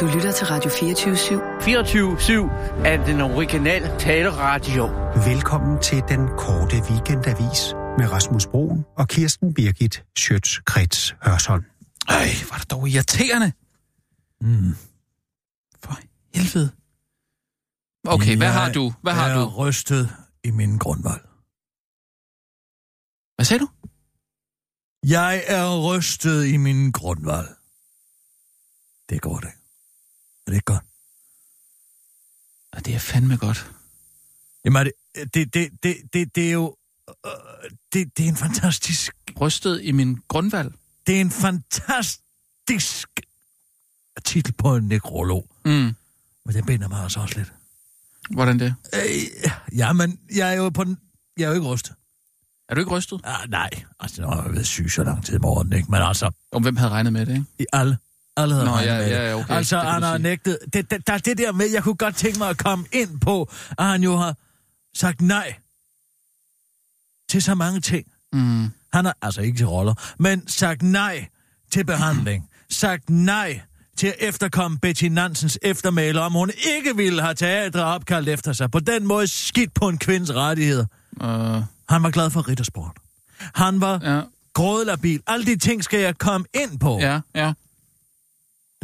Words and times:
Du 0.00 0.06
lytter 0.14 0.32
til 0.32 0.46
Radio 0.46 0.70
24-7. 0.70 0.76
24-7 2.80 2.86
er 2.86 3.04
den 3.06 3.20
originale 3.20 3.86
taleradio. 3.98 4.86
Velkommen 5.32 5.82
til 5.82 6.02
den 6.08 6.28
korte 6.28 6.76
weekendavis 6.90 7.74
med 7.98 8.12
Rasmus 8.12 8.46
Broen 8.46 8.84
og 8.96 9.08
Kirsten 9.08 9.54
Birgit 9.54 10.04
Schøtz-Krets 10.18 11.14
Hørsholm. 11.22 11.64
Ej, 12.08 12.28
var 12.50 12.58
det 12.58 12.70
dog 12.70 12.88
irriterende. 12.88 13.52
Mm. 14.40 14.74
For 15.84 15.98
helvede. 16.34 16.70
Okay, 18.06 18.36
hvad 18.36 18.52
har 18.52 18.72
du? 18.72 18.92
Hvad 19.02 19.12
har 19.12 19.28
er 19.28 19.40
du? 19.40 19.48
rystet 19.48 20.10
i 20.44 20.50
min 20.50 20.78
grundvold. 20.78 21.24
Hvad 23.36 23.44
sagde 23.44 23.60
du? 23.60 23.68
Jeg 25.06 25.42
er 25.46 25.88
rystet 25.88 26.46
i 26.46 26.56
min 26.56 26.92
grundvold. 26.92 27.48
Det 29.08 29.20
går 29.22 29.38
det. 29.38 29.50
Er 30.46 30.50
det 30.50 30.56
ikke 30.56 30.64
godt? 30.64 30.84
Ja, 32.74 32.80
det 32.80 32.94
er 32.94 32.98
fandme 32.98 33.36
godt. 33.36 33.70
Jamen, 34.64 34.76
er 34.80 34.84
det, 34.84 35.34
det, 35.34 35.54
det, 35.54 35.70
det, 35.82 35.96
det, 36.12 36.34
det 36.34 36.48
er 36.48 36.52
jo... 36.52 36.76
Øh, 37.26 37.32
det, 37.92 38.16
det 38.16 38.24
er 38.24 38.28
en 38.28 38.36
fantastisk... 38.36 39.16
Rystet 39.40 39.80
i 39.82 39.92
min 39.92 40.18
grundvalg. 40.28 40.74
Det 41.06 41.16
er 41.16 41.20
en 41.20 41.30
fantastisk 41.30 43.08
titel 44.24 44.52
på 44.52 44.76
en 44.76 44.88
nekrolog. 44.88 45.48
Mm. 45.64 45.70
Men 46.44 46.54
den 46.54 46.66
binder 46.66 46.88
mig 46.88 47.02
altså 47.02 47.20
også 47.20 47.38
lidt. 47.38 47.52
Hvordan 48.30 48.58
det? 48.58 48.74
Øh, 48.94 49.50
jamen, 49.72 50.20
jeg 50.34 50.52
er 50.52 50.56
jo 50.56 50.68
på 50.68 50.84
den... 50.84 50.98
Jeg 51.36 51.44
er 51.44 51.48
jo 51.48 51.54
ikke 51.54 51.66
rystet. 51.66 51.94
Er 52.68 52.74
du 52.74 52.80
ikke 52.80 52.90
rystet? 52.90 53.20
Ah, 53.24 53.50
nej, 53.50 53.70
altså, 54.00 54.22
nu 54.22 54.28
har 54.28 54.42
jeg 54.42 54.52
været 54.52 54.66
syg 54.66 54.90
så 54.90 55.04
lang 55.04 55.24
tid 55.24 55.34
i 55.34 55.38
morgen, 55.38 55.72
ikke? 55.72 55.90
Men 55.90 56.02
altså, 56.02 56.30
Om 56.52 56.62
hvem 56.62 56.76
havde 56.76 56.90
regnet 56.90 57.12
med 57.12 57.26
det, 57.26 57.32
ikke? 57.32 57.44
i 57.58 57.66
alle. 57.72 57.98
Alle 58.36 58.54
havde 58.54 58.66
Nå, 58.66 58.72
regnet 58.72 59.10
ja, 59.10 59.28
ja, 59.28 59.34
okay. 59.34 59.54
Altså, 59.54 59.76
Det 59.76 59.86
han 59.86 60.02
har 60.02 60.18
nægtet... 60.18 60.58
Det, 60.72 60.90
det, 60.90 61.06
der 61.06 61.12
er 61.12 61.18
det 61.18 61.38
der 61.38 61.52
med, 61.52 61.70
jeg 61.72 61.82
kunne 61.82 61.96
godt 61.96 62.16
tænke 62.16 62.38
mig 62.38 62.48
at 62.48 62.58
komme 62.58 62.84
ind 62.92 63.20
på, 63.20 63.50
at 63.78 63.84
han 63.84 64.02
jo 64.02 64.16
har 64.16 64.34
sagt 64.96 65.20
nej 65.20 65.54
til 67.28 67.42
så 67.42 67.54
mange 67.54 67.80
ting. 67.80 68.06
Mm. 68.32 68.70
Han 68.92 69.04
har, 69.04 69.16
altså 69.22 69.40
ikke 69.40 69.56
til 69.58 69.66
roller, 69.66 69.94
men 70.18 70.48
sagt 70.48 70.82
nej 70.82 71.26
til 71.70 71.84
behandling. 71.84 72.48
sagt 72.70 73.10
nej 73.10 73.60
til 73.96 74.06
at 74.06 74.14
efterkomme 74.18 74.78
Betty 74.78 75.04
Nansens 75.04 75.58
eftermæle, 75.62 76.20
om 76.20 76.32
hun 76.32 76.50
ikke 76.76 76.96
ville 76.96 77.22
have 77.22 77.34
teatre 77.34 77.84
opkaldt 77.84 78.28
efter 78.28 78.52
sig. 78.52 78.70
På 78.70 78.80
den 78.80 79.06
måde 79.06 79.26
skidt 79.26 79.74
på 79.74 79.88
en 79.88 79.98
kvindes 79.98 80.34
rettigheder. 80.34 80.86
Uh, 81.20 81.28
Han 81.88 82.02
var 82.02 82.10
glad 82.10 82.30
for 82.30 82.48
riddersport. 82.48 82.96
Han 83.54 83.80
var 83.80 84.00
ja, 84.02 84.20
grådelabil. 84.54 85.22
Alle 85.26 85.46
de 85.46 85.58
ting 85.58 85.84
skal 85.84 86.00
jeg 86.00 86.18
komme 86.18 86.46
ind 86.54 86.78
på. 86.80 86.98
ja, 87.00 87.20
ja. 87.34 87.52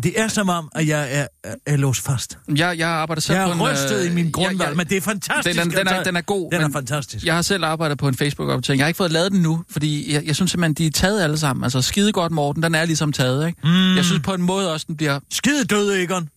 Det 0.03 0.21
er 0.21 0.29
som 0.29 0.49
om, 0.49 0.69
at 0.75 0.87
jeg 0.89 1.19
er, 1.21 1.27
er, 1.45 1.55
er 1.67 1.77
låst 1.77 2.01
fast. 2.01 2.39
Jeg, 2.57 2.79
jeg 2.79 2.89
arbejder 2.89 3.21
selv 3.21 3.39
Jeg 3.39 3.47
på 3.47 3.53
en... 3.53 3.61
rystet 3.73 4.01
øh, 4.01 4.07
i 4.07 4.15
min 4.15 4.25
jeg- 4.25 4.33
grundvalg, 4.33 4.61
jeg- 4.69 4.77
men 4.77 4.87
det 4.89 4.97
er 4.97 5.01
fantastisk. 5.01 5.59
Den, 5.61 5.71
den, 5.71 5.79
den, 5.79 5.87
er, 5.89 5.91
altså. 5.93 6.09
den 6.09 6.17
er 6.17 6.21
god. 6.21 6.51
Den 6.53 6.61
er 6.61 6.71
fantastisk. 6.73 7.27
Jeg 7.27 7.35
har 7.35 7.43
selv 7.43 7.65
arbejdet 7.65 7.99
på 7.99 8.09
en 8.09 8.15
Facebook-opdatering. 8.17 8.79
Jeg 8.79 8.85
har 8.85 8.89
ikke 8.89 8.97
fået 8.99 9.11
lavet 9.11 9.33
den 9.33 9.43
nu, 9.43 9.65
fordi 9.71 10.13
jeg, 10.15 10.27
jeg 10.27 10.35
synes 10.37 10.51
simpelthen, 10.51 10.75
de 10.75 10.87
er 10.87 10.91
taget 10.91 11.23
alle 11.23 11.39
sammen. 11.39 11.65
Altså 11.65 11.81
skide 11.83 12.13
godt, 12.13 12.33
Morten, 12.33 12.63
den 12.63 12.75
er 12.75 12.85
ligesom 12.85 13.13
taget, 13.13 13.47
ikke? 13.47 13.59
Mm. 13.65 13.97
Jeg 13.97 14.05
synes 14.05 14.23
på 14.25 14.35
en 14.35 14.43
måde 14.43 14.73
også, 14.73 14.85
den 14.89 14.97
bliver... 14.97 15.21
Skide 15.31 15.65
død, 15.65 15.93
Egon. 15.93 16.29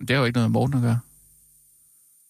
Det 0.00 0.10
er 0.10 0.18
jo 0.18 0.24
ikke 0.24 0.36
noget 0.38 0.50
med 0.50 0.52
Morten 0.52 0.76
at 0.76 0.82
gøre. 0.82 0.98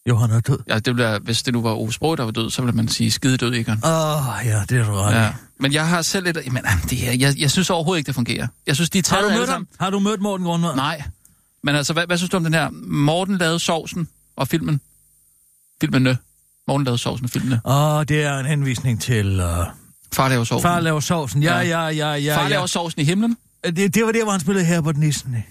Jo, 0.09 0.17
han 0.17 0.31
er 0.31 0.41
død. 0.41 0.59
Ja, 0.69 0.79
det 0.79 0.97
være, 0.97 1.19
hvis 1.19 1.43
det 1.43 1.55
nu 1.55 1.63
var 1.63 1.71
Ove 1.71 1.93
Sprog, 1.93 2.17
der 2.17 2.25
var 2.25 2.31
død, 2.31 2.51
så 2.51 2.63
ville 2.63 2.77
man 2.77 2.89
sige 2.89 3.11
skide 3.11 3.37
død, 3.37 3.55
Egon. 3.55 3.81
Åh, 3.85 4.29
oh, 4.29 4.47
ja, 4.47 4.63
det 4.69 4.79
er 4.81 4.85
du 4.85 4.93
ret 4.93 5.15
Ja. 5.15 5.23
ja. 5.23 5.33
Men 5.59 5.73
jeg 5.73 5.89
har 5.89 6.03
selv 6.03 6.25
lidt... 6.25 6.53
Men 6.53 6.63
det 6.91 6.99
her, 6.99 7.13
jeg, 7.13 7.35
jeg 7.39 7.51
synes 7.51 7.71
overhovedet 7.71 7.99
ikke, 7.99 8.07
det 8.07 8.15
fungerer. 8.15 8.47
Jeg 8.67 8.75
synes, 8.75 8.91
de 8.91 8.99
er 8.99 9.03
Har 9.03 9.17
taget 9.17 9.23
du 9.23 9.29
alle 9.29 9.41
mødt 9.41 9.51
ham? 9.51 9.69
Har 9.81 9.91
du 9.91 9.99
mødt 9.99 10.21
Morten 10.21 10.47
Grundvald? 10.47 10.77
Nej. 10.77 11.03
Men 11.63 11.75
altså, 11.75 11.93
hvad, 11.93 12.07
hvad 12.07 12.17
synes 12.17 12.31
du 12.31 12.37
om 12.37 12.45
den 12.45 12.55
her? 12.55 12.71
Morten 12.87 13.39
lavede 13.39 13.59
sovsen 13.59 14.09
og 14.37 14.49
filmen. 14.49 14.81
Filmene. 15.81 16.19
Morten 16.69 16.85
lavede 16.85 16.99
sovsen 16.99 17.25
og 17.25 17.31
filmene. 17.31 17.61
Åh, 17.65 17.97
oh, 17.97 18.05
det 18.09 18.23
er 18.23 18.39
en 18.39 18.47
henvisning 18.47 19.01
til 19.01 19.41
uh, 19.41 19.47
Far 20.13 20.29
laver 20.29 20.45
sovsen. 20.45 20.63
Far 20.63 20.81
laver 20.81 21.01
sovsen. 21.01 21.43
Ja, 21.43 21.59
Ja. 21.59 21.61
ja, 21.61 21.89
ja, 21.89 22.15
ja. 22.15 22.37
Far 22.37 22.43
ja. 22.43 22.49
laver 22.49 22.67
sovsen 22.67 23.01
i 23.01 23.05
himlen. 23.05 23.37
Det, 23.65 23.95
det 23.95 24.05
var 24.05 24.13
der, 24.13 24.23
hvor 24.23 24.33
han 24.33 24.41
spillede 24.41 24.65
her 24.65 24.81
på 24.81 24.93
Nissen. 24.93 25.35
ikke? 25.37 25.49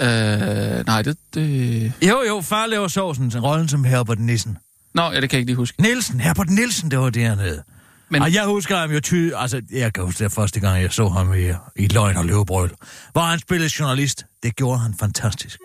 Øh, 0.00 0.86
nej, 0.86 1.02
det, 1.02 1.16
det... 1.34 1.92
Jo, 2.02 2.22
jo, 2.28 2.40
far 2.40 2.66
laver 2.66 2.88
sovsen, 2.88 3.38
rollen 3.44 3.68
som 3.68 3.84
Herbert 3.84 4.18
Nissen. 4.20 4.58
Nå, 4.94 5.02
ja, 5.02 5.20
det 5.20 5.30
kan 5.30 5.36
jeg 5.36 5.40
ikke 5.40 5.48
lige 5.50 5.56
huske. 5.56 5.82
Nielsen, 5.82 6.20
Herbert 6.20 6.50
Nielsen, 6.50 6.90
det 6.90 6.98
var 6.98 7.10
det, 7.10 7.24
han 7.28 7.38
hed. 7.38 7.60
Men-. 8.08 8.22
Og 8.22 8.34
jeg 8.34 8.44
husker 8.46 8.76
ham 8.78 8.90
jo 8.90 9.00
ty... 9.00 9.30
Altså, 9.36 9.62
jeg 9.72 9.92
kan 9.92 10.04
huske 10.04 10.24
det 10.24 10.32
første 10.32 10.60
gang, 10.60 10.82
jeg 10.82 10.92
så 10.92 11.08
ham 11.08 11.34
i, 11.34 11.50
i 11.76 11.86
Løgn 11.88 12.16
og 12.16 12.24
Løvebrøl. 12.24 12.70
Hvor 13.12 13.20
han 13.22 13.38
spillede 13.38 13.70
journalist. 13.80 14.24
Det 14.42 14.56
gjorde 14.56 14.78
han 14.78 14.94
fantastisk. 15.00 15.58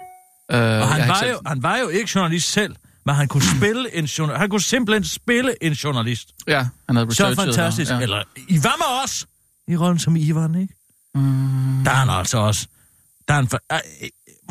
Øh, 0.52 0.58
Og 0.60 0.88
han 0.88 1.08
var, 1.10 1.16
selv- 1.20 1.32
jo, 1.32 1.40
han 1.46 1.64
var 1.64 1.78
jo 1.78 1.88
ikke 1.88 2.12
journalist 2.16 2.52
selv, 2.52 2.76
men 3.06 3.16
han 3.16 3.28
kunne 3.28 3.44
spille 3.58 3.96
en 3.96 4.06
journalist. 4.06 4.40
Han 4.40 4.50
kunne 4.50 4.62
simpelthen 4.62 5.04
spille 5.04 5.64
en 5.64 5.74
journalist. 5.74 6.30
Ja, 6.48 6.68
han 6.88 6.96
havde 6.96 7.16
Så 7.16 7.36
fantastisk. 7.36 7.92
her, 7.92 7.98
Ja. 7.98 8.04
Eller, 8.04 8.24
I 8.48 8.58
var 8.64 8.76
med 8.78 9.04
os 9.04 9.28
i 9.68 9.78
rollen 9.78 10.00
som 10.00 10.16
Ivan, 10.16 10.56
ikke? 10.62 10.74
Mm, 11.16 11.84
Der 11.84 11.92
er 11.92 11.96
han 11.96 12.10
altså 12.10 12.38
også. 12.38 12.68
Der 13.28 13.34
er 13.34 13.38
han 13.38 13.48
for, 13.48 13.60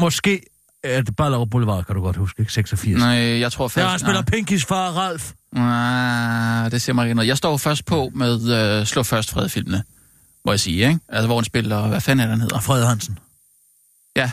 måske 0.01 0.43
er 0.85 1.03
det 1.03 1.17
Ballerup 1.17 1.51
Boulevard, 1.51 1.85
kan 1.85 1.95
du 1.95 2.01
godt 2.03 2.17
huske, 2.17 2.41
ikke? 2.41 2.53
86. 2.53 2.99
nej, 3.01 3.15
jeg 3.17 3.53
tror 3.53 3.65
Der 3.65 3.69
først... 3.69 3.91
han 3.91 3.99
spiller 3.99 4.23
Pinkys 4.23 4.65
far, 4.65 4.91
Ralf. 4.91 5.33
nej, 5.53 5.63
nej, 6.61 6.69
det 6.69 6.83
siger 6.83 6.95
mig 6.95 7.05
ikke 7.05 7.15
noget. 7.15 7.29
Jeg 7.29 7.37
står 7.39 7.57
først 7.57 7.85
på 7.85 8.11
med 8.15 8.51
øh, 8.81 8.87
Slå 8.87 9.03
Først 9.03 9.31
Fred-filmene, 9.31 9.83
må 10.45 10.53
jeg 10.53 10.61
sige, 10.61 10.89
ikke? 10.89 11.01
Altså, 11.09 11.27
hvor 11.27 11.37
han 11.37 11.45
spiller... 11.45 11.87
Hvad 11.89 12.01
fanden 12.01 12.21
er 12.21 12.25
det, 12.27 12.31
han 12.31 12.41
hedder? 12.41 12.61
Fred 12.61 12.85
Hansen. 12.87 13.19
Ja, 14.17 14.31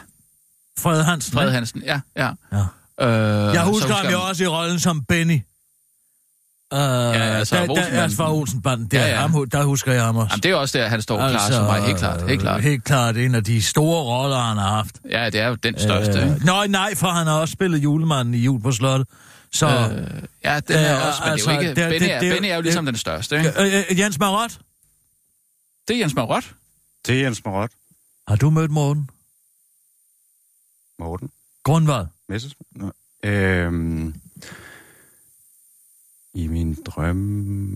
Fred 0.80 1.04
Hansen, 1.04 1.34
Fred? 1.34 1.52
Hansen. 1.52 1.84
Ja, 1.86 2.00
ja. 2.18 2.30
Ja. 2.52 2.58
Øh, 3.08 3.54
Jeg 3.56 3.64
så 3.66 3.72
husker 3.72 3.94
ham 3.94 4.12
jo 4.12 4.22
også 4.22 4.44
i 4.44 4.48
rollen 4.48 4.80
som 4.80 5.04
Benny. 5.04 5.40
Uh, 6.76 6.82
ja, 6.82 7.22
altså, 7.22 7.56
der, 7.56 7.66
der, 7.66 8.02
altså 8.02 8.18
fra 8.18 8.34
Olsenbanden, 8.34 8.88
der, 8.88 9.00
Ja, 9.06 9.10
ja. 9.10 9.16
Ham, 9.22 9.50
der 9.50 9.64
husker 9.64 9.94
jeg 9.94 10.04
ham 10.06 10.16
også. 10.18 10.32
Jamen, 10.34 10.44
det 10.44 10.52
er 10.52 10.56
også 10.56 10.78
der, 10.78 10.88
han 10.88 11.02
står 11.02 11.20
altså, 11.20 11.48
klar 11.48 11.58
som 11.58 11.66
mig. 11.66 11.82
Helt 11.84 11.98
klart, 11.98 12.30
helt 12.30 12.42
klart. 12.42 12.62
Helt 12.64 12.84
klart 12.84 13.18
en 13.18 13.36
af 13.36 13.44
de 13.44 13.62
store 13.64 14.04
roller, 14.04 14.38
han 14.38 14.58
har 14.58 14.70
haft. 14.70 15.00
Ja, 15.10 15.26
det 15.30 15.40
er 15.40 15.48
jo 15.48 15.56
den 15.56 15.80
største, 15.80 16.20
øh, 16.20 16.34
ikke? 16.34 16.46
Nå, 16.46 16.64
nej, 16.66 16.96
for 16.96 17.08
han 17.08 17.28
har 17.28 17.34
også 17.40 17.52
spillet 17.52 17.78
julemanden 17.84 18.34
i 18.34 18.38
jul 18.38 18.62
på 18.62 18.72
slottet. 18.72 19.08
Så, 19.54 19.68
øh, 19.68 19.98
Øh, 19.98 20.08
ja, 20.44 20.60
den 20.60 20.76
er 20.76 21.00
øh, 21.02 21.08
også, 21.08 21.22
men 21.24 21.32
altså, 21.32 21.50
det 21.50 21.56
er 21.56 21.56
jo 21.56 21.62
ikke... 21.62 21.70
det- 21.70 21.90
Benny, 21.90 22.00
det- 22.00 22.12
er, 22.14 22.20
det- 22.20 22.34
Benny 22.34 22.48
er 22.48 22.56
jo 22.56 22.62
ligesom 22.62 22.86
den 22.86 22.98
største, 22.98 23.38
ikke? 23.38 23.50
øh, 23.62 23.84
øh, 23.90 24.00
Jens 24.00 24.20
Marot, 24.20 24.52
Det 25.88 25.96
er 25.96 26.00
Jens 26.00 26.16
Marot. 26.16 26.44
Det 27.08 27.16
er 27.20 27.24
Jens 27.24 27.42
Marot. 27.46 27.70
har 28.28 28.36
du 28.36 28.50
mødt 28.50 28.72
Morten? 28.72 29.10
Morten. 31.00 31.30
Grundvald. 31.64 32.08
Messes. 32.30 32.54
Øhm, 33.24 34.16
I 36.36 36.48
min 36.48 36.78
drøm... 36.86 37.16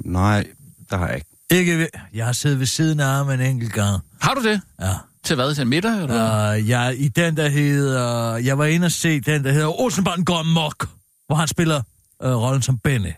Nej, 0.06 0.48
der 0.90 0.98
har 0.98 1.08
jeg 1.08 1.16
ikke. 1.16 1.28
Ikke 1.52 1.78
ved... 1.78 1.88
Jeg 2.14 2.26
har 2.26 2.34
siddet 2.34 2.60
ved 2.60 2.66
siden 2.66 3.00
af 3.00 3.06
ham 3.08 3.30
en 3.30 3.42
enkelt 3.42 3.74
gang. 3.74 4.02
Har 4.22 4.34
du 4.34 4.44
det? 4.44 4.62
Ja. 4.82 4.94
Til 5.24 5.36
hvad? 5.36 5.56
Til 5.56 5.68
middag, 5.68 6.02
eller? 6.04 6.54
Uh, 6.58 6.70
jeg, 6.70 6.96
I 6.98 7.08
den, 7.08 7.38
der 7.38 7.50
hedder... 7.50 8.36
Jeg 8.38 8.58
var 8.58 8.66
inde 8.66 8.86
og 8.86 8.92
se 8.92 9.20
den, 9.20 9.44
der 9.44 9.52
hedder 9.52 9.82
Olsenbanden 9.82 10.26
går 10.26 10.44
mok, 10.44 10.88
hvor 11.28 11.36
han 11.36 11.48
spiller 11.48 11.82
uh, 12.26 12.30
rollen 12.30 12.62
som 12.62 12.78
Benny. 12.78 13.12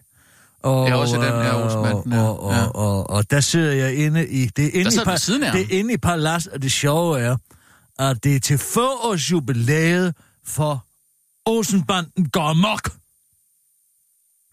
Og, 0.64 0.88
Ja, 0.88 0.96
også 0.96 1.16
den 1.16 1.24
her 1.24 1.58
øh, 1.58 1.66
Olsenbanden, 1.66 2.14
ja. 2.14 2.22
Og, 2.22 2.44
og, 2.44 2.54
Ja. 2.54 2.66
og, 2.66 2.98
og, 2.98 3.10
og 3.10 3.32
der 3.32 3.40
sidder 3.40 3.72
jeg 3.74 3.96
inde 3.96 4.28
i... 4.28 4.46
Det 4.46 4.66
er 4.66 4.70
inde, 4.80 4.92
Der 4.92 5.02
i, 5.02 5.06
par, 5.06 5.16
siden 5.16 5.44
af 5.44 5.52
det 5.52 5.62
er 5.62 5.80
inde 5.80 5.94
i 5.94 5.98
Palas, 5.98 6.48
og 6.48 6.62
det 6.62 6.72
sjove 6.72 7.20
er, 7.20 7.38
at 8.00 8.24
det 8.24 8.36
er 8.36 8.40
til 8.40 8.58
forårs 8.58 9.32
jubilæet 9.32 10.16
for 10.46 10.86
Olsenbanden 11.46 12.30
går 12.30 12.54
mok. 12.54 12.92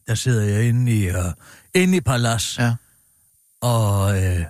Der 0.08 0.14
sidder 0.14 0.42
jeg 0.42 0.68
inde 0.68 0.92
i, 0.92 1.10
uh, 1.10 1.32
inde 1.74 1.96
i 1.96 2.00
Palas. 2.00 2.58
Ja. 2.58 2.74
Og 3.60 4.24
øh, 4.24 4.44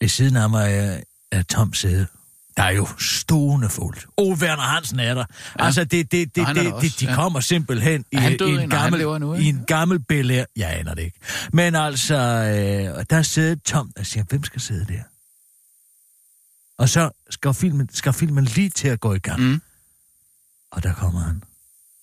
ved 0.00 0.08
siden 0.08 0.36
af 0.36 0.50
mig 0.50 0.74
er, 0.74 1.00
er 1.32 1.42
Tom 1.42 1.74
sæde. 1.74 2.06
Der 2.56 2.62
er 2.62 2.70
jo 2.70 2.88
stående 2.98 3.68
fuldt. 3.68 4.06
O. 4.16 4.32
Werner 4.32 4.62
Hansen 4.62 5.00
er 5.00 5.14
der. 5.14 5.24
Ja. 5.58 5.64
Altså, 5.64 5.84
det, 5.84 6.12
det, 6.12 6.36
det, 6.36 6.46
det, 6.46 6.74
det, 6.80 7.00
de 7.00 7.06
ja. 7.06 7.14
kommer 7.14 7.40
simpelthen 7.40 8.04
i, 8.12 8.16
i 8.16 8.42
en 8.42 8.70
gammel, 8.70 9.20
nu, 9.20 9.34
i 9.34 9.44
en 9.44 9.64
gammel 9.66 10.00
billede. 10.00 10.46
Jeg 10.56 10.78
aner 10.78 10.94
det 10.94 11.02
ikke. 11.02 11.18
Men 11.52 11.74
altså, 11.74 12.14
øh, 12.14 13.04
der 13.10 13.22
sidder 13.22 13.56
Tom 13.64 13.92
og 13.96 14.06
siger, 14.06 14.24
hvem 14.24 14.44
skal 14.44 14.60
sidde 14.60 14.84
der? 14.84 15.02
Og 16.78 16.88
så 16.88 17.10
skal 17.30 17.54
filmen, 17.54 17.88
skal 17.92 18.12
filmen 18.12 18.44
lige 18.44 18.70
til 18.70 18.88
at 18.88 19.00
gå 19.00 19.14
i 19.14 19.18
gang. 19.18 19.40
Mm. 19.40 19.62
Og 20.70 20.82
der 20.82 20.94
kommer 20.94 21.20
han. 21.20 21.42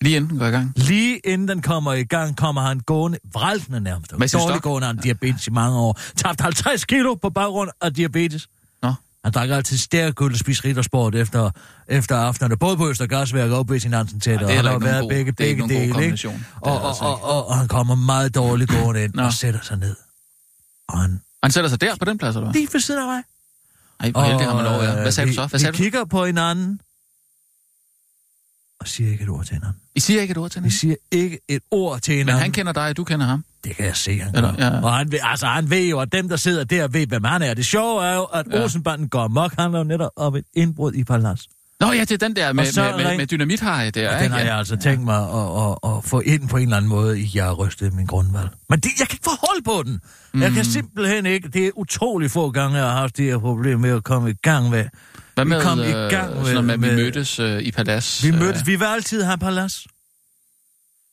Lige 0.00 0.16
inden 0.16 0.30
den 0.30 0.38
går 0.38 0.46
i 0.46 0.50
gang. 0.50 0.72
Lige 0.76 1.18
inden 1.24 1.48
den 1.48 1.62
kommer 1.62 1.92
i 1.92 2.04
gang, 2.04 2.36
kommer 2.36 2.62
han 2.62 2.80
gående, 2.80 3.18
vraltende 3.32 3.80
nærmest. 3.80 4.30
Stok? 4.30 4.62
gående, 4.62 4.86
han 4.86 4.96
diabetes 4.96 5.46
i 5.46 5.50
mange 5.50 5.78
år. 5.78 5.98
Tabt 6.16 6.40
50 6.40 6.84
kilo 6.84 7.14
på 7.14 7.30
baggrund 7.30 7.70
af 7.80 7.94
diabetes. 7.94 8.48
Nå. 8.82 8.92
Han 9.24 9.32
drak 9.32 9.50
altid 9.50 9.76
stærkøl 9.78 10.32
og 10.32 10.38
spiste 10.38 10.68
riddersport 10.68 11.14
efter, 11.14 11.50
efter 11.88 12.16
aftenerne, 12.16 12.56
både 12.56 12.76
på 12.76 12.88
Østergasværk 12.90 13.50
og 13.50 13.80
sin 13.80 13.92
Hansen 13.92 14.20
til 14.20 14.32
Ej, 14.32 14.38
det 14.38 14.44
er 14.44 14.48
og 14.48 14.54
han 14.54 14.64
har 14.72 14.78
været 14.78 15.00
god- 15.02 15.10
begge, 15.10 15.32
begge 15.32 15.62
dele, 15.62 15.74
ikke? 16.04 16.28
Og, 16.60 16.72
det 16.72 16.80
og, 16.82 16.88
altså 16.88 17.04
og, 17.04 17.22
og, 17.24 17.48
og, 17.48 17.56
han 17.56 17.68
kommer 17.68 17.94
meget 17.94 18.34
dårligt 18.34 18.70
gående 18.70 19.04
ind 19.04 19.14
og 19.14 19.32
sætter 19.32 19.60
sig 19.62 19.76
ned. 19.78 19.96
Og 20.88 20.98
han 21.00 21.20
Han 21.42 21.52
sætter 21.52 21.70
sig 21.70 21.80
der 21.80 21.96
på 21.96 22.04
den 22.04 22.18
plads, 22.18 22.36
eller 22.36 22.46
hvad? 22.46 22.54
lige 22.60 22.68
ved 22.72 22.80
siden 22.80 23.00
af 23.00 23.06
mig. 23.06 23.22
Ej, 24.00 24.10
hvor 24.10 24.22
heldig 24.22 24.46
har 24.46 24.54
man 24.54 24.64
lov, 24.64 24.82
ja. 24.82 24.94
øh, 24.96 25.00
Hvad 25.02 25.12
sagde 25.12 25.28
vi, 25.28 25.32
du 25.32 25.34
så? 25.34 25.46
Hvad 25.46 25.58
vi 25.58 25.62
sagde 25.62 25.72
du? 25.72 25.82
kigger 25.82 26.04
på 26.04 26.26
hinanden, 26.26 26.80
og 28.80 28.88
siger 28.88 29.10
ikke 29.10 29.22
et 29.24 29.30
ord 29.30 29.44
til 29.44 29.54
hinanden. 29.54 29.80
I 29.94 30.00
siger 30.00 30.20
ikke 30.22 30.32
et 30.32 30.38
ord 30.38 30.50
til 30.50 30.60
Vi 30.62 30.64
hende? 30.64 30.76
siger 30.78 30.94
ikke 31.12 31.38
et 31.48 31.62
ord 31.70 32.00
til 32.00 32.12
Men 32.12 32.18
hinanden. 32.18 32.42
han 32.42 32.52
kender 32.52 32.72
dig, 32.72 32.88
og 32.88 32.96
du 32.96 33.04
kender 33.04 33.26
ham. 33.26 33.44
Det 33.64 33.76
kan 33.76 33.84
jeg 33.86 33.96
se, 33.96 34.18
han 34.18 34.34
Eller- 34.36 34.56
gør. 34.56 34.64
ja. 34.66 34.80
Og 34.82 34.94
han 34.94 35.12
ved, 35.12 35.18
altså, 35.22 35.46
han 35.46 35.70
ved 35.70 35.88
jo, 35.88 36.00
at 36.00 36.12
dem, 36.12 36.28
der 36.28 36.36
sidder 36.36 36.64
der, 36.64 36.88
ved, 36.88 37.06
hvem 37.06 37.24
han 37.24 37.42
er. 37.42 37.54
Det 37.54 37.66
sjove 37.66 38.04
er 38.06 38.14
jo, 38.14 38.22
at 38.24 38.46
Ja. 38.52 38.62
Olsenbanden 38.62 39.08
går 39.08 39.28
mok. 39.28 39.54
Han 39.58 39.74
er 39.74 39.78
jo 39.78 39.84
netop 39.84 40.10
op 40.16 40.34
et 40.34 40.44
indbrud 40.54 40.92
i 40.92 41.04
palads. 41.04 41.46
Nå 41.80 41.92
ja, 41.92 42.00
det 42.00 42.12
er 42.12 42.16
den 42.28 42.36
der 42.36 42.52
med, 42.52 42.66
så 42.66 42.82
med, 42.96 43.04
med, 43.04 43.16
med 43.16 43.26
dynamithaj 43.26 43.90
der, 43.90 44.16
Og 44.16 44.22
den 44.22 44.30
har 44.30 44.38
Ja. 44.38 44.44
jeg 44.46 44.56
altså 44.58 44.76
tænkt 44.76 45.04
mig 45.04 45.16
at, 45.18 45.32
at, 45.84 45.96
at, 45.96 46.04
få 46.04 46.20
ind 46.20 46.48
på 46.48 46.56
en 46.56 46.62
eller 46.62 46.76
anden 46.76 46.88
måde 46.88 47.20
i 47.20 47.30
jeg 47.34 47.58
rystet 47.58 47.92
min 47.94 48.06
grundvalg. 48.06 48.48
Men 48.68 48.80
det, 48.80 48.90
jeg 48.98 49.08
kan 49.08 49.14
ikke 49.14 49.24
få 49.24 49.46
hold 49.48 49.64
på 49.64 49.82
den. 49.90 50.00
Mm. 50.34 50.42
Jeg 50.42 50.52
kan 50.52 50.64
simpelthen 50.64 51.26
ikke. 51.26 51.48
Det 51.48 51.66
er 51.66 51.70
utrolig 51.76 52.30
få 52.30 52.50
gange, 52.50 52.76
jeg 52.76 52.86
har 52.86 52.92
haft 53.00 53.16
det 53.16 53.24
her 53.24 53.38
problem 53.38 53.80
med 53.80 53.90
at 53.90 54.04
komme 54.04 54.30
i 54.30 54.34
gang 54.42 54.70
med. 54.70 54.84
Hvad 55.36 55.44
vi 55.44 55.48
med, 55.48 55.62
kom 55.62 55.78
i 55.80 55.82
øh, 55.82 56.10
gang 56.10 56.46
sådan 56.46 56.54
med- 56.54 56.62
med, 56.62 56.74
at 56.74 56.80
vi 56.82 56.86
med- 56.86 56.96
mødtes 56.96 57.38
øh, 57.38 57.62
i 57.62 57.70
Palads? 57.72 58.24
Vi 58.24 58.30
mødtes, 58.30 58.66
vi 58.66 58.76
vil 58.76 58.84
altid 58.84 59.22
have 59.22 59.38
palads. 59.38 59.86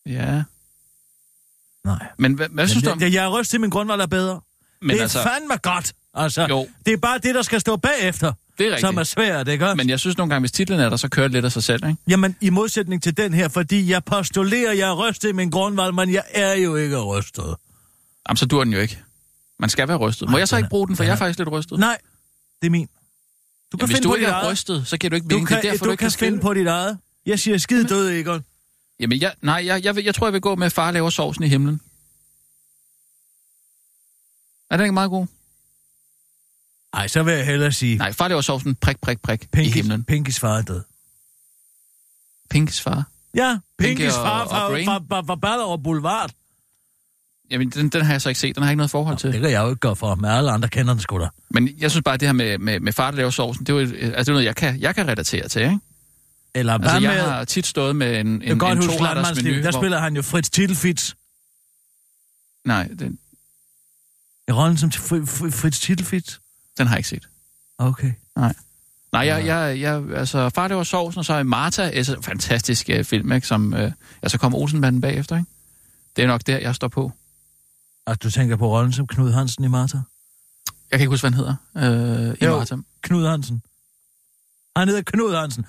Øh, 0.08 0.14
ja. 0.14 0.44
Nej. 1.86 2.08
Men 2.18 2.34
hvad, 2.34 2.48
hvad 2.52 2.68
synes 2.68 2.84
du 2.84 2.90
om... 2.90 3.02
Jeg, 3.02 3.14
jeg 3.14 3.30
rystet 3.30 3.62
min 3.62 3.70
grundvalg 3.70 4.02
er 4.02 4.06
bedre. 4.06 4.42
Men 4.82 4.90
det 4.90 4.98
er 4.98 5.02
altså, 5.02 5.24
fandme 5.24 5.58
godt. 5.58 5.94
Altså, 6.14 6.48
Jo. 6.50 6.68
det 6.86 6.94
er 6.94 6.98
bare 6.98 7.18
det, 7.18 7.36
der 7.36 7.42
skal 7.42 7.62
stå 7.62 7.76
bagefter, 7.76 8.34
det 8.58 8.66
er 8.68 8.70
rigtigt. 8.70 8.82
som 8.88 8.98
er 8.98 9.04
svært, 9.04 9.48
ikke? 9.48 9.76
Men 9.76 9.90
jeg 9.90 10.00
synes 10.00 10.18
nogle 10.18 10.30
gange, 10.30 10.42
hvis 10.42 10.52
titlen 10.52 10.80
er 10.80 10.90
der, 10.90 10.98
så 10.98 11.08
kører 11.10 11.28
det 11.28 11.34
lidt 11.34 11.46
af 11.46 11.52
sig 11.52 11.64
selv, 11.64 11.86
ikke? 11.88 12.02
Jamen, 12.08 12.36
i 12.42 12.50
modsætning 12.50 13.04
til 13.04 13.18
den 13.18 13.34
her, 13.34 13.48
fordi 13.48 13.92
jeg 13.92 14.04
postulerer, 14.04 14.74
jeg 14.74 14.90
er 14.90 14.94
rystet 15.10 15.30
i 15.30 15.32
min 15.32 15.50
grundvalg, 15.50 15.94
men 15.96 16.14
jeg 16.14 16.24
er 16.34 16.54
jo 16.54 16.76
ikke 16.76 17.00
rystet. 17.02 17.56
Jamen, 18.30 18.38
så 18.38 18.46
dur 18.46 18.64
den 18.64 18.74
jo 18.74 18.80
ikke. 18.80 19.00
Man 19.60 19.70
skal 19.70 19.88
være 19.88 19.98
rystet. 19.98 20.30
Må 20.30 20.36
Ej, 20.38 20.40
jeg 20.40 20.48
så 20.48 20.58
ikke 20.58 20.70
bruge 20.70 20.88
den, 20.88 20.96
for 20.96 21.04
den 21.04 21.08
jeg 21.08 21.12
er 21.12 21.16
er- 21.16 21.20
faktisk 21.20 21.40
lidt 21.40 21.52
rystet? 21.52 21.80
Nej, 21.80 21.98
det 22.62 22.68
er 22.68 22.72
min. 22.72 22.88
Du 23.74 23.78
kan 23.78 23.88
Jamen, 23.88 23.96
hvis 23.96 24.04
du 24.04 24.14
ikke 24.16 24.28
er 24.28 24.52
rystet, 24.52 24.88
så 24.88 24.98
giver 24.98 25.10
du 25.10 25.16
ikke 25.16 25.28
Du 25.28 25.36
mening. 25.36 25.48
kan, 25.48 25.58
det 25.62 25.66
er 25.68 25.72
derfor, 25.72 25.86
du, 25.86 25.92
du, 25.92 25.96
kan 25.96 26.10
kan 26.10 26.20
finde 26.20 26.40
på 26.40 26.54
dit 26.54 26.68
eget. 26.68 27.00
Jeg 27.26 27.40
siger 27.40 27.58
skid 27.58 27.84
død, 27.84 28.10
Egon. 28.10 28.44
Jamen, 29.00 29.22
jeg, 29.22 29.34
nej, 29.42 29.62
jeg, 29.66 29.84
jeg, 29.84 29.96
vil- 29.96 30.04
jeg 30.04 30.16
tror, 30.16 30.28
jeg 30.28 30.34
vil 30.34 30.42
gå 30.42 30.56
med 30.56 30.70
far 30.70 30.92
laver 30.92 31.10
sovsen 31.10 31.44
i 31.44 31.48
himlen. 31.48 31.82
Er 34.70 34.78
den 34.78 34.84
ikke 34.86 34.94
meget 34.94 35.10
god? 35.10 35.28
Nej, 36.94 37.08
så 37.08 37.24
vil 37.24 37.34
jeg 37.34 37.46
hellere 37.46 37.72
sige, 37.72 37.98
Nej, 37.98 38.12
far 38.14 38.28
laver 38.28 38.42
sovsen 38.42 38.76
prik, 38.76 39.00
prik, 39.02 39.22
prik 39.22 39.44
i 39.44 39.48
Pinkis, 39.48 39.74
himlen. 39.74 40.04
Pinkis 40.04 40.40
far 40.40 40.58
er 40.58 40.62
død. 40.62 40.82
Pinkes 42.50 42.82
far. 42.82 43.04
Ja, 43.36 43.60
Pinky 43.80 43.98
Pinkis 43.98 44.14
og- 44.16 44.26
far 44.26 44.48
fra, 44.48 44.70
fra, 44.70 44.98
fra, 45.10 45.22
fra 45.22 45.36
Ballerup 45.36 45.84
Boulevard. 45.84 46.32
Jamen, 47.52 47.70
den, 47.70 47.90
den 47.90 48.02
har 48.06 48.14
jeg 48.14 48.22
så 48.22 48.30
ikke 48.30 48.40
set. 48.42 48.56
Den 48.56 48.64
har 48.64 48.70
jeg 48.70 48.72
ikke 48.72 48.78
noget 48.78 48.92
forhold 48.92 49.18
til. 49.18 49.34
Det 49.34 49.42
kan 49.42 49.52
jeg 49.52 49.62
jo 49.64 49.70
ikke 49.70 49.80
gøre 49.80 49.96
for, 49.96 50.16
men 50.16 50.32
alle 50.32 50.52
andre 50.52 50.70
kender 50.70 50.94
den 50.94 51.02
sgu 51.02 51.20
da. 51.20 51.28
Men 51.50 51.70
jeg 51.78 51.92
synes 51.92 52.04
bare, 52.04 52.14
at 52.14 52.20
det 52.20 52.28
her 52.28 52.34
med, 52.34 52.58
med, 52.58 52.80
med 52.80 52.94
far, 52.94 53.12
der 53.12 53.18
laver 53.18 53.30
sovsen, 53.30 53.66
det 53.66 53.74
er 53.74 53.74
jo 53.74 53.80
altså, 53.80 53.96
det 54.20 54.28
er 54.28 54.32
noget, 54.32 54.46
jeg 54.46 54.56
kan, 54.56 54.80
jeg 54.80 54.96
kan 54.96 55.08
relatere 55.08 55.48
til, 55.48 55.62
ikke? 55.62 55.80
Eller 56.56 56.74
Altså, 56.74 57.00
med... 57.00 57.10
jeg 57.10 57.24
har 57.24 57.46
tit 57.46 57.66
stået 57.68 57.96
med 57.96 58.20
en, 58.20 58.28
en, 58.28 58.42
jeg 58.44 58.60
godt 58.60 58.72
en 58.72 58.78
huske 58.78 58.92
menu. 59.44 59.64
Der 59.64 59.72
hvor- 59.72 59.80
spiller 59.82 60.00
han 60.00 60.16
jo 60.16 60.22
Fritz 60.22 60.50
Titelfits. 60.50 61.16
Nej, 62.66 62.88
den, 63.00 63.20
I 64.48 64.52
rollen 64.52 64.78
som 64.78 64.90
Fri- 64.90 65.26
Fri- 65.26 65.52
Fritz 65.52 65.80
Titelfits. 65.80 66.40
den 66.78 66.88
har 66.88 66.96
jeg 66.96 67.00
ikke 67.00 67.10
set. 67.10 67.28
Okay. 67.78 68.14
Nej, 68.36 68.54
jeg, 69.28 69.46
jeg, 69.46 69.80
jeg, 69.80 70.04
altså, 70.16 70.50
far 70.50 70.68
laver 70.68 70.84
sovsen, 70.84 71.20
og 71.20 71.26
så 71.26 71.34
er 71.34 71.44
Martha, 71.44 71.90
en 72.00 72.24
fantastisk 72.24 72.90
uh, 73.00 73.04
film, 73.06 73.32
ikke? 73.32 73.48
Som, 73.48 73.74
uh, 73.74 73.80
ja, 74.24 74.28
så 74.30 74.38
kommer 74.38 74.58
Olsenbanden 74.58 75.02
bagefter, 75.02 75.38
ikke? 75.38 75.50
Det 76.16 76.24
er 76.24 76.28
nok 76.28 76.42
der, 76.48 76.58
jeg 76.58 76.76
står 76.76 76.88
på. 76.88 77.12
Og 78.06 78.24
du 78.24 78.30
tænker 78.32 78.56
på 78.56 78.68
rollen 78.78 78.94
som 78.94 79.08
Knud 79.08 79.32
Hansen 79.32 79.64
i 79.64 79.68
Martha? 79.68 79.98
Jeg 80.92 81.00
kan 81.00 81.02
ikke 81.02 81.10
huske, 81.10 81.30
hvad 81.30 81.32
han 81.32 81.58
hedder 81.74 82.30
uh, 82.32 82.38
i 82.42 82.46
Jo. 82.46 82.58
Martha. 82.58 82.76
Knud 83.02 83.28
Hansen. 83.28 83.62
Han 84.76 84.88
hedder 84.88 85.02
Knud 85.06 85.36
Hansen. 85.36 85.66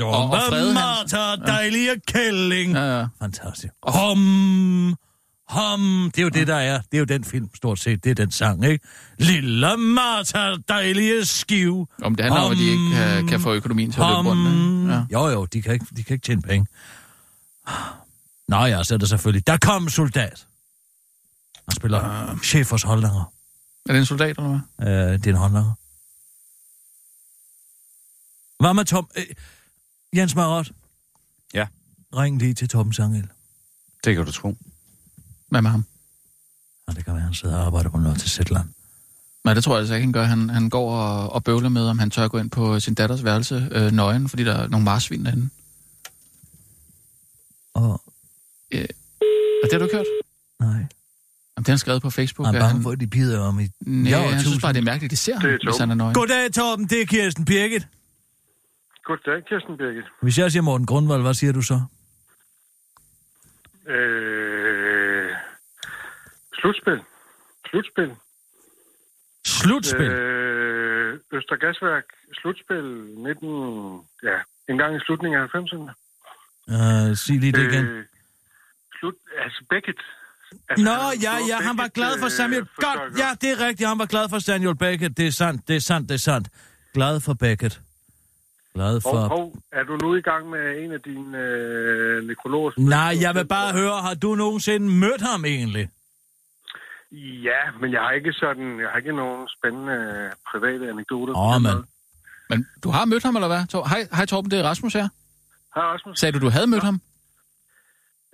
Og- 0.00 0.30
og 0.30 0.30
Frede 0.48 0.74
Hansen. 0.74 0.74
Martha, 0.74 1.52
dejlige 1.52 2.00
kælling. 2.06 2.72
Ja, 2.72 2.98
ja. 2.98 3.06
Fantastisk. 3.22 3.72
Hom, 3.82 4.96
hom. 5.48 6.10
Det 6.14 6.18
er 6.18 6.22
jo 6.22 6.28
det, 6.28 6.46
der 6.46 6.56
er. 6.56 6.80
Det 6.80 6.94
er 6.94 6.98
jo 6.98 7.04
den 7.04 7.24
film, 7.24 7.48
stort 7.56 7.78
set. 7.78 8.04
Det 8.04 8.10
er 8.10 8.14
den 8.14 8.30
sang, 8.30 8.64
ikke? 8.64 8.86
Lille 9.18 9.76
Martha, 9.76 10.54
dejlige 10.68 11.24
skiv. 11.24 11.88
Om 12.02 12.14
det 12.14 12.24
handler 12.24 12.40
om, 12.42 12.52
at 12.52 12.58
de 12.58 12.64
ikke 12.70 12.90
kan, 12.92 13.26
kan 13.26 13.40
få 13.40 13.52
økonomien 13.54 13.92
til 13.92 14.00
at 14.00 14.06
løbe 14.06 14.28
rundt. 14.28 14.90
Ja. 14.92 15.02
Jo, 15.12 15.28
jo, 15.28 15.44
de 15.44 15.62
kan, 15.62 15.72
ikke, 15.72 15.86
de 15.96 16.02
kan 16.04 16.14
ikke 16.14 16.24
tjene 16.26 16.42
penge. 16.42 16.66
Nå 18.48 18.56
ja, 18.64 18.84
så 18.84 18.94
er 18.94 18.98
det 18.98 19.08
selvfølgelig. 19.08 19.46
Der 19.46 19.56
kom 19.56 19.88
soldat. 19.88 20.46
Han 21.68 21.76
spiller 21.76 22.32
uh. 22.32 22.40
chef 22.40 22.70
hos 22.70 22.82
Holdninger. 22.82 23.32
Er 23.88 23.92
det 23.92 23.98
en 23.98 24.06
soldat, 24.06 24.36
eller 24.38 24.60
hvad? 24.76 24.88
Øh, 24.88 25.12
det 25.18 25.26
er 25.26 25.30
en 25.30 25.36
håndlanger. 25.36 25.72
Hvad 28.62 28.74
med 28.74 28.84
Tom... 28.84 29.08
Øh, 29.16 29.24
Jens 30.16 30.34
Marot? 30.34 30.72
Ja. 31.54 31.66
Ring 32.16 32.38
lige 32.38 32.54
til 32.54 32.68
Torben 32.68 32.92
Sangel. 32.92 33.28
Det 34.04 34.16
kan 34.16 34.24
du 34.24 34.32
tro. 34.32 34.56
Hvad 35.48 35.62
med 35.62 35.70
ham? 35.70 35.84
Ja, 36.88 36.92
det 36.94 37.04
kan 37.04 37.14
være, 37.14 37.22
han 37.22 37.34
sidder 37.34 37.56
og 37.58 37.66
arbejder 37.66 37.90
på 37.90 37.98
noget 37.98 38.20
til 38.20 38.30
Sætland. 38.30 38.68
Nej, 39.44 39.54
det 39.54 39.64
tror 39.64 39.72
jeg 39.74 39.80
altså 39.80 39.94
ikke, 39.94 40.04
han 40.04 40.12
gør. 40.12 40.24
Han, 40.24 40.50
han 40.50 40.70
går 40.70 40.94
og, 40.94 41.32
og 41.32 41.44
bøvler 41.44 41.68
med, 41.68 41.88
om 41.88 41.98
han 41.98 42.10
tør 42.10 42.28
gå 42.28 42.38
ind 42.38 42.50
på 42.50 42.80
sin 42.80 42.94
datters 42.94 43.24
værelse 43.24 43.68
øh, 43.72 43.92
nøgen, 43.92 44.28
fordi 44.28 44.44
der 44.44 44.54
er 44.54 44.68
nogle 44.68 44.84
marsvin 44.84 45.24
derinde. 45.24 45.50
Og 47.74 47.90
Og 49.62 49.62
det 49.62 49.72
har 49.72 49.78
du 49.78 49.84
ikke 49.84 49.96
hørt? 49.96 50.06
nej, 50.60 50.86
Jamen, 51.56 51.64
det 51.64 51.68
har 51.68 51.72
han 51.72 51.78
skrevet 51.78 52.02
på 52.02 52.10
Facebook. 52.10 52.46
han 52.46 52.54
er 52.54 52.60
bange 52.60 52.82
for, 52.82 52.90
at 52.90 53.00
de 53.00 53.06
bider 53.06 53.40
om 53.40 53.60
i... 53.60 53.68
Nej, 53.80 54.12
jeg 54.12 54.28
synes 54.30 54.44
tusind. 54.44 54.62
bare, 54.62 54.72
det 54.72 54.78
er 54.78 54.84
mærkeligt, 54.84 55.10
de 55.10 55.16
ser 55.16 55.38
Det 55.38 55.52
er 55.52 55.58
hvis 55.64 55.78
han 55.78 55.90
er 55.90 55.94
nøgen. 55.94 56.14
Goddag, 56.14 56.52
Torben. 56.52 56.86
Det 56.86 57.02
er 57.02 57.06
Kirsten 57.06 57.44
Birgit. 57.44 57.86
Goddag, 59.04 59.44
Kirsten 59.48 59.76
Birgit. 59.76 60.04
Hvis 60.22 60.38
jeg 60.38 60.52
siger 60.52 60.62
Morten 60.62 60.86
Grundvald, 60.86 61.22
hvad 61.22 61.34
siger 61.34 61.52
du 61.52 61.62
så? 61.62 61.78
Øh, 63.94 65.30
slutspil. 66.60 67.00
Slutspil. 67.70 68.10
Slutspil. 69.46 70.10
Øh... 70.10 71.12
Øh, 71.32 71.38
Østergasværk. 71.38 72.04
Slutspil 72.40 72.84
19... 73.16 74.00
Ja, 74.22 74.38
en 74.68 74.78
gang 74.78 74.96
i 74.96 75.00
slutningen 75.06 75.40
af 75.40 75.46
90'erne. 75.54 75.92
Uh, 76.74 77.16
sig 77.16 77.36
lige 77.40 77.52
det 77.52 77.72
igen. 77.72 77.84
Øh, 77.84 78.04
slut... 78.98 79.14
Altså 79.44 79.64
Beckett. 79.70 80.00
Altså, 80.68 80.84
Nå, 80.84 80.90
ja, 81.22 81.34
ja, 81.48 81.56
han 81.68 81.78
var 81.78 81.88
glad 81.88 82.18
for 82.18 82.26
øh, 82.26 82.30
Samuel. 82.30 82.60
Godt, 82.60 82.70
fortolker. 82.84 83.18
ja, 83.18 83.30
det 83.40 83.50
er 83.50 83.66
rigtigt. 83.66 83.88
Han 83.88 83.98
var 83.98 84.06
glad 84.06 84.28
for 84.28 84.38
Samuel 84.38 84.76
Beckett. 84.76 85.16
Det 85.16 85.26
er 85.26 85.30
sandt, 85.30 85.68
det 85.68 85.76
er 85.76 85.80
sandt, 85.80 86.08
det 86.08 86.14
er 86.14 86.18
sandt. 86.18 86.48
Glad 86.94 87.20
for 87.20 87.34
Beckett. 87.34 87.80
Glad 88.74 89.00
for... 89.00 89.16
Hov, 89.16 89.28
hov, 89.28 89.54
er 89.72 89.82
du 89.82 89.96
nu 89.96 90.14
i 90.14 90.20
gang 90.20 90.50
med 90.50 90.84
en 90.84 90.92
af 90.92 91.00
dine 91.00 91.38
øh, 91.38 92.24
nekrologer? 92.28 92.70
Nej, 92.78 93.16
jeg 93.20 93.34
vil 93.34 93.46
bare 93.46 93.72
høre, 93.72 94.00
har 94.02 94.14
du 94.14 94.34
nogensinde 94.34 94.86
mødt 94.90 95.20
ham 95.20 95.44
egentlig? 95.44 95.88
Ja, 97.48 97.60
men 97.80 97.92
jeg 97.92 98.00
har 98.00 98.10
ikke 98.10 98.32
sådan, 98.32 98.80
jeg 98.80 98.88
har 98.90 98.98
ikke 98.98 99.16
nogen 99.16 99.48
spændende 99.58 99.92
øh, 99.92 100.32
private 100.50 100.90
anekdoter. 100.90 101.36
Åh, 101.36 101.54
den 101.54 101.62
men-. 101.62 101.84
Men 102.50 102.66
du 102.84 102.90
har 102.90 103.04
mødt 103.04 103.22
ham, 103.22 103.36
eller 103.36 103.48
hvad? 103.48 103.84
Hej, 103.88 104.08
hej 104.12 104.26
Torben, 104.26 104.50
det 104.50 104.58
er 104.58 104.62
Rasmus 104.62 104.92
her. 104.92 105.08
Hej, 105.74 105.84
Rasmus. 105.84 106.18
Sagde 106.18 106.32
du, 106.32 106.44
du 106.46 106.50
havde 106.50 106.66
mødt 106.66 106.82
ham? 106.82 107.00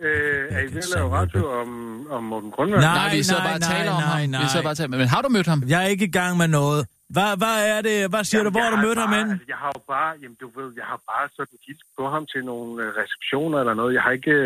Øh, 0.02 0.56
er 0.56 0.60
I 0.60 0.68
ved 0.74 0.82
at 0.88 0.92
lave 0.96 1.08
radio 1.18 1.42
om, 1.60 1.70
om 2.16 2.22
Morten 2.24 2.50
Grundvald? 2.50 2.82
Nej. 2.82 2.94
Nej, 2.94 3.16
vi 3.16 3.22
sidder 3.22 3.42
bare 3.48 3.54
og 3.54 3.60
nej, 3.60 3.88
om 3.88 4.02
nej, 4.02 4.20
ham. 4.20 4.30
nej. 4.30 4.42
Vi 4.42 4.48
sidder 4.52 4.64
bare 4.68 4.72
og 4.72 4.76
taler. 4.76 4.96
Men 5.02 5.08
har 5.14 5.20
du 5.22 5.28
mødt 5.28 5.46
ham? 5.52 5.62
Jeg 5.72 5.78
er 5.84 5.88
ikke 5.94 6.04
i 6.04 6.14
gang 6.20 6.32
med 6.42 6.48
noget. 6.48 6.86
Hvad, 7.16 7.30
hvad 7.42 7.56
er 7.74 7.80
det? 7.88 7.96
Hvad 8.12 8.24
siger 8.24 8.38
Jamen, 8.40 8.52
du? 8.52 8.58
Hvor 8.58 8.62
har 8.66 8.72
du 8.76 8.80
mødt 8.88 8.98
ham 9.04 9.12
henne? 9.18 9.30
Altså, 9.32 9.46
jeg 9.52 9.58
har 9.64 9.70
jo 9.76 9.80
bare, 9.94 10.10
jamen 10.22 10.36
du 10.44 10.48
ved, 10.58 10.68
jeg 10.80 10.86
har 10.92 10.98
bare 11.12 11.26
sådan 11.36 11.56
hilst 11.66 11.86
på 11.98 12.04
ham 12.14 12.22
til 12.32 12.40
nogle 12.52 12.72
øh, 12.84 12.88
receptioner 13.00 13.56
eller 13.62 13.74
noget. 13.80 13.90
Jeg 13.96 14.02
har 14.06 14.12
ikke... 14.18 14.36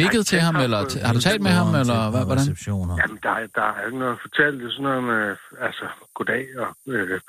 Nikket 0.00 0.22
til 0.30 0.36
kendt 0.38 0.46
ham, 0.48 0.56
eller 0.66 0.80
t- 0.92 1.02
har 1.06 1.12
du 1.18 1.20
talt 1.28 1.42
med 1.48 1.54
ham, 1.60 1.68
eller 1.82 1.98
hvad, 2.12 2.24
hvordan? 2.28 2.44
Receptioner. 2.46 2.94
Jamen, 3.02 3.18
der, 3.26 3.32
er- 3.40 3.52
der 3.58 3.66
er 3.78 3.82
ikke 3.88 3.98
noget 4.02 4.14
at 4.16 4.22
fortælle. 4.26 4.54
Det 4.60 4.66
er 4.68 4.74
sådan 4.76 4.88
noget 4.90 5.04
med, 5.12 5.22
altså, 5.68 5.84
goddag, 6.16 6.44
og 6.62 6.68
øh, 6.94 7.20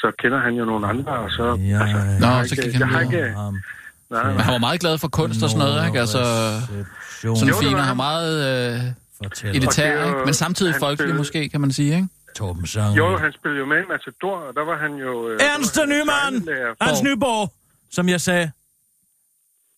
så 0.00 0.06
kender 0.22 0.38
han 0.46 0.52
jo 0.60 0.64
nogle 0.72 0.84
andre, 0.92 1.12
og 1.24 1.30
så... 1.38 1.44
Ja, 1.72 1.78
altså, 1.82 1.98
ja. 1.98 2.04
jeg 2.12 2.20
Nå, 2.24 2.26
har 2.26 2.44
så 2.44 2.54
ikke- 2.54 2.62
gik 2.64 2.72
han 2.72 2.80
jeg 2.84 2.88
har 2.94 3.00
ikke, 3.08 3.22
Ham. 3.42 3.54
nej, 4.14 4.24
Men 4.26 4.34
nej. 4.36 4.44
han 4.46 4.52
var 4.56 4.62
meget 4.68 4.80
glad 4.84 4.94
for 5.04 5.08
kunst 5.18 5.40
og 5.44 5.48
sådan 5.52 5.62
noget, 5.66 5.78
ikke? 5.88 5.98
Altså. 6.04 6.22
Sådan 7.22 7.48
Jo, 7.48 7.54
det 7.60 7.64
fin 7.64 7.72
var 7.72 7.78
og 7.78 7.84
har 7.84 7.94
meget 7.94 8.34
øh, 8.74 8.80
Fortæl. 9.22 9.48
Og 9.48 9.54
det 9.54 9.62
elitær, 9.62 10.04
ikke? 10.06 10.18
Men 10.24 10.34
samtidig 10.34 10.74
folkelig 10.74 10.98
spillede- 10.98 11.18
måske, 11.18 11.48
kan 11.48 11.60
man 11.60 11.72
sige, 11.72 11.94
ikke? 11.96 12.08
Torben 12.36 12.66
Sang. 12.66 12.96
Jo, 12.96 13.16
han 13.16 13.32
spillede 13.32 13.58
jo 13.60 13.66
med 13.66 13.76
i 13.82 13.86
Matador, 13.88 14.36
og 14.36 14.54
der 14.54 14.64
var 14.64 14.78
han 14.78 14.92
jo... 14.94 15.28
Øh, 15.28 15.40
Ernst 15.54 15.78
han 15.78 15.88
Nyman! 15.88 16.48
Hans? 16.80 17.02
Nyborg, 17.02 17.52
som 17.90 18.08
jeg 18.08 18.20
sagde. 18.20 18.50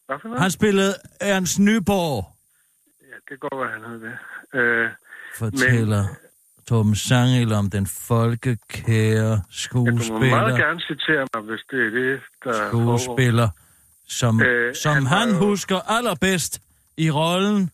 Hvad 0.07 0.17
for 0.23 0.29
noget? 0.29 0.43
Han 0.43 0.51
spillede 0.51 0.95
Ernst 1.21 1.59
Nyborg, 1.59 2.31
Ja, 3.03 3.17
det 3.35 3.41
går, 3.41 3.57
hvad 3.59 3.69
han 3.75 3.83
hed 3.91 4.01
det. 4.01 4.15
Øh, 4.61 4.91
fortæller 5.39 6.05
Torben 6.69 6.95
Sangel 6.97 7.53
om 7.53 7.71
den 7.71 7.87
folkekære 7.87 9.31
jeg 9.31 9.41
kunne 9.71 9.85
meget 9.85 10.03
skuespiller, 10.05 10.57
gerne 10.57 10.81
citere 10.81 11.27
mig, 11.35 11.43
hvis 11.43 11.61
det 11.71 11.87
er 11.87 11.91
det, 11.91 12.21
der 12.45 12.69
skuespiller 12.69 13.49
som, 14.09 14.43
Øh, 14.43 14.75
som 14.75 14.95
han 14.95 15.07
han 15.07 15.29
jo- 15.31 15.37
husker 15.37 15.79
allerbedst 15.91 16.61
i 16.97 17.11
rollen 17.11 17.71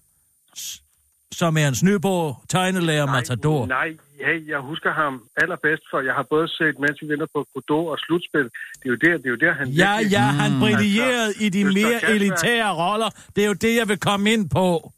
som 1.32 1.56
er 1.56 1.66
Ernst 1.66 1.82
Nyborg, 1.82 2.42
tegnelærer 2.48 3.06
Matador. 3.06 3.66
Nej, 3.66 3.88
hey, 4.26 4.48
jeg 4.48 4.58
husker 4.60 4.92
ham 4.92 5.22
allerbedst, 5.42 5.82
for 5.90 6.00
jeg 6.00 6.14
har 6.14 6.26
både 6.30 6.48
set, 6.48 6.74
mens 6.80 6.96
vi 7.02 7.06
venter 7.08 7.26
på 7.34 7.46
Godot 7.54 7.86
og 7.92 7.98
slutspil. 7.98 8.44
Det 8.44 8.84
er 8.84 8.88
jo 8.94 8.94
der, 9.04 9.16
det 9.16 9.26
er 9.26 9.30
jo 9.30 9.36
der 9.36 9.52
han... 9.54 9.68
Ja, 9.68 9.96
virkelig- 9.96 10.12
ja, 10.12 10.20
han 10.42 10.60
brillerede 10.60 11.26
Altså, 11.26 11.44
i 11.44 11.48
de 11.48 11.64
mere 11.64 11.92
Gasværk. 11.92 12.10
elitære 12.16 12.70
roller. 12.82 13.10
Det 13.36 13.42
er 13.44 13.48
jo 13.48 13.52
det, 13.52 13.76
jeg 13.76 13.88
vil 13.88 13.98
komme 13.98 14.32
ind 14.32 14.50
på. 14.50 14.92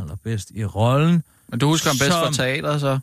Allerbedst 0.00 0.50
i 0.54 0.64
rollen. 0.64 1.22
Men 1.48 1.58
du 1.60 1.66
husker 1.66 1.88
ham 1.90 1.98
bedst 2.02 2.12
fra 2.12 2.24
Som- 2.24 2.34
teateret, 2.34 2.80
så? 2.80 2.98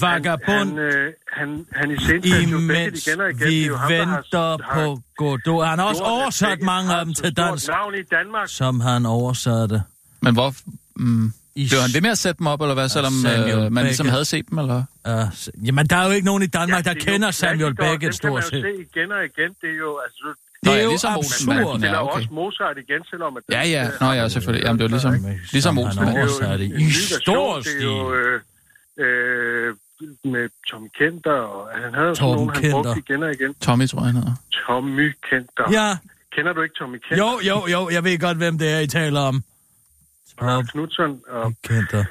Vagabond, 0.00 0.68
Han, 0.70 0.78
øh, 0.78 1.12
han, 1.32 1.66
han 1.72 1.90
i 1.90 1.96
scenesætter 1.96 2.38
jo 2.50 2.58
begge 2.58 2.82
imens 2.82 3.06
igen 3.06 3.20
og 3.20 3.30
igen. 3.30 3.38
Det 3.40 3.48
vi 3.48 3.62
er 3.62 3.66
jo 3.66 3.76
ham, 3.76 3.88
der 3.90 4.04
har- 4.04 4.14
venter 4.16 4.58
har 4.64 4.84
på 4.84 5.00
Godot. 5.16 5.66
Han 5.66 5.78
har 5.78 5.86
også 5.86 6.02
oversat 6.02 6.62
mange 6.62 6.94
af 6.94 7.04
dem 7.04 7.14
til 7.14 7.26
stort 7.26 7.36
dansk, 7.36 7.68
navn 7.68 7.94
i 7.94 8.02
Danmark. 8.02 8.48
som 8.48 8.80
han 8.80 9.06
oversatte. 9.06 9.82
Men 10.22 10.34
hvor... 10.34 10.54
Mm, 10.96 11.32
I 11.54 11.68
blev 11.70 11.80
han 11.80 11.90
ved 11.94 12.00
med 12.00 12.10
at 12.10 12.18
sætte 12.18 12.38
dem 12.38 12.46
op, 12.46 12.60
eller 12.60 12.74
hvad, 12.74 12.88
selvom 12.88 13.12
øh, 13.64 13.72
man 13.72 13.84
ligesom 13.84 14.08
havde 14.08 14.24
set 14.24 14.44
dem, 14.50 14.58
eller? 14.58 14.82
Uh, 15.08 15.66
jamen, 15.66 15.86
der 15.86 15.96
er 15.96 16.06
jo 16.06 16.10
ikke 16.12 16.26
nogen 16.26 16.42
i 16.42 16.46
Danmark, 16.46 16.84
der 16.84 16.94
det 16.94 17.02
er 17.02 17.06
jo 17.06 17.12
kender 17.12 17.30
Samuel 17.30 17.74
Beckett 17.74 18.00
dem 18.00 18.00
kan 18.00 18.06
man 18.06 18.12
stort 18.12 18.42
jo 18.44 18.48
set. 18.48 18.62
se 18.62 19.00
igen 19.00 19.12
og 19.12 19.24
igen. 19.24 19.50
Det 19.62 19.70
er 19.70 19.78
jo, 19.86 19.98
altså, 20.06 20.26
Det 20.28 20.66
Nå 20.66 20.70
er 20.72 20.76
ja, 20.76 20.82
jo 20.82 20.88
ligesom 20.88 21.12
absurd. 21.12 21.74
det 21.80 21.82
Ja, 21.86 21.92
er 21.94 21.98
okay. 21.98 22.16
også 22.16 22.28
Mozart 22.32 22.76
igen, 22.84 23.04
selvom... 23.10 23.36
At 23.36 23.42
Ja, 23.56 23.62
ja. 23.68 23.90
Nå 24.00 24.12
ja, 24.12 24.28
selvfølgelig. 24.28 24.64
Jamen, 24.66 24.78
det 24.78 24.84
var 24.84 24.88
ligesom, 24.96 25.14
ligesom 25.52 25.78
Olsenbanden. 25.78 26.16
Det 26.16 26.42
er 26.42 26.48
jo 26.48 26.54
en, 26.54 26.60
i 26.62 26.64
en 26.64 26.86
version. 26.86 27.20
stor 27.20 27.60
Det 27.60 27.80
er 27.80 27.84
jo 27.84 28.14
øh, 28.14 28.40
øh, 28.96 29.74
med 30.24 30.48
Tom 30.68 30.88
Kenter, 30.98 31.32
og 31.32 31.70
han 31.82 31.94
havde 31.94 32.08
jo 32.08 32.14
sådan 32.14 32.28
Tom 32.36 32.46
nogen, 32.46 32.62
han 32.62 32.70
brugte 32.72 32.98
igen 33.06 33.22
og 33.22 33.32
igen. 33.32 33.54
Tommy, 33.54 33.86
tror 33.88 33.98
jeg, 33.98 34.06
han 34.06 34.14
hedder. 34.14 34.34
Tommy 34.66 35.12
Kenter. 35.30 35.66
Ja, 35.72 35.98
Kender 36.32 36.52
du 36.52 36.62
ikke 36.62 36.74
Tommy 36.78 36.96
Kenter? 37.08 37.16
jo, 37.24 37.40
jo, 37.48 37.66
jo, 37.66 37.90
jeg 37.90 38.04
ved 38.04 38.18
godt, 38.18 38.36
hvem 38.36 38.58
det 38.58 38.68
er, 38.74 38.78
I 38.78 38.86
taler 38.86 39.20
om. 39.20 39.42
Tom 40.38 40.66
Knudsen. 40.66 41.20
Og, 41.28 41.52
Kenter. 41.64 42.04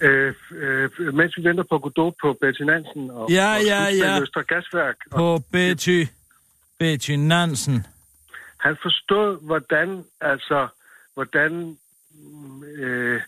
øh, 0.00 0.34
øh, 0.50 1.14
mens 1.14 1.36
vi 1.36 1.44
venter 1.44 1.64
på 1.70 1.78
Godot 1.78 2.14
på 2.22 2.36
Betty 2.40 2.62
Nansen 2.62 3.10
og, 3.10 3.30
Ja, 3.30 3.54
og 3.56 3.64
ja, 3.64 3.84
ja. 3.84 4.20
Østre 4.22 4.42
Gasværk. 4.42 4.96
Og 5.10 5.18
På 5.18 5.44
Betty, 5.52 6.04
Betty 6.78 7.10
Nansen. 7.10 7.86
han 8.56 8.76
forstod, 8.82 9.40
hvordan, 9.46 10.04
altså, 10.20 10.68
hvordan 11.14 11.76
øh, 12.76 13.20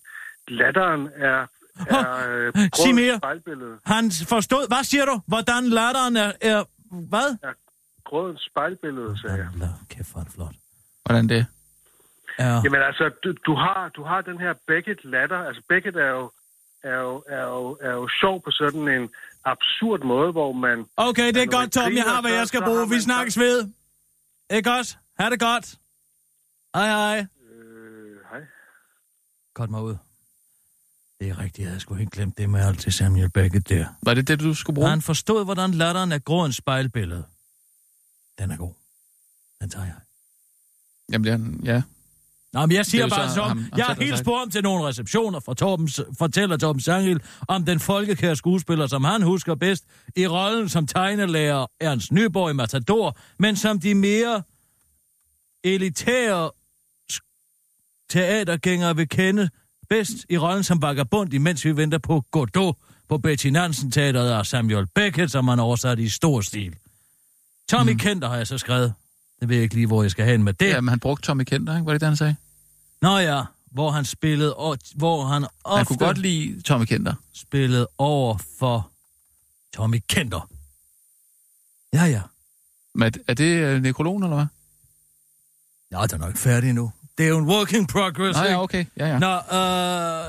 latteren 0.48 1.08
er, 1.16 1.46
er 1.86 2.28
øh, 2.28 2.52
Sig 2.74 2.94
mere. 2.94 3.16
spejlbillede. 3.16 3.78
Han 3.86 4.10
forstod, 4.28 4.68
hvad 4.68 4.84
siger 4.84 5.04
du? 5.04 5.20
Hvordan 5.26 5.64
latteren 5.64 6.16
er, 6.16 6.32
er 6.40 6.64
hvad? 6.90 7.36
Grådens 8.04 8.48
spejlbillede, 8.50 9.20
sagde 9.20 9.36
jeg. 9.36 9.48
La, 9.56 9.68
kæft, 9.90 10.12
hvor 10.12 10.20
er 10.20 10.24
det 10.24 10.32
flot. 10.32 10.54
Hvordan 11.04 11.28
det? 11.28 11.46
Ja. 12.38 12.44
Jamen 12.64 12.82
altså, 12.82 13.10
du, 13.24 13.32
du, 13.46 13.54
har, 13.54 13.90
du 13.96 14.02
har 14.02 14.20
den 14.20 14.38
her 14.38 14.54
Beckett 14.66 15.04
latter. 15.04 15.38
Altså 15.38 15.62
Beckett 15.68 15.96
er 15.96 16.06
jo, 16.08 16.30
er 16.82 16.96
jo, 17.00 17.22
er 17.28 17.42
jo, 17.42 17.78
er 17.82 17.90
jo 17.90 18.08
sjov 18.20 18.42
på 18.44 18.50
sådan 18.50 18.88
en 18.88 19.10
absurd 19.44 20.00
måde, 20.04 20.32
hvor 20.32 20.52
man... 20.52 20.86
Okay, 20.96 21.28
det 21.34 21.42
er 21.42 21.46
godt, 21.46 21.72
Tom. 21.72 21.82
Jeg 21.82 21.90
griner, 21.92 22.08
har, 22.08 22.20
hvad 22.20 22.32
jeg 22.32 22.46
skal 22.46 22.62
bruge. 22.62 22.88
Vi 22.88 23.00
snakkes 23.00 23.38
ved. 23.38 23.68
Ikke 24.50 24.70
også? 24.70 24.96
Ha' 25.18 25.30
det 25.30 25.40
godt. 25.40 25.74
Hej, 26.74 26.86
hej. 26.86 27.18
Øh, 27.50 28.16
hej. 28.30 28.40
Godt 29.54 29.70
mig 29.70 29.82
ud. 29.82 29.96
Det 31.24 31.30
er 31.32 31.38
rigtigt, 31.38 31.58
jeg 31.58 31.68
havde 31.68 31.80
sgu 31.80 31.94
helt 31.94 32.10
glemt 32.10 32.38
det 32.38 32.50
med 32.50 32.60
alt 32.60 32.80
til 32.80 32.92
Samuel 32.92 33.30
Beckett 33.30 33.68
der. 33.68 33.86
Var 34.02 34.14
det 34.14 34.28
det, 34.28 34.40
du 34.40 34.54
skulle 34.54 34.74
bruge? 34.74 34.88
Han 34.88 35.02
forstod, 35.02 35.44
hvordan 35.44 35.70
latteren 35.70 36.12
er 36.12 36.18
gråens 36.18 36.56
spejlbillede. 36.56 37.24
Den 38.38 38.50
er 38.50 38.56
god. 38.56 38.72
Den 39.60 39.70
tager 39.70 39.84
jeg. 39.84 39.94
Jamen, 41.12 41.30
han- 41.32 41.60
ja. 41.64 41.82
Nå, 42.52 42.66
men 42.66 42.76
jeg 42.76 42.86
siger 42.86 43.04
er 43.04 43.08
bare 43.08 43.28
så 43.28 43.34
som, 43.34 43.48
ham- 43.48 43.58
ham 43.58 43.78
jeg 43.78 43.86
har 43.86 43.94
helt 43.94 44.18
spurgt 44.18 44.42
om 44.42 44.50
til 44.50 44.62
nogle 44.62 44.88
receptioner 44.88 45.40
fra 45.40 45.54
Torben, 45.54 45.88
fortæller 46.18 46.56
Torben 46.56 46.80
Sangil 46.82 47.20
om 47.48 47.64
den 47.64 47.80
folkekære 47.80 48.36
skuespiller, 48.36 48.86
som 48.86 49.04
han 49.04 49.22
husker 49.22 49.54
bedst, 49.54 49.84
i 50.16 50.26
rollen 50.26 50.68
som 50.68 50.86
tegnelærer 50.86 51.66
Ernst 51.80 52.12
Nyborg 52.12 52.50
i 52.50 52.54
Matador, 52.54 53.16
men 53.38 53.56
som 53.56 53.80
de 53.80 53.94
mere 53.94 54.42
elitære 55.64 56.50
teatergængere 58.10 58.96
vil 58.96 59.08
kende 59.08 59.50
bedst 59.88 60.26
i 60.28 60.38
rollen 60.38 60.64
som 60.64 60.82
vagabond, 60.82 61.34
imens 61.34 61.64
vi 61.64 61.76
venter 61.76 61.98
på 61.98 62.24
Godot 62.30 62.76
på 63.08 63.18
Betty 63.18 63.46
Nansen 63.46 63.90
Teateret 63.90 64.30
af 64.30 64.46
Samuel 64.46 64.86
Beckett, 64.86 65.32
som 65.32 65.48
han 65.48 65.60
oversat 65.60 65.98
i 65.98 66.08
stor 66.08 66.40
stil. 66.40 66.76
Tommy 67.68 67.92
mm. 67.92 67.98
Kenter 67.98 68.28
har 68.28 68.36
jeg 68.36 68.46
så 68.46 68.58
skrevet. 68.58 68.94
Det 69.40 69.48
ved 69.48 69.56
jeg 69.56 69.62
ikke 69.62 69.74
lige, 69.74 69.86
hvor 69.86 70.02
jeg 70.02 70.10
skal 70.10 70.24
hen 70.26 70.42
med 70.42 70.52
det. 70.54 70.68
Jamen, 70.68 70.88
han 70.88 71.00
brugte 71.00 71.26
Tommy 71.26 71.42
Kenter, 71.42 71.74
ikke? 71.74 71.86
Var 71.86 71.92
det 71.92 72.00
det, 72.00 72.08
han 72.08 72.16
sagde? 72.16 72.36
Nå 73.02 73.18
ja, 73.18 73.42
hvor 73.70 73.90
han 73.90 74.04
spillede, 74.04 74.54
og, 74.54 74.78
hvor 74.94 75.24
han 75.24 75.46
ofte 75.64 75.76
Han 75.76 75.86
kunne 75.86 76.06
godt 76.06 76.18
lide 76.18 76.62
Tommy 76.62 76.84
Kenter. 76.84 77.14
spillede 77.32 77.88
over 77.98 78.38
for 78.58 78.90
Tommy 79.74 80.02
Kenter. 80.08 80.50
Ja, 81.92 82.04
ja. 82.04 82.20
Men 82.94 83.12
er- 83.28 83.34
det 83.34 83.82
nekrologen, 83.82 84.22
eller 84.22 84.36
hvad? 84.36 84.46
Nå, 85.90 86.06
den 86.06 86.22
er 86.22 86.26
ikke 86.28 86.40
færdig 86.40 86.68
endnu. 86.68 86.92
Det 87.18 87.24
er 87.26 87.28
jo 87.28 87.38
en 87.38 87.44
working 87.46 87.88
progress, 87.88 88.36
Nej, 88.36 88.44
ikke? 88.44 88.52
ja, 88.54 88.62
okay. 88.62 88.84
Ja, 88.96 89.06
ja. 89.06 89.18
Nå, 89.18 89.32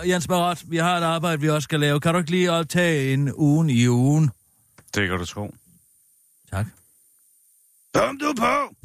øh, 0.04 0.10
Jens 0.10 0.28
Barat, 0.28 0.64
vi 0.68 0.78
har 0.78 0.98
et 0.98 1.04
arbejde, 1.04 1.42
vi 1.42 1.50
også 1.50 1.64
skal 1.66 1.80
lave. 1.80 2.00
Kan 2.00 2.14
du 2.14 2.20
ikke 2.20 2.32
lige 2.32 2.52
optage 2.52 3.14
en 3.14 3.34
ugen 3.36 3.70
i 3.70 3.88
ugen? 3.88 4.32
Det 4.96 5.10
kan 5.10 5.18
du 5.18 5.26
tro. 5.26 5.54
Tak. 6.54 6.66
Kom 7.94 8.18
du 8.20 8.34
på! 8.38 8.76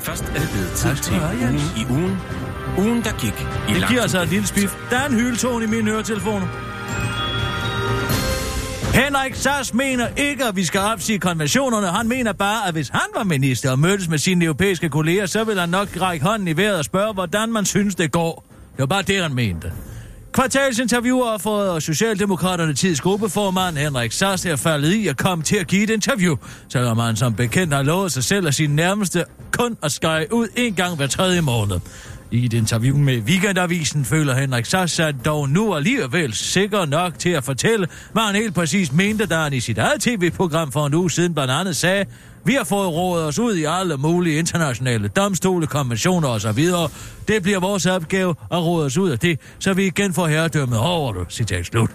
Først 0.00 0.22
er 0.24 0.26
det 0.40 0.48
blevet 0.52 0.70
tid 0.76 0.96
til 0.96 1.14
have, 1.14 1.48
ugen 1.48 1.60
i 1.76 1.84
ugen. 1.90 2.18
Ugen, 2.78 3.02
der 3.04 3.12
gik 3.20 3.32
i 3.68 3.80
Det 3.80 3.88
giver 3.88 4.02
altså 4.02 4.22
et 4.22 4.28
lille 4.28 4.46
spif. 4.46 4.76
Der 4.90 4.98
er 4.98 5.06
en 5.08 5.14
hyletone 5.14 5.64
i 5.64 5.68
mine 5.68 5.90
høretelefoner. 5.90 6.71
Henrik 8.92 9.34
Sass 9.34 9.74
mener 9.74 10.06
ikke, 10.16 10.44
at 10.44 10.56
vi 10.56 10.64
skal 10.64 10.80
opsige 10.80 11.18
konventionerne. 11.18 11.86
Han 11.86 12.08
mener 12.08 12.32
bare, 12.32 12.68
at 12.68 12.74
hvis 12.74 12.88
han 12.88 13.08
var 13.16 13.24
minister 13.24 13.70
og 13.70 13.78
mødtes 13.78 14.08
med 14.08 14.18
sine 14.18 14.44
europæiske 14.44 14.88
kolleger, 14.88 15.26
så 15.26 15.44
ville 15.44 15.60
han 15.60 15.68
nok 15.68 15.88
række 16.00 16.24
hånden 16.24 16.48
i 16.48 16.56
vejret 16.56 16.78
og 16.78 16.84
spørge, 16.84 17.14
hvordan 17.14 17.52
man 17.52 17.64
synes, 17.64 17.94
det 17.94 18.12
går. 18.12 18.44
Det 18.72 18.78
var 18.78 18.86
bare 18.86 19.02
det, 19.02 19.22
han 19.22 19.34
mente. 19.34 19.72
Kvartalsinterviewer 20.32 21.38
for 21.38 21.78
Socialdemokraterne 21.78 22.74
tids 22.74 23.00
gruppeformand 23.00 23.76
Henrik 23.76 24.12
Sass 24.12 24.46
er 24.46 24.56
faldet 24.56 24.92
i 24.92 25.08
at 25.08 25.16
komme 25.16 25.44
til 25.44 25.56
at 25.56 25.66
give 25.66 25.82
et 25.82 25.90
interview, 25.90 26.36
selvom 26.68 26.98
han 26.98 27.16
som 27.16 27.34
bekendt 27.34 27.74
har 27.74 27.82
lovet 27.82 28.12
sig 28.12 28.24
selv 28.24 28.46
og 28.46 28.54
sine 28.54 28.76
nærmeste 28.76 29.24
kun 29.52 29.76
at 29.82 29.92
skære 29.92 30.26
ud 30.30 30.48
en 30.56 30.74
gang 30.74 30.96
hver 30.96 31.06
tredje 31.06 31.40
måned. 31.40 31.80
I 32.32 32.44
et 32.44 32.52
interview 32.52 32.96
med 32.96 33.20
Weekendavisen 33.20 34.04
føler 34.04 34.34
Henrik 34.34 34.64
Sass 34.64 34.94
sig 34.94 35.24
dog 35.24 35.48
nu 35.48 35.74
alligevel 35.74 36.32
sikker 36.32 36.84
nok 36.86 37.18
til 37.18 37.28
at 37.30 37.44
fortælle, 37.44 37.88
hvad 38.12 38.22
han 38.22 38.34
helt 38.34 38.54
præcis 38.54 38.92
mente, 38.92 39.26
da 39.26 39.36
han 39.36 39.52
i 39.52 39.60
sit 39.60 39.78
eget 39.78 40.00
tv-program 40.00 40.72
for 40.72 40.86
en 40.86 40.94
uge 40.94 41.10
siden 41.10 41.34
blandt 41.34 41.52
andet 41.52 41.76
sagde, 41.76 42.04
vi 42.44 42.52
har 42.52 42.64
fået 42.64 42.88
rådet 42.88 43.26
os 43.26 43.38
ud 43.38 43.56
i 43.56 43.64
alle 43.64 43.96
mulige 43.96 44.38
internationale 44.38 45.08
domstole, 45.08 45.66
konventioner 45.66 46.28
osv. 46.28 46.66
Det 47.28 47.42
bliver 47.42 47.60
vores 47.60 47.86
opgave 47.86 48.34
at 48.50 48.58
råde 48.58 48.86
os 48.86 48.98
ud 48.98 49.10
af 49.10 49.18
det, 49.18 49.40
så 49.58 49.74
vi 49.74 49.86
igen 49.86 50.14
får 50.14 50.26
herredømmet 50.26 50.78
over 50.78 51.12
det. 51.12 51.32
Citat 51.32 51.66
slut. 51.66 51.90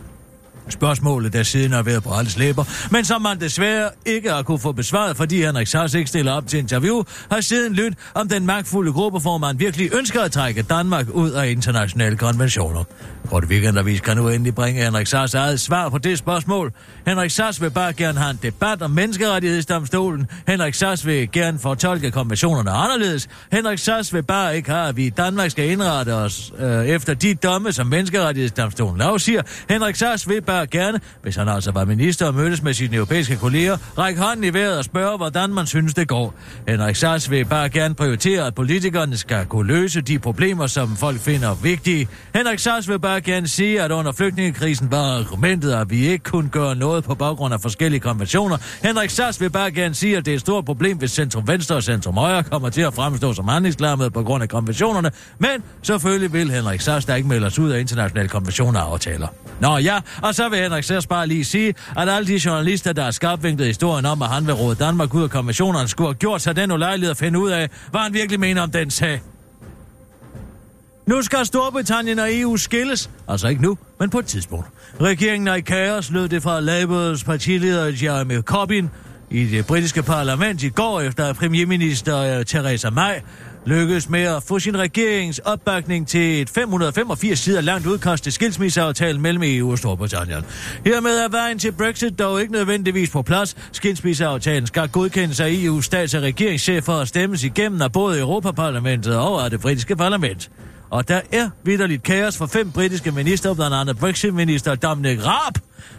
Spørgsmålet, 0.70 1.34
der 1.34 1.44
siden 1.44 1.72
har 1.72 1.84
været 1.84 2.04
på 2.04 2.14
alles 2.14 2.38
læber, 2.38 2.64
men 2.92 3.06
som 3.06 3.22
man 3.22 3.40
desværre 3.40 3.90
ikke 4.06 4.32
har 4.32 4.42
kunne 4.42 4.60
få 4.60 4.72
besvaret, 4.72 5.18
fordi 5.18 5.42
Henrik 5.42 5.68
Sass 5.68 5.94
ikke 5.94 6.10
stiller 6.10 6.32
op 6.32 6.48
til 6.48 6.60
interview, 6.60 7.04
har 7.32 7.42
siden 7.42 7.74
lyttet 7.74 8.00
om 8.14 8.30
den 8.30 8.46
magtfulde 8.46 8.94
gruppeformand 8.94 9.58
virkelig 9.58 9.90
ønsker 9.94 10.22
at 10.22 10.32
trække 10.32 10.62
Danmark 10.62 11.10
ud 11.10 11.32
af 11.32 11.50
internationale 11.50 12.18
konventioner. 12.18 12.84
Kort 13.30 13.44
weekendavis 13.46 14.02
kan 14.02 14.18
nu 14.18 14.30
endelig 14.30 14.56
bringe 14.56 14.84
Henrik 14.84 15.08
Sass 15.08 15.34
eget 15.34 15.60
svar 15.60 15.90
på 15.90 15.98
det 15.98 16.18
spørgsmål. 16.18 16.72
Henrik 17.08 17.32
Sass 17.32 17.62
vil 17.62 17.70
bare 17.70 17.94
gerne 17.94 18.20
have 18.20 18.32
en 18.32 18.40
debat 18.44 18.82
om 18.82 18.92
menneskerettighedsdomstolen. 18.92 20.28
Henrik 20.48 20.74
Sass 20.74 21.06
vil 21.06 21.32
gerne 21.32 21.60
fortolke 21.60 22.12
konventionerne 22.12 22.72
anderledes. 22.72 23.28
Henrik 23.52 23.80
Sass 23.80 24.14
vil 24.14 24.24
bare 24.24 24.56
ikke 24.56 24.72
have, 24.72 24.88
at 24.88 24.98
vi 24.98 25.06
i 25.06 25.10
Danmark 25.10 25.52
skal 25.52 25.70
indrette 25.70 26.14
os 26.14 26.54
øh, 26.60 26.86
efter 26.86 27.14
de 27.14 27.34
domme, 27.34 27.72
som 27.72 27.88
menneskerettighedsdomstolen 27.88 29.02
afsiger. 29.02 29.42
Henrik 29.70 29.96
Sass 29.96 30.30
vil 30.30 30.42
bare 30.42 30.57
gerne, 30.66 31.00
hvis 31.24 31.36
han 31.36 31.50
altså 31.50 31.72
var 31.72 31.86
minister 31.86 32.28
og 32.28 32.36
mødtes 32.36 32.64
med 32.64 32.74
sine 32.74 32.96
europæiske 32.96 33.36
kolleger, 33.36 33.78
række 33.98 34.22
hånden 34.22 34.44
i 34.44 34.54
vejret 34.54 34.78
og 34.78 34.84
spørge, 34.84 35.18
hvordan 35.18 35.50
man 35.50 35.66
synes, 35.68 35.94
det 35.94 36.08
går. 36.08 36.34
Henrik 36.68 36.96
Sars 36.96 37.32
vil 37.32 37.46
bare 37.46 37.70
gerne 37.70 37.96
prioritere, 37.96 38.48
at 38.48 38.56
politikerne 38.56 39.18
skal 39.18 39.46
kunne 39.46 39.68
løse 39.68 40.02
de 40.02 40.20
problemer, 40.20 40.68
som 40.68 40.96
folk 40.96 41.20
finder 41.20 41.56
vigtige. 41.64 42.08
Henrik 42.36 42.60
Sars 42.60 42.90
vil 42.90 43.00
bare 43.00 43.22
gerne 43.22 43.48
sige, 43.48 43.82
at 43.82 43.92
under 43.92 44.12
flygtningekrisen 44.12 44.92
var 44.92 45.20
argumentet, 45.20 45.74
at 45.74 45.90
vi 45.90 46.08
ikke 46.08 46.24
kunne 46.24 46.50
gøre 46.50 46.76
noget 46.76 47.04
på 47.04 47.16
baggrund 47.16 47.54
af 47.54 47.62
forskellige 47.62 48.00
konventioner. 48.00 48.58
Henrik 48.84 49.10
Sars 49.10 49.42
vil 49.42 49.50
bare 49.50 49.72
gerne 49.72 49.96
sige, 49.96 50.18
at 50.18 50.26
det 50.26 50.32
er 50.32 50.36
et 50.36 50.42
stort 50.42 50.66
problem, 50.66 50.98
hvis 50.98 51.12
centrum 51.12 51.48
venstre 51.48 51.76
og 51.76 51.84
centrum 51.84 52.18
højre 52.18 52.44
kommer 52.44 52.70
til 52.70 52.82
at 52.82 52.94
fremstå 52.94 53.34
som 53.34 53.48
handlingslammede 53.48 54.12
på 54.12 54.24
grund 54.24 54.44
af 54.44 54.50
konventionerne. 54.50 55.12
Men 55.40 55.64
selvfølgelig 55.82 56.34
vil 56.34 56.52
Henrik 56.52 56.82
Sars 56.82 57.06
da 57.06 57.16
ikke 57.16 57.28
melde 57.28 57.48
os 57.48 57.60
ud 57.60 57.70
af 57.70 57.80
internationale 57.80 58.30
konventioner 58.30 58.80
og 58.80 58.92
aftaler. 58.92 59.28
Nå 59.60 59.78
ja, 59.78 60.00
og 60.22 60.36
så 60.36 60.47
vil 60.50 60.60
Henrik 60.60 60.84
Sass 60.84 61.08
bare 61.08 61.28
lige 61.28 61.46
sige, 61.46 61.74
at 61.98 62.10
alle 62.10 62.28
de 62.28 62.42
journalister, 62.46 62.94
der 62.94 63.04
har 63.04 63.12
skarpvinklet 63.12 63.68
historien 63.68 64.06
om, 64.06 64.22
at 64.22 64.28
han 64.28 64.48
vil 64.48 64.54
råde 64.54 64.76
Danmark 64.76 65.14
ud 65.14 65.24
af 65.24 65.30
konventionerne, 65.30 65.88
skulle 65.88 66.08
have 66.08 66.16
gjort 66.16 66.42
sig 66.42 66.56
den 66.56 66.72
ulejlighed 66.72 67.12
at 67.12 67.18
finde 67.18 67.40
ud 67.40 67.50
af, 67.50 67.70
hvad 67.92 68.02
han 68.02 68.14
virkelig 68.14 68.40
mener 68.40 68.62
om 68.62 68.72
den 68.72 68.92
sag. 68.92 69.22
Nu 71.06 71.22
skal 71.22 71.46
Storbritannien 71.46 72.20
og 72.20 72.28
EU 72.36 72.58
skilles. 72.58 73.10
Altså 73.28 73.48
ikke 73.48 73.62
nu, 73.62 73.78
men 74.00 74.10
på 74.10 74.20
et 74.20 74.26
tidspunkt. 74.26 74.68
Regeringen 75.02 75.48
er 75.48 75.56
i 75.56 75.62
kaos, 75.62 76.12
lød 76.12 76.30
det 76.30 76.44
fra 76.44 76.60
Labours 76.60 77.24
partileder 77.24 77.94
Jeremy 78.02 78.42
Corbyn 78.42 78.88
i 79.32 79.46
det 79.46 79.66
britiske 79.66 80.04
parlament 80.04 80.64
i 80.64 80.70
går, 80.70 81.02
efter 81.02 81.26
at 81.26 81.36
premierminister 81.36 82.18
øh, 82.18 82.46
Theresa 82.46 82.90
May 82.90 83.14
lykkedes 83.66 84.10
med 84.10 84.22
at 84.22 84.44
få 84.44 84.60
sin 84.60 84.78
regerings 84.78 85.40
opbakning 85.40 86.08
til 86.08 86.42
et 86.42 86.50
585 86.50 87.40
sider 87.40 87.62
langt 87.62 87.88
udkast 87.88 88.24
til 88.24 88.34
skilsmisseaftalen 88.34 89.22
mellem 89.22 89.44
EU 89.46 89.72
og 89.72 89.78
Storbritannien. 89.78 90.44
Hermed 90.86 91.18
er 91.18 91.30
vejen 91.30 91.60
til 91.60 91.72
Brexit 91.72 92.20
dog 92.20 92.42
ikke 92.42 92.54
nødvendigvis 92.54 93.10
på 93.10 93.22
plads. 93.22 93.58
Skilsmisseaftalen 93.72 94.68
skal 94.68 94.88
godkendes 94.88 95.40
af 95.40 95.50
EU's 95.50 95.82
stats- 95.82 96.16
og 96.16 96.24
regeringschefer 96.24 96.94
og 96.94 97.08
stemmes 97.08 97.44
igennem 97.44 97.82
af 97.82 97.92
både 97.92 98.20
Europaparlamentet 98.20 99.18
og 99.18 99.44
af 99.44 99.50
det 99.50 99.62
britiske 99.62 99.96
parlament. 99.96 100.52
Og 100.90 101.08
der 101.08 101.22
er 101.32 101.50
vidderligt 101.64 102.04
kaos 102.04 102.38
for 102.38 102.46
fem 102.46 102.72
britiske 102.72 103.12
minister, 103.12 103.54
blandt 103.54 103.76
andet 103.76 103.98
Brexit-minister 103.98 104.76
Dominic 104.76 105.26
Raab, 105.26 105.54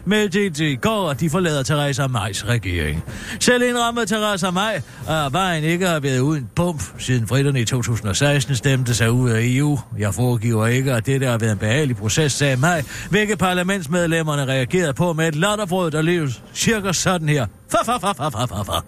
meddelte 0.05 0.71
i 0.71 0.75
går, 0.75 1.09
at 1.09 1.19
de 1.19 1.29
forlader 1.29 1.63
Theresa 1.63 2.07
Majs 2.07 2.47
regering. 2.47 3.03
Selv 3.39 3.63
indrømmet 3.63 4.07
Theresa 4.07 4.51
Maj, 4.51 4.81
at 5.09 5.33
vejen 5.33 5.63
ikke 5.63 5.87
har 5.87 5.99
været 5.99 6.19
uden 6.19 6.49
pump, 6.55 6.83
siden 6.97 7.27
britterne 7.27 7.61
i 7.61 7.65
2016 7.65 8.55
stemte 8.55 8.95
sig 8.95 9.11
ud 9.11 9.29
af 9.29 9.39
EU. 9.43 9.79
Jeg 9.97 10.13
foregiver 10.13 10.67
ikke, 10.67 10.93
at 10.93 11.05
det 11.05 11.21
der 11.21 11.31
har 11.31 11.37
været 11.37 11.51
en 11.51 11.57
behagelig 11.57 11.95
proces, 11.95 12.31
sagde 12.31 12.57
Maj, 12.57 12.83
hvilke 13.09 13.35
parlamentsmedlemmerne 13.37 14.45
reagerede 14.45 14.93
på 14.93 15.13
med 15.13 15.27
et 15.27 15.35
latterbrød, 15.35 15.91
der 15.91 16.01
leves 16.01 16.43
cirka 16.53 16.93
sådan 16.93 17.29
her. 17.29 17.45
Fa, 17.71 17.83
fa, 17.83 17.97
fa, 17.97 18.13
fa, 18.13 18.29
fa, 18.29 18.45
fa, 18.45 18.63
fa. 18.63 18.79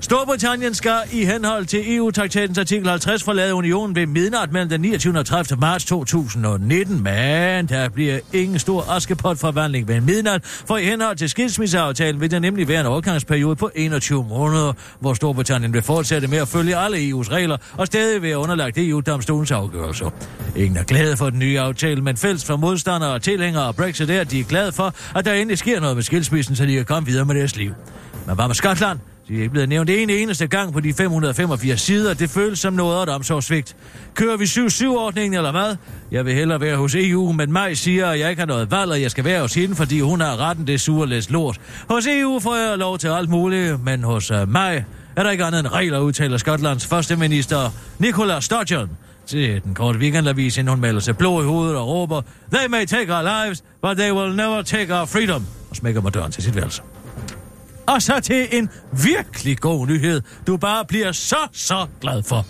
Storbritannien 0.00 0.74
skal 0.74 0.98
i 1.12 1.24
henhold 1.24 1.66
til 1.66 1.96
EU-traktatens 1.96 2.58
artikel 2.58 2.88
50 2.88 3.22
forlade 3.22 3.54
unionen 3.54 3.96
ved 3.96 4.06
midnat 4.06 4.52
mellem 4.52 4.68
den 4.68 4.80
29. 4.80 5.18
og 5.18 5.26
30. 5.26 5.60
marts 5.60 5.84
2019, 5.84 7.02
men 7.02 7.66
der 7.66 7.88
bliver 7.88 8.18
ingen 8.32 8.58
stor 8.58 8.90
askepot-forvandling 8.90 9.88
ved 9.88 10.00
midnat, 10.00 10.44
for 10.44 10.76
i 10.76 10.84
henhold 10.84 11.16
til 11.16 11.28
skilsmisseaftalen 11.30 12.20
vil 12.20 12.30
der 12.30 12.38
nemlig 12.38 12.68
være 12.68 12.80
en 12.80 12.86
overgangsperiode 12.86 13.56
på 13.56 13.70
21 13.74 14.26
måneder, 14.28 14.72
hvor 15.00 15.14
Storbritannien 15.14 15.72
vil 15.72 15.82
fortsætte 15.82 16.28
med 16.28 16.38
at 16.38 16.48
følge 16.48 16.76
alle 16.76 16.96
EU's 16.96 17.32
regler 17.32 17.56
og 17.76 17.86
stadig 17.86 18.22
være 18.22 18.38
underlagt 18.38 18.78
EU-domstolens 18.78 19.50
afgørelser. 19.50 20.10
Ingen 20.56 20.76
er 20.76 20.84
glade 20.84 21.16
for 21.16 21.30
den 21.30 21.38
nye 21.38 21.60
aftale, 21.60 22.02
men 22.02 22.16
fælles 22.16 22.44
for 22.44 22.56
modstandere 22.56 23.10
og 23.10 23.22
tilhængere 23.22 23.64
af 23.64 23.76
Brexit 23.76 24.10
er, 24.10 24.20
at 24.20 24.30
de 24.30 24.40
er 24.40 24.44
glade 24.44 24.72
for, 24.72 24.94
at 25.14 25.24
der 25.24 25.32
endelig 25.32 25.58
sker 25.58 25.80
noget 25.80 25.96
med 25.96 26.02
skilsmissen, 26.02 26.56
så 26.56 26.66
de 26.66 26.74
kan 26.74 26.84
komme 26.84 27.06
videre 27.06 27.24
med 27.24 27.34
deres 27.34 27.56
liv. 27.56 27.74
Men 28.26 28.34
hvad 28.34 28.46
med 28.46 28.54
Skotland? 28.54 28.98
De 29.28 29.34
er 29.36 29.38
ikke 29.38 29.50
blevet 29.50 29.68
nævnt 29.68 29.90
en 29.90 30.10
eneste 30.10 30.46
gang 30.46 30.72
på 30.72 30.80
de 30.80 30.94
585 30.94 31.80
sider. 31.80 32.14
Det 32.14 32.30
føles 32.30 32.58
som 32.58 32.72
noget 32.72 33.08
af 33.08 33.14
omsorgsvigt. 33.14 33.76
Kører 34.14 34.36
vi 34.36 34.44
7-7-ordningen 34.44 35.34
eller 35.34 35.50
hvad? 35.50 35.76
Jeg 36.10 36.24
vil 36.24 36.34
hellere 36.34 36.60
være 36.60 36.76
hos 36.76 36.94
EU, 36.94 37.32
men 37.32 37.52
mig 37.52 37.78
siger, 37.78 38.06
at 38.06 38.20
jeg 38.20 38.30
ikke 38.30 38.40
har 38.40 38.46
noget 38.46 38.70
valg, 38.70 38.90
og 38.90 39.02
jeg 39.02 39.10
skal 39.10 39.24
være 39.24 39.40
hos 39.40 39.54
hende, 39.54 39.76
fordi 39.76 40.00
hun 40.00 40.20
har 40.20 40.36
retten 40.36 40.66
det 40.66 40.80
sure 40.80 41.08
læs 41.08 41.30
lort. 41.30 41.60
Hos 41.90 42.06
EU 42.06 42.40
får 42.40 42.56
jeg 42.56 42.78
lov 42.78 42.98
til 42.98 43.08
alt 43.08 43.28
muligt, 43.28 43.84
men 43.84 44.04
hos 44.04 44.30
øh, 44.30 44.42
uh, 44.42 44.48
mig 44.48 44.84
er 45.16 45.22
der 45.22 45.30
ikke 45.30 45.44
andet 45.44 45.58
end 45.58 45.68
regler, 45.68 45.98
udtaler 45.98 46.38
Skotlands 46.38 46.86
første 46.86 47.16
minister 47.16 47.70
Nicola 47.98 48.40
Sturgeon 48.40 48.90
til 49.26 49.62
den 49.64 49.74
korte 49.74 49.98
weekendavis, 49.98 50.58
inden 50.58 50.70
hun 50.70 50.80
melder 50.80 51.00
sig 51.00 51.16
blå 51.16 51.42
i 51.42 51.44
hovedet 51.44 51.76
og 51.76 51.88
råber, 51.88 52.22
They 52.52 52.66
may 52.68 52.84
take 52.86 53.14
our 53.14 53.22
lives, 53.22 53.64
but 53.82 53.96
they 53.96 54.12
will 54.12 54.36
never 54.36 54.62
take 54.62 54.94
our 54.94 55.04
freedom, 55.04 55.46
og 55.70 55.76
smækker 55.76 56.00
mig 56.00 56.14
døren 56.14 56.32
til 56.32 56.42
sit 56.42 56.56
værelse. 56.56 56.82
Og 57.86 58.02
så 58.02 58.20
til 58.20 58.48
en 58.52 58.70
virkelig 59.04 59.58
god 59.58 59.86
nyhed, 59.86 60.22
du 60.46 60.56
bare 60.56 60.84
bliver 60.84 61.12
så, 61.12 61.48
så 61.52 61.86
glad 62.00 62.22
for. 62.22 62.46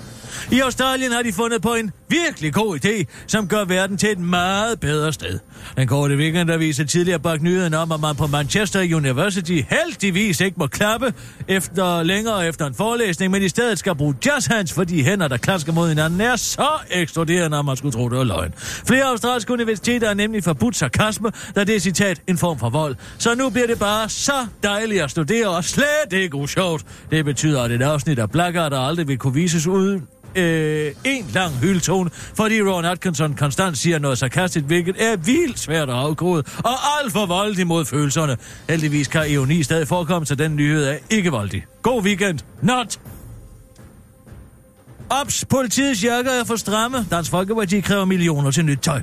I 0.52 0.60
Australien 0.60 1.12
har 1.12 1.22
de 1.22 1.32
fundet 1.32 1.62
på 1.62 1.74
en 1.74 1.90
virkelig 2.08 2.54
god 2.54 2.84
idé, 2.84 3.04
som 3.26 3.48
gør 3.48 3.64
verden 3.64 3.96
til 3.96 4.10
et 4.10 4.18
meget 4.18 4.80
bedre 4.80 5.12
sted. 5.12 5.38
Den 5.76 5.88
korte 5.88 6.16
weekend 6.16 6.48
der 6.48 6.56
viser 6.56 6.84
tidligere 6.84 7.18
bak 7.18 7.42
nyheden 7.42 7.74
om, 7.74 7.92
at 7.92 8.00
man 8.00 8.16
på 8.16 8.26
Manchester 8.26 8.96
University 8.96 9.60
heldigvis 9.70 10.40
ikke 10.40 10.56
må 10.58 10.66
klappe 10.66 11.14
efter 11.48 12.02
længere 12.02 12.48
efter 12.48 12.66
en 12.66 12.74
forelæsning, 12.74 13.32
men 13.32 13.42
i 13.42 13.48
stedet 13.48 13.78
skal 13.78 13.94
bruge 13.94 14.14
jazzhands, 14.26 14.72
fordi 14.72 15.02
hænder, 15.02 15.28
der 15.28 15.36
klasker 15.36 15.72
mod 15.72 15.88
hinanden, 15.88 16.20
er 16.20 16.36
så 16.36 16.68
eksploderende, 16.90 17.58
at 17.58 17.64
man 17.64 17.76
skulle 17.76 17.92
tro, 17.92 18.08
det 18.08 18.18
var 18.18 18.24
løgn. 18.24 18.52
Flere 18.86 19.04
australske 19.04 19.52
universiteter 19.52 20.10
er 20.10 20.14
nemlig 20.14 20.44
forbudt 20.44 20.76
sarkasme, 20.76 21.32
da 21.56 21.64
det 21.64 21.76
er 21.76 21.80
citat 21.80 22.22
en 22.28 22.38
form 22.38 22.58
for 22.58 22.70
vold. 22.70 22.96
Så 23.18 23.34
nu 23.34 23.50
bliver 23.50 23.66
det 23.66 23.78
bare 23.78 24.08
så 24.08 24.46
dejligt 24.62 25.02
at 25.02 25.10
studere, 25.10 25.48
og 25.48 25.64
slet 25.64 26.12
ikke 26.12 26.36
usjovt. 26.36 26.84
Det 27.10 27.24
betyder, 27.24 27.62
at 27.62 27.70
et 27.70 27.82
afsnit 27.82 28.18
af 28.18 28.30
Blackguard 28.30 28.70
der 28.70 28.78
aldrig 28.80 29.08
vil 29.08 29.18
kunne 29.18 29.34
vises 29.34 29.66
uden 29.66 30.06
øh, 30.36 30.92
en 31.04 31.30
lang 31.34 31.54
hyldtone, 31.54 32.10
fordi 32.34 32.62
Ron 32.62 32.84
Atkinson 32.84 33.34
konstant 33.34 33.78
siger 33.78 33.98
noget 33.98 34.18
sarkastisk, 34.18 34.64
hvilket 34.64 34.96
er 34.98 35.16
vildt 35.16 35.58
svært 35.58 35.88
at 35.88 35.94
afkode, 35.94 36.44
og 36.58 36.74
alt 37.02 37.12
for 37.12 37.26
voldig 37.26 37.66
mod 37.66 37.84
følelserne. 37.84 38.36
Heldigvis 38.70 39.08
kan 39.08 39.30
ironi 39.30 39.62
stadig 39.62 39.88
forekomme, 39.88 40.26
så 40.26 40.34
den 40.34 40.56
nyhed 40.56 40.84
er 40.84 40.96
ikke 41.10 41.30
voldig. 41.30 41.64
God 41.82 42.02
weekend. 42.02 42.38
Not! 42.62 43.00
Ops, 45.10 45.44
politiets 45.44 46.04
jakker 46.04 46.30
er 46.30 46.44
for 46.44 46.56
stramme. 46.56 47.06
Dansk 47.10 47.30
Folkeparti 47.30 47.80
kræver 47.80 48.04
millioner 48.04 48.50
til 48.50 48.64
nyt 48.64 48.78
tøj. 48.78 49.02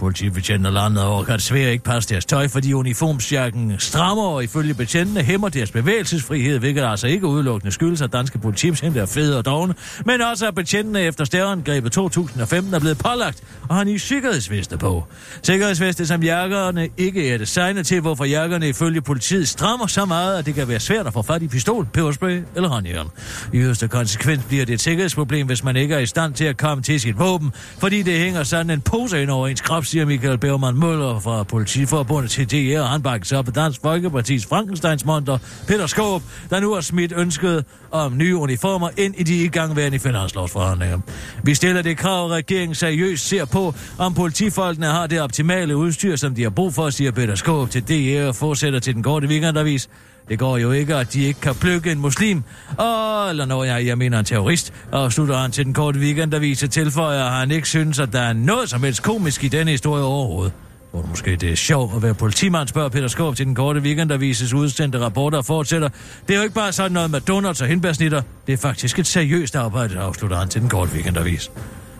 Politibetjentene 0.00 0.70
landet 0.70 1.04
over 1.04 1.24
kan 1.24 1.34
desværre 1.34 1.72
ikke 1.72 1.84
passe 1.84 2.08
deres 2.08 2.24
tøj, 2.24 2.48
fordi 2.48 2.72
uniformsjakken 2.72 3.74
strammer 3.78 4.24
og 4.24 4.44
ifølge 4.44 4.74
betjentene 4.74 5.22
hæmmer 5.22 5.48
deres 5.48 5.70
bevægelsesfrihed, 5.70 6.58
hvilket 6.58 6.84
altså 6.84 7.06
ikke 7.06 7.26
udelukkende 7.26 7.72
skyldes, 7.72 8.02
at 8.02 8.12
danske 8.12 8.38
politibetjente 8.38 9.00
er 9.00 9.06
fede 9.06 9.38
og 9.38 9.44
dogne, 9.44 9.74
men 10.06 10.20
også 10.20 10.48
at 10.48 10.54
betjentene 10.54 11.00
efter 11.00 11.24
stærreangrebet 11.24 11.92
2015 11.92 12.74
er 12.74 12.78
blevet 12.78 12.98
pålagt 12.98 13.42
og 13.68 13.76
har 13.76 13.84
nye 13.84 13.98
sikkerhedsveste 13.98 14.78
på. 14.78 15.04
Sikkerhedsveste, 15.42 16.06
som 16.06 16.22
jakkerne 16.22 16.88
ikke 16.96 17.30
er 17.30 17.38
designet 17.38 17.86
til, 17.86 18.00
hvorfor 18.00 18.24
jakkerne 18.24 18.68
ifølge 18.68 19.02
politiet 19.02 19.48
strammer 19.48 19.86
så 19.86 20.04
meget, 20.04 20.38
at 20.38 20.46
det 20.46 20.54
kan 20.54 20.68
være 20.68 20.80
svært 20.80 21.06
at 21.06 21.12
få 21.12 21.22
fat 21.22 21.42
i 21.42 21.48
pistol, 21.48 21.86
peberspray 21.92 22.42
eller 22.56 22.68
håndjern. 22.68 23.08
I 23.52 23.56
yderste 23.56 23.88
konsekvens 23.88 24.44
bliver 24.48 24.64
det 24.64 24.72
et 24.72 24.80
sikkerhedsproblem, 24.80 25.46
hvis 25.46 25.64
man 25.64 25.76
ikke 25.76 25.94
er 25.94 25.98
i 25.98 26.06
stand 26.06 26.34
til 26.34 26.44
at 26.44 26.56
komme 26.56 26.82
til 26.82 27.00
sit 27.00 27.18
våben, 27.18 27.52
fordi 27.78 28.02
det 28.02 28.18
hænger 28.18 28.42
sådan 28.42 28.70
en 28.70 28.80
pose 28.80 29.22
ind 29.22 29.30
over 29.30 29.48
ens 29.48 29.60
krop, 29.60 29.89
siger 29.90 30.04
Michael 30.04 30.38
Bergman 30.38 30.74
Møller 30.74 31.20
fra 31.20 31.42
Politiforbundet 31.42 32.30
til 32.30 32.50
DR, 32.50 32.80
og 32.80 32.88
han 32.88 33.02
bakkes 33.02 33.32
op 33.32 33.48
af 33.48 33.54
Dansk 33.54 33.80
Folkepartis 33.82 34.46
Frankensteins 34.46 35.04
monter, 35.04 35.38
Peter 35.68 35.86
Skåb, 35.86 36.22
der 36.50 36.60
nu 36.60 36.74
har 36.74 36.80
smidt 36.80 37.12
ønsket 37.16 37.64
om 37.90 38.16
nye 38.16 38.36
uniformer 38.36 38.88
ind 38.96 39.14
i 39.18 39.22
de 39.22 39.44
igangværende 39.44 39.98
finanslovsforhandlinger. 39.98 40.98
Vi 41.42 41.54
stiller 41.54 41.82
det 41.82 41.96
krav, 41.96 42.26
at 42.26 42.32
regeringen 42.32 42.74
seriøst 42.74 43.28
ser 43.28 43.44
på, 43.44 43.74
om 43.98 44.14
politifolkene 44.14 44.86
har 44.86 45.06
det 45.06 45.20
optimale 45.20 45.76
udstyr, 45.76 46.16
som 46.16 46.34
de 46.34 46.42
har 46.42 46.50
brug 46.50 46.74
for, 46.74 46.90
siger 46.90 47.10
Peter 47.10 47.34
Skåb 47.34 47.70
til 47.70 47.82
DR 47.88 48.28
og 48.28 48.36
fortsætter 48.36 48.78
til 48.78 48.94
den 48.94 49.02
korte 49.02 49.28
weekendavis. 49.28 49.88
Det 50.30 50.38
går 50.38 50.58
jo 50.58 50.72
ikke, 50.72 50.96
at 50.96 51.12
de 51.12 51.22
ikke 51.22 51.40
kan 51.40 51.54
plukke 51.54 51.92
en 51.92 51.98
muslim, 51.98 52.42
og, 52.76 53.30
eller 53.30 53.44
når 53.44 53.64
jeg, 53.64 53.86
jeg 53.86 53.98
mener 53.98 54.18
en 54.18 54.24
terrorist, 54.24 54.72
og 54.92 55.12
slutter 55.12 55.36
han 55.36 55.50
til 55.50 55.64
den 55.64 55.74
korte 55.74 56.00
weekendavis 56.00 56.62
og 56.62 56.70
tilføjer, 56.70 57.24
at 57.24 57.32
han 57.32 57.50
ikke 57.50 57.68
synes, 57.68 57.98
at 57.98 58.12
der 58.12 58.20
er 58.20 58.32
noget 58.32 58.70
som 58.70 58.82
helst 58.82 59.02
komisk 59.02 59.44
i 59.44 59.48
denne 59.48 59.70
historie 59.70 60.04
overhovedet. 60.04 60.52
Hvor 60.90 61.06
måske 61.08 61.36
det 61.36 61.52
er 61.52 61.56
sjovt 61.56 61.96
at 61.96 62.02
være 62.02 62.14
politimand, 62.14 62.68
spørger 62.68 62.88
Peter 62.88 63.08
Skov 63.08 63.34
til 63.34 63.46
den 63.46 63.54
korte 63.54 63.80
weekendavises 63.80 64.52
udsendte 64.52 65.00
rapporter 65.00 65.38
og 65.38 65.44
fortsætter. 65.44 65.88
Det 66.28 66.34
er 66.34 66.36
jo 66.36 66.42
ikke 66.42 66.54
bare 66.54 66.72
sådan 66.72 66.92
noget 66.92 67.10
med 67.10 67.20
donuts 67.20 67.60
og 67.60 67.66
hindbærsnitter. 67.66 68.22
Det 68.46 68.52
er 68.52 68.56
faktisk 68.56 68.98
et 68.98 69.06
seriøst 69.06 69.56
arbejde, 69.56 69.98
afslutter 69.98 70.36
han 70.36 70.48
til 70.48 70.60
den 70.60 70.68
korte 70.68 70.92
weekendavis. 70.92 71.50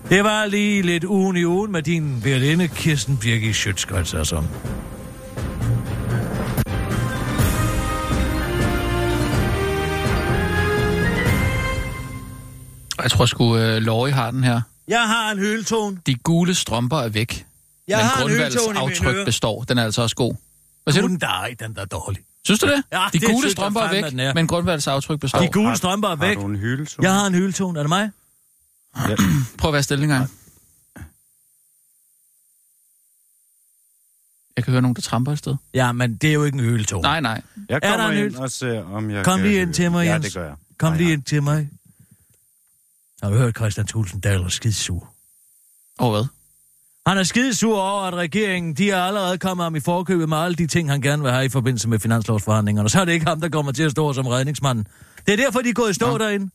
Det 0.08 0.24
var 0.24 0.46
lige 0.46 0.82
lidt 0.82 1.04
ugen 1.04 1.36
i 1.36 1.44
ugen 1.44 1.72
med 1.72 1.82
din 1.82 2.22
værlinde 2.24 2.68
Kirsten 2.68 3.16
Birgit 3.16 3.56
Schøtzgrads, 3.56 4.14
altså. 4.14 4.42
Jeg 13.02 13.10
tror 13.10 13.26
sgu, 13.26 13.44
uh, 13.44 13.58
Laurie 13.58 14.12
har 14.12 14.30
den 14.30 14.44
her. 14.44 14.60
Jeg 14.88 15.08
har 15.08 15.30
en 15.32 15.38
hyldtone. 15.38 15.98
De 16.06 16.14
gule 16.14 16.54
strømper 16.54 16.96
er 16.98 17.08
væk. 17.08 17.46
Jeg 17.88 17.96
men 17.98 18.06
har 18.06 18.24
en 18.24 18.30
i 18.30 18.32
mine 18.32 18.78
aftryk 18.80 19.14
ører. 19.16 19.24
består. 19.24 19.62
Den 19.64 19.78
er 19.78 19.84
altså 19.84 20.02
også 20.02 20.16
god. 20.16 20.34
Hvad 20.82 20.92
siger 20.92 21.02
du? 21.02 21.06
Guden, 21.08 21.20
der 21.20 21.48
den 21.60 21.74
der 21.74 21.80
er 21.80 21.84
dårlig. 21.84 22.20
Synes 22.44 22.60
du 22.60 22.66
det? 22.66 22.82
Ja, 22.92 23.06
De 23.12 23.18
det 23.18 23.28
gule 23.28 23.50
strømper 23.50 23.80
er 23.80 23.90
væk, 23.92 24.04
den 24.10 24.20
er. 24.20 24.34
men 24.34 24.46
grundvalgs 24.46 24.86
aftryk 24.86 25.20
består. 25.20 25.38
De 25.40 25.48
gule 25.48 25.76
strømper 25.76 26.08
er 26.08 26.16
Har 26.16 26.26
væk. 26.26 26.36
du 26.36 26.46
en 26.46 26.56
hyldetone? 26.56 27.08
Jeg 27.08 27.14
har 27.18 27.26
en 27.26 27.34
hyldtone. 27.34 27.78
Er 27.78 27.82
det 27.82 27.88
mig? 27.88 28.10
Ja. 29.08 29.16
Prøv 29.58 29.68
at 29.68 29.72
være 29.72 29.82
stille 29.82 30.04
en 30.04 30.10
gang. 30.10 30.30
Jeg 34.56 34.64
kan 34.64 34.70
høre 34.72 34.82
nogen, 34.82 34.94
der 34.96 35.02
tramper 35.02 35.32
et 35.32 35.38
sted. 35.38 35.56
Ja, 35.74 35.92
men 35.92 36.16
det 36.16 36.30
er 36.30 36.34
jo 36.34 36.44
ikke 36.44 36.58
en 36.58 36.64
hyldtone. 36.64 37.02
Nej, 37.02 37.20
nej. 37.20 37.42
Jeg 37.68 37.74
Er 37.74 37.78
der 37.78 37.96
kommer 37.96 38.08
en 38.20 38.24
ind 38.26 38.36
og 38.36 38.50
ser, 38.50 38.84
om 38.84 39.10
jeg 39.10 39.24
Kom 39.24 39.38
kan... 39.38 39.48
lige 39.48 39.62
ind 39.62 39.74
til 39.74 39.90
mig, 39.90 40.04
Ja, 40.06 40.12
Jens. 40.12 40.24
det 40.24 40.34
gør 40.34 40.44
jeg. 40.46 40.54
Kom 40.78 40.88
Nej, 40.92 40.96
lige 40.98 41.06
nej. 41.08 41.12
ind 41.14 41.22
til 41.22 41.42
mig. 41.42 41.68
Har 43.22 43.30
du 43.30 43.36
hørt 43.36 43.56
Christian 43.56 43.86
Thulsen 43.86 44.20
Dahl 44.20 44.42
er 44.42 44.48
skidesur? 44.48 45.08
Og 45.98 46.10
hvad? 46.10 46.24
Han 47.06 47.18
er 47.18 47.22
skidesur 47.22 47.80
over, 47.80 48.02
at 48.02 48.14
regeringen, 48.14 48.74
de 48.74 48.90
er 48.90 49.02
allerede 49.02 49.38
kommet 49.38 49.64
ham 49.64 49.76
i 49.76 49.80
forkøbet 49.80 50.28
med 50.28 50.36
alle 50.36 50.56
de 50.56 50.66
ting, 50.66 50.90
han 50.90 51.00
gerne 51.00 51.22
vil 51.22 51.32
have 51.32 51.44
i 51.44 51.48
forbindelse 51.48 51.88
med 51.88 51.98
finanslovsforhandlingerne. 51.98 52.88
Så 52.88 53.00
er 53.00 53.04
det 53.04 53.12
ikke 53.12 53.26
ham, 53.26 53.40
der 53.40 53.48
kommer 53.48 53.72
til 53.72 53.82
at 53.82 53.90
stå 53.90 54.12
som 54.12 54.26
redningsmanden. 54.26 54.86
Det 55.26 55.32
er 55.32 55.36
derfor, 55.36 55.60
de 55.60 55.68
er 55.68 55.72
gået 55.72 55.90
i 55.90 55.94
stå 55.94 56.06
Nå. 56.10 56.18
derinde. 56.18 56.50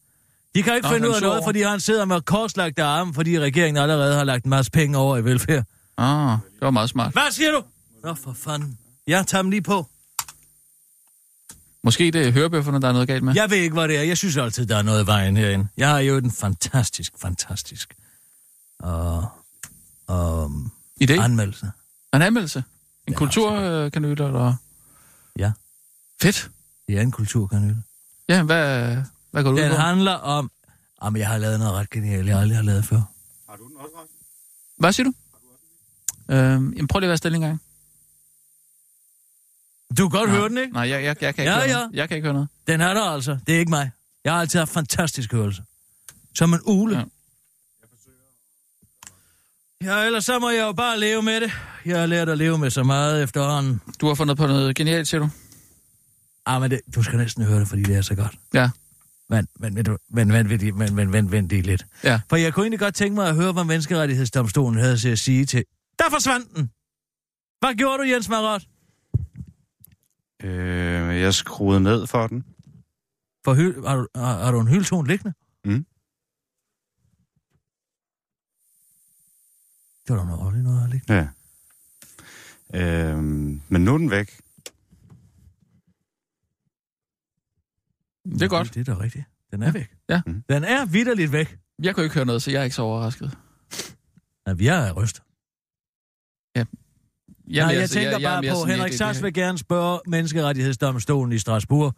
De 0.55 0.63
kan 0.63 0.75
ikke 0.75 0.87
Nå, 0.87 0.93
finde 0.93 1.09
ud 1.09 1.13
af 1.15 1.21
noget, 1.21 1.35
over. 1.37 1.45
fordi 1.47 1.61
han 1.61 1.79
sidder 1.79 2.05
med 2.05 2.21
korslagte 2.21 2.83
arme, 2.83 3.13
fordi 3.13 3.39
regeringen 3.39 3.83
allerede 3.83 4.15
har 4.15 4.23
lagt 4.23 4.43
en 4.43 4.49
masse 4.49 4.71
penge 4.71 4.97
over 4.97 5.17
i 5.17 5.23
velfærd. 5.23 5.63
Ah, 5.97 6.37
det 6.53 6.61
var 6.61 6.71
meget 6.71 6.89
smart. 6.89 7.11
Hvad 7.13 7.31
siger 7.31 7.51
du? 7.51 7.61
Nå, 8.03 8.13
for 8.13 8.33
fanden. 8.33 8.77
Jeg 9.07 9.27
tager 9.27 9.41
dem 9.41 9.51
lige 9.51 9.61
på. 9.61 9.85
Måske 11.85 12.11
det 12.11 12.27
er 12.27 12.31
hørebøfferne, 12.31 12.81
der 12.81 12.87
er 12.87 12.91
noget 12.91 13.07
galt 13.07 13.23
med. 13.23 13.33
Jeg 13.35 13.49
ved 13.49 13.57
ikke, 13.57 13.73
hvad 13.73 13.87
det 13.87 13.97
er. 13.97 14.01
Jeg 14.03 14.17
synes 14.17 14.37
altid, 14.37 14.65
der 14.65 14.77
er 14.77 14.81
noget 14.81 15.03
i 15.03 15.07
vejen 15.07 15.37
herinde. 15.37 15.67
Jeg 15.77 15.89
har 15.89 15.99
jo 15.99 16.19
den 16.19 16.31
fantastisk, 16.31 17.13
fantastisk 17.21 17.95
og, 18.79 19.27
og 20.07 20.51
Idé? 21.03 21.11
anmeldelse. 21.13 21.71
En 22.13 22.21
anmeldelse? 22.21 22.63
En 23.07 23.13
Ja, 23.13 23.17
kulturkanyle, 23.17 24.25
eller? 24.25 24.55
Ja. 25.39 25.51
Fedt. 26.21 26.51
Det 26.87 26.97
er 26.97 27.01
en 27.01 27.11
kulturkanyle. 27.11 27.77
Ja, 28.29 28.43
hvad, 28.43 28.95
hvad 29.31 29.43
går 29.43 29.51
du 29.51 29.57
ud 29.57 29.61
Den 29.61 29.71
på? 29.71 29.77
handler 29.77 30.13
om... 30.13 30.51
Jamen, 31.03 31.19
jeg 31.19 31.27
har 31.27 31.37
lavet 31.37 31.59
noget 31.59 31.73
ret 31.73 31.89
genialt, 31.89 32.27
jeg 32.27 32.39
aldrig 32.39 32.57
har 32.57 32.63
lavet 32.63 32.85
før. 32.85 33.01
Hvad 34.77 34.93
siger 34.93 35.05
du? 35.05 35.13
Øhm, 36.33 36.73
jamen, 36.73 36.87
prøv 36.87 36.99
lige 36.99 37.07
at 37.07 37.09
være 37.09 37.17
stille 37.17 37.35
en 37.35 37.41
gang. 37.41 37.61
Du 39.97 40.09
kan 40.09 40.19
godt 40.19 40.29
Nej. 40.29 40.37
høre 40.39 40.49
den, 40.49 40.57
ikke? 40.57 40.73
Nej, 40.73 40.89
jeg, 40.89 41.03
jeg, 41.03 41.15
jeg 41.21 41.35
kan 41.35 41.43
ikke 41.43 41.51
Ja, 41.51 41.57
høre 41.59 41.67
ja. 41.67 41.73
noget. 41.73 41.89
Jeg 41.93 42.07
kan 42.07 42.17
ikke 42.17 42.25
høre 42.25 42.33
noget. 42.33 42.49
Den 42.67 42.81
er 42.81 42.93
der 42.93 43.01
altså. 43.03 43.37
Det 43.47 43.55
er 43.55 43.59
ikke 43.59 43.69
mig. 43.69 43.91
Jeg 44.23 44.33
har 44.33 44.39
altid 44.41 44.59
haft 44.59 44.71
fantastisk 44.71 45.31
hørelse. 45.31 45.63
Som 46.35 46.53
en 46.53 46.59
ule. 46.65 46.97
Ja. 46.97 47.03
Ja. 49.83 50.05
ellers 50.05 50.25
så 50.25 50.39
må 50.39 50.49
jeg 50.49 50.61
jo 50.61 50.71
bare 50.71 50.99
leve 50.99 51.21
med 51.21 51.41
det. 51.41 51.51
Jeg 51.85 51.99
har 51.99 52.05
lært 52.05 52.29
at 52.29 52.37
leve 52.37 52.57
med 52.57 52.69
så 52.69 52.83
meget 52.83 53.23
efterhånden. 53.23 53.81
Du 54.01 54.07
har 54.07 54.13
fundet 54.13 54.37
på 54.37 54.47
noget 54.47 54.75
genialt, 54.75 55.07
siger 55.07 55.21
du? 55.21 55.29
Ah, 56.45 56.61
men 56.61 56.71
det, 56.71 56.81
du 56.95 57.03
skal 57.03 57.17
næsten 57.17 57.43
høre 57.43 57.59
det, 57.59 57.67
fordi 57.67 57.83
det 57.83 57.95
er 57.95 58.01
så 58.01 58.15
godt. 58.15 58.35
Ja. 58.53 58.69
Men, 59.29 59.47
men, 59.59 59.73
men, 59.73 59.85
men, 60.09 60.27
men, 60.27 60.47
men, 60.47 60.77
men, 60.77 60.95
men, 60.95 61.09
men, 61.11 61.29
men 61.29 61.49
det 61.49 61.65
lidt. 61.65 61.85
Ja. 62.03 62.19
For 62.29 62.35
jeg 62.35 62.53
kunne 62.53 62.63
egentlig 62.63 62.79
godt 62.79 62.95
tænke 62.95 63.15
mig 63.15 63.27
at 63.29 63.35
høre, 63.35 63.51
hvad 63.51 63.63
menneskerettighedsdomstolen 63.63 64.79
havde 64.79 64.97
til 64.97 65.09
at 65.09 65.19
sige 65.19 65.45
til... 65.45 65.63
Der 65.99 66.05
forsvandt 66.09 66.55
den! 66.55 66.71
Hvad 67.59 67.75
gjorde 67.75 67.97
du, 68.03 68.03
Jens 68.09 68.29
Marot? 68.29 68.61
Øh, 70.43 71.21
jeg 71.21 71.33
skruede 71.33 71.81
ned 71.81 72.07
for 72.07 72.27
den. 72.27 72.45
For 73.45 73.53
hyl, 73.53 73.85
har, 73.85 73.95
du, 73.95 74.07
har, 74.15 74.43
har 74.43 74.51
du 74.51 74.59
en 74.59 74.67
hyldton 74.67 75.07
liggende? 75.07 75.33
Mm. 75.65 75.85
Det 80.07 80.15
var 80.15 80.17
da 80.17 80.25
noget 80.25 80.41
ordentligt 80.41 80.63
noget 80.63 80.83
at 80.83 80.89
ligge. 80.89 81.13
Ja. 81.13 81.27
Øh, 82.73 83.17
men 83.69 83.85
nu 83.85 83.93
er 83.93 83.97
den 83.97 84.11
væk. 84.11 84.41
Det 88.25 88.41
er 88.41 88.47
godt. 88.47 88.73
Det 88.73 88.89
er 88.89 88.93
da 88.95 89.01
rigtigt. 89.01 89.25
Den 89.51 89.63
er 89.63 89.71
væk. 89.71 89.95
Ja. 90.09 90.21
Mm. 90.25 90.43
Den 90.49 90.63
er 90.63 90.85
vidderligt 90.85 91.31
væk. 91.31 91.57
Jeg 91.79 91.95
kunne 91.95 92.03
ikke 92.03 92.15
høre 92.15 92.25
noget, 92.25 92.41
så 92.41 92.51
jeg 92.51 92.59
er 92.59 92.63
ikke 92.63 92.75
så 92.75 92.81
overrasket. 92.81 93.37
Ja, 94.47 94.53
vi 94.53 94.67
er 94.67 94.91
ryst. 94.91 95.21
Jamen, 97.47 97.65
Nej, 97.67 97.73
jeg 97.73 97.81
altså, 97.81 97.93
tænker 97.93 98.11
jeg 98.11 98.21
bare 98.21 98.41
mere 98.41 98.51
på, 98.51 98.55
sådan, 98.59 98.75
Henrik 98.75 98.91
det- 98.91 98.97
Sass 98.97 99.17
det- 99.17 99.23
vil 99.23 99.33
gerne 99.33 99.57
spørge 99.57 99.99
menneskerettighedsdomstolen 100.07 101.31
i 101.33 101.39
Strasbourg, 101.39 101.93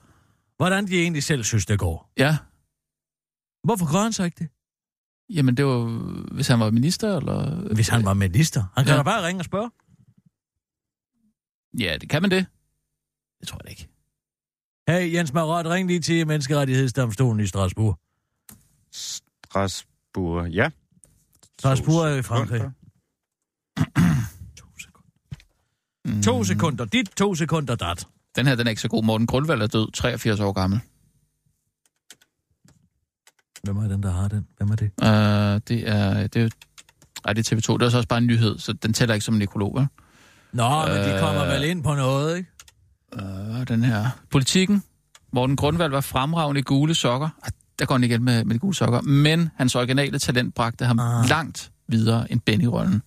hvordan 0.57 0.87
de 0.87 1.01
egentlig 1.01 1.23
selv 1.23 1.43
synes, 1.43 1.65
det 1.65 1.79
går. 1.79 2.11
Ja, 2.17 2.37
Hvorfor 3.63 3.91
gør 3.93 3.99
han 4.03 4.13
så 4.13 4.23
ikke 4.23 4.35
det? 4.39 4.49
jamen 5.29 5.57
det 5.57 5.65
var, 5.65 5.79
hvis 6.33 6.47
han 6.47 6.59
var 6.59 6.71
minister, 6.71 7.17
eller... 7.17 7.55
Hvis 7.73 7.87
han 7.87 8.05
var 8.05 8.13
minister. 8.13 8.63
Han 8.75 8.85
kan 8.85 8.91
Ja. 8.93 8.97
da 8.97 9.03
bare 9.03 9.27
ringe 9.27 9.41
og 9.41 9.45
spørge. 9.45 9.71
Ja, 11.79 11.97
det 12.01 12.09
kan 12.09 12.21
man 12.21 12.31
det. 12.31 12.45
Det 13.39 13.47
tror 13.47 13.57
jeg 13.57 13.63
da 13.65 13.69
ikke. 13.69 13.87
Hey, 14.89 15.13
Jens 15.13 15.33
Marot, 15.33 15.65
ring 15.65 15.87
lige 15.87 15.99
til 15.99 16.27
menneskerettighedsdomstolen 16.27 17.39
i 17.43 17.47
Strasbourg. 17.47 17.99
Strasbourg, 18.91 20.47
ja. 20.49 20.69
Strasbourg 21.59 22.05
er 22.05 22.15
i 22.15 22.21
Frankrig. 22.21 22.61
Mm. 26.07 26.23
To 26.23 26.43
sekunder 26.43 26.85
dit, 26.85 27.09
to 27.17 27.35
sekunder 27.35 27.75
dat. 27.75 28.07
Den 28.35 28.47
her, 28.47 28.55
den 28.55 28.67
er 28.67 28.69
ikke 28.69 28.81
så 28.81 28.87
god. 28.87 29.03
Morten 29.03 29.27
Grundvald 29.27 29.61
er 29.61 29.67
død, 29.67 29.91
83 29.91 30.39
år 30.39 30.51
gammel. 30.51 30.79
Hvem 33.63 33.77
er 33.77 33.87
den, 33.87 34.03
der 34.03 34.11
har 34.11 34.27
den? 34.27 34.47
Hvem 34.57 34.69
er 34.69 34.75
det? 34.75 34.91
Uh, 35.01 35.61
det 35.67 35.89
er... 35.89 36.27
Det 36.27 36.41
er 36.41 36.49
ej, 37.25 37.33
det 37.33 37.51
er 37.51 37.55
TV2. 37.55 37.73
Det 37.73 37.81
er 37.81 37.89
så 37.89 37.97
også 37.97 38.07
bare 38.07 38.19
en 38.19 38.27
nyhed, 38.27 38.59
så 38.59 38.73
den 38.73 38.93
tæller 38.93 39.13
ikke 39.13 39.25
som 39.25 39.35
en 39.35 39.39
nekrolog, 39.39 39.75
vel? 39.75 39.87
Nå, 40.51 40.85
men 40.87 40.95
de 40.95 41.13
Øh. 41.13 41.19
kommer 41.19 41.45
vel 41.45 41.63
ind 41.63 41.83
på 41.83 41.95
noget, 41.95 42.37
ikke? 42.37 42.49
Uh, 43.15 43.67
den 43.67 43.83
her... 43.83 44.09
Politikken. 44.31 44.83
Morten 45.33 45.55
Grundvald 45.55 45.91
var 45.91 46.01
fremragende 46.01 46.59
i 46.59 46.63
gule 46.63 46.95
sokker. 46.95 47.29
Ah, 47.43 47.51
der 47.79 47.85
går 47.85 47.95
han 47.95 48.03
igen 48.03 48.23
med, 48.23 48.43
med 48.43 48.53
de 48.53 48.59
gule 48.59 48.75
sokker. 48.75 49.01
Men 49.01 49.49
hans 49.55 49.75
originale 49.75 50.19
talent 50.19 50.55
bragte 50.55 50.85
ham 50.85 50.99
ah. 50.99 51.29
langt 51.29 51.71
videre 51.87 52.31
end 52.31 52.41
Benny-rollen. 52.45 53.01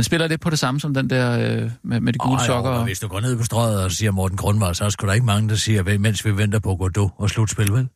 Den 0.00 0.04
spiller 0.04 0.26
lidt 0.26 0.40
på 0.40 0.50
det 0.50 0.58
samme 0.58 0.80
som 0.80 0.94
den 0.94 1.10
der 1.10 1.38
øh, 1.62 1.70
med, 1.82 2.00
med 2.00 2.12
de 2.12 2.18
gule 2.18 2.34
Åh, 2.40 2.46
sokker. 2.46 2.70
Jo, 2.70 2.76
men 2.76 2.84
hvis 2.84 3.00
du 3.00 3.08
går 3.08 3.20
ned 3.20 3.36
på 3.36 3.44
strøget 3.44 3.84
og 3.84 3.90
siger 3.92 4.10
Morten 4.10 4.36
Grundvald, 4.36 4.74
så 4.74 4.84
er 4.84 4.88
sgu 4.88 5.06
da 5.06 5.12
ikke 5.12 5.26
mange, 5.26 5.48
der 5.48 5.54
siger, 5.54 5.98
mens 5.98 6.24
vi 6.24 6.36
venter 6.36 6.58
på 6.58 6.76
Godot 6.76 7.10
og 7.16 7.30
slutspil, 7.30 7.72
vel? 7.72 7.88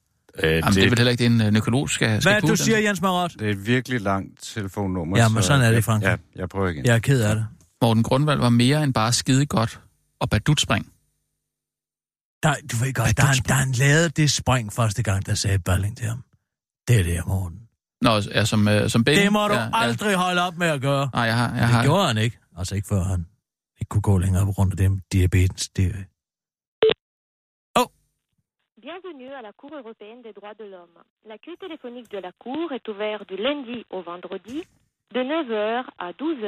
Øh, 0.42 0.50
Jamen, 0.52 0.62
det 0.74 0.84
er 0.84 0.88
vel 0.88 0.98
heller 0.98 1.10
ikke 1.10 1.24
det, 1.24 1.32
en 1.32 1.40
øh, 1.40 1.50
nekrolog 1.50 1.90
skal, 1.90 2.22
skal 2.22 2.32
Hvad 2.32 2.40
du 2.40 2.46
den. 2.46 2.56
siger, 2.56 2.78
Jens 2.78 3.00
Marot? 3.02 3.32
Det 3.38 3.46
er 3.46 3.50
et 3.50 3.66
virkelig 3.66 4.00
langt 4.00 4.42
telefonnummer. 4.42 5.18
Ja, 5.18 5.28
men 5.28 5.42
så- 5.42 5.46
sådan 5.46 5.62
er 5.64 5.70
det 5.70 5.78
i 5.78 5.82
Frankrig. 5.82 6.08
Ja, 6.36 6.40
jeg 6.40 6.48
prøver 6.48 6.68
igen. 6.68 6.84
Jeg 6.86 6.94
er 6.94 6.98
ked 6.98 7.20
af 7.22 7.34
det. 7.34 7.46
Morten 7.82 8.02
Grundvald 8.02 8.38
var 8.38 8.48
mere 8.48 8.84
end 8.84 8.94
bare 8.94 9.12
skide 9.12 9.46
godt 9.46 9.80
og 10.20 10.30
badutspring. 10.30 10.86
Der, 12.42 12.54
du 12.72 12.76
ved 12.84 12.92
godt, 12.94 13.16
da 13.18 13.22
han, 13.22 13.36
da 13.48 13.52
han 13.52 13.72
lavede 13.72 14.08
det 14.08 14.30
spring 14.30 14.72
første 14.72 15.02
gang, 15.02 15.26
der 15.26 15.34
sagde 15.34 15.58
Balling 15.58 15.96
til 15.96 16.06
ham. 16.06 16.22
Det 16.88 17.00
er 17.00 17.02
det, 17.04 17.26
Morten. 17.26 17.58
Nå, 18.06 18.12
ja, 18.34 18.44
som, 18.44 18.68
øh, 18.68 18.88
som 18.92 19.04
Benny. 19.04 19.22
Det 19.22 19.32
må 19.32 19.48
du 19.48 19.54
ja, 19.54 19.68
aldrig 19.72 20.14
holde 20.24 20.40
op 20.48 20.56
med 20.62 20.68
at 20.76 20.80
gøre. 20.80 21.04
Nej, 21.14 21.22
jeg 21.30 21.36
har... 21.40 21.48
Jeg 21.48 21.62
Det 21.62 21.74
har 21.76 21.84
gjorde 21.84 22.06
han 22.06 22.18
ikke. 22.18 22.36
Altså 22.58 22.74
ikke 22.74 22.88
før 22.88 23.02
han 23.12 23.20
ikke 23.80 23.88
kunne 23.88 24.06
gå 24.10 24.18
længere 24.24 24.44
på 24.48 24.52
grund 24.56 24.72
af 24.72 24.76
det 24.76 24.88
diabetes. 25.12 25.68
Det, 25.68 25.86
Bienvenue 28.88 29.32
à 29.40 29.42
la 29.48 29.52
Cour 29.60 29.72
européenne 29.82 30.20
des 30.26 30.34
droits 30.38 30.56
de 30.62 30.66
l'homme. 30.72 30.98
L'accueil 31.30 31.56
téléphonique 31.64 32.08
de 32.16 32.20
la 32.26 32.32
Cour 32.44 32.66
est 32.76 32.86
ouvert 32.92 33.20
du 33.30 33.36
lundi 33.46 33.78
au 33.96 34.00
vendredi 34.10 34.58
de 35.16 35.20
9h 35.34 35.54
à 36.06 36.08
12h 36.22 36.46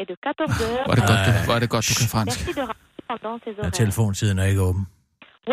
et 0.00 0.06
de 0.10 0.16
14h 0.26 0.62
Var 0.90 0.94
det, 0.98 1.04
godt, 1.10 1.20
Ej. 1.20 1.26
du, 1.26 1.52
var 1.52 1.58
det 1.62 1.68
godt, 1.74 1.84
du 1.90 1.94
kan 2.00 2.08
fransk. 2.14 2.38
Ces 2.38 2.56
ja, 2.56 2.66
horaires. 3.08 3.76
telefontiden 3.82 4.38
er 4.38 4.44
ikke 4.44 4.62
åben. 4.68 4.84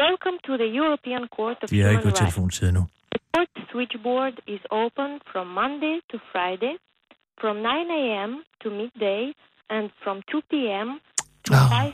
Welcome 0.03 0.37
to 0.47 0.53
the 0.61 0.69
European 0.81 1.23
Court 1.35 1.57
of 1.63 1.69
De 1.69 1.81
er 1.81 1.89
ikke 1.89 2.03
på 2.03 2.09
telefontid 2.23 2.71
nu. 2.71 2.83
The 3.13 3.19
court 3.33 3.49
switchboard 3.71 4.35
is 4.55 4.61
open 4.83 5.09
from 5.31 5.45
Monday 5.61 5.95
to 6.11 6.17
Friday 6.31 6.75
from 7.41 7.55
9 7.61 7.89
a.m. 8.01 8.31
to 8.61 8.67
midday 8.81 9.23
and 9.75 9.85
from 10.03 10.15
2 10.31 10.41
p.m. 10.51 10.87
to 11.47 11.51
Ah. 11.53 11.69
5. 11.69 11.93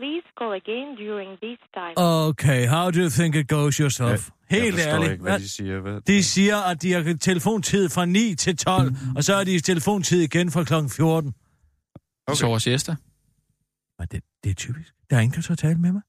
Please 0.00 0.26
call 0.38 0.52
again 0.62 0.88
during 1.04 1.30
this 1.44 1.58
time. 1.78 1.94
Okay, 2.30 2.60
how 2.66 2.90
do 2.90 2.98
you 3.04 3.10
think 3.18 3.34
it 3.34 3.48
goes 3.48 3.74
yourself? 3.78 4.30
jeg 4.50 4.60
Helt 4.62 4.74
forstår 4.74 4.90
ærligt. 4.92 5.12
ikke, 5.12 5.22
hvad 5.22 5.38
de 5.38 5.48
siger. 5.48 5.80
Hvad? 5.80 6.00
De 6.00 6.22
siger, 6.24 6.56
at 6.70 6.82
de 6.82 6.92
har 6.92 7.16
telefontid 7.20 7.88
fra 7.88 8.04
9 8.04 8.34
til 8.34 8.56
12, 8.56 8.92
og 9.16 9.24
så 9.24 9.34
er 9.34 9.44
de 9.44 9.60
telefontid 9.60 10.20
igen 10.22 10.50
fra 10.50 10.64
kl. 10.64 10.74
14. 10.96 11.34
Okay. 12.26 12.36
Sover 12.36 12.58
siesta. 12.58 12.96
Men 13.98 14.08
det, 14.10 14.22
det 14.44 14.50
er 14.50 14.54
typisk. 14.54 14.92
Der 15.10 15.16
er 15.16 15.20
ingen, 15.20 15.34
der 15.36 15.42
tør 15.42 15.54
tale 15.54 15.78
med 15.78 15.92
mig. 15.92 16.02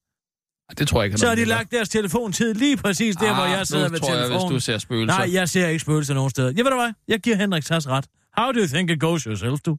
Det 0.78 0.88
tror 0.88 1.02
jeg 1.02 1.06
ikke. 1.06 1.18
Så 1.18 1.28
har 1.28 1.36
de 1.36 1.46
lagt 1.46 1.72
deres 1.72 1.90
telefontid 1.90 2.54
lige 2.54 2.78
præcis 2.78 3.16
der, 3.16 3.36
hvor 3.36 3.44
jeg 3.46 3.68
sidder 3.68 3.86
Ah, 3.86 3.92
nu 3.92 3.94
ved 3.94 4.00
tror 4.00 4.14
jeg, 4.16 4.26
telefonen. 4.26 4.52
hvis 4.54 4.64
du 4.66 4.66
ser 4.66 4.78
spøgelser. 4.78 5.18
Nej, 5.18 5.34
jeg 5.34 5.50
ser 5.50 5.68
ikke 5.68 5.80
spøgelser 5.80 6.14
nogen 6.14 6.30
steder. 6.30 6.48
Jeg 6.56 6.66
ved 6.66 6.72
du 6.72 6.78
hvad? 6.78 6.94
Jeg 7.08 7.20
giver 7.20 7.36
Henrik 7.36 7.64
Sass 7.64 7.88
ret. 7.88 8.06
How 8.38 8.52
do 8.52 8.60
you 8.60 8.68
think 8.68 8.90
it 8.90 9.00
goes 9.00 9.24
yourself, 9.24 9.60
du? 9.62 9.78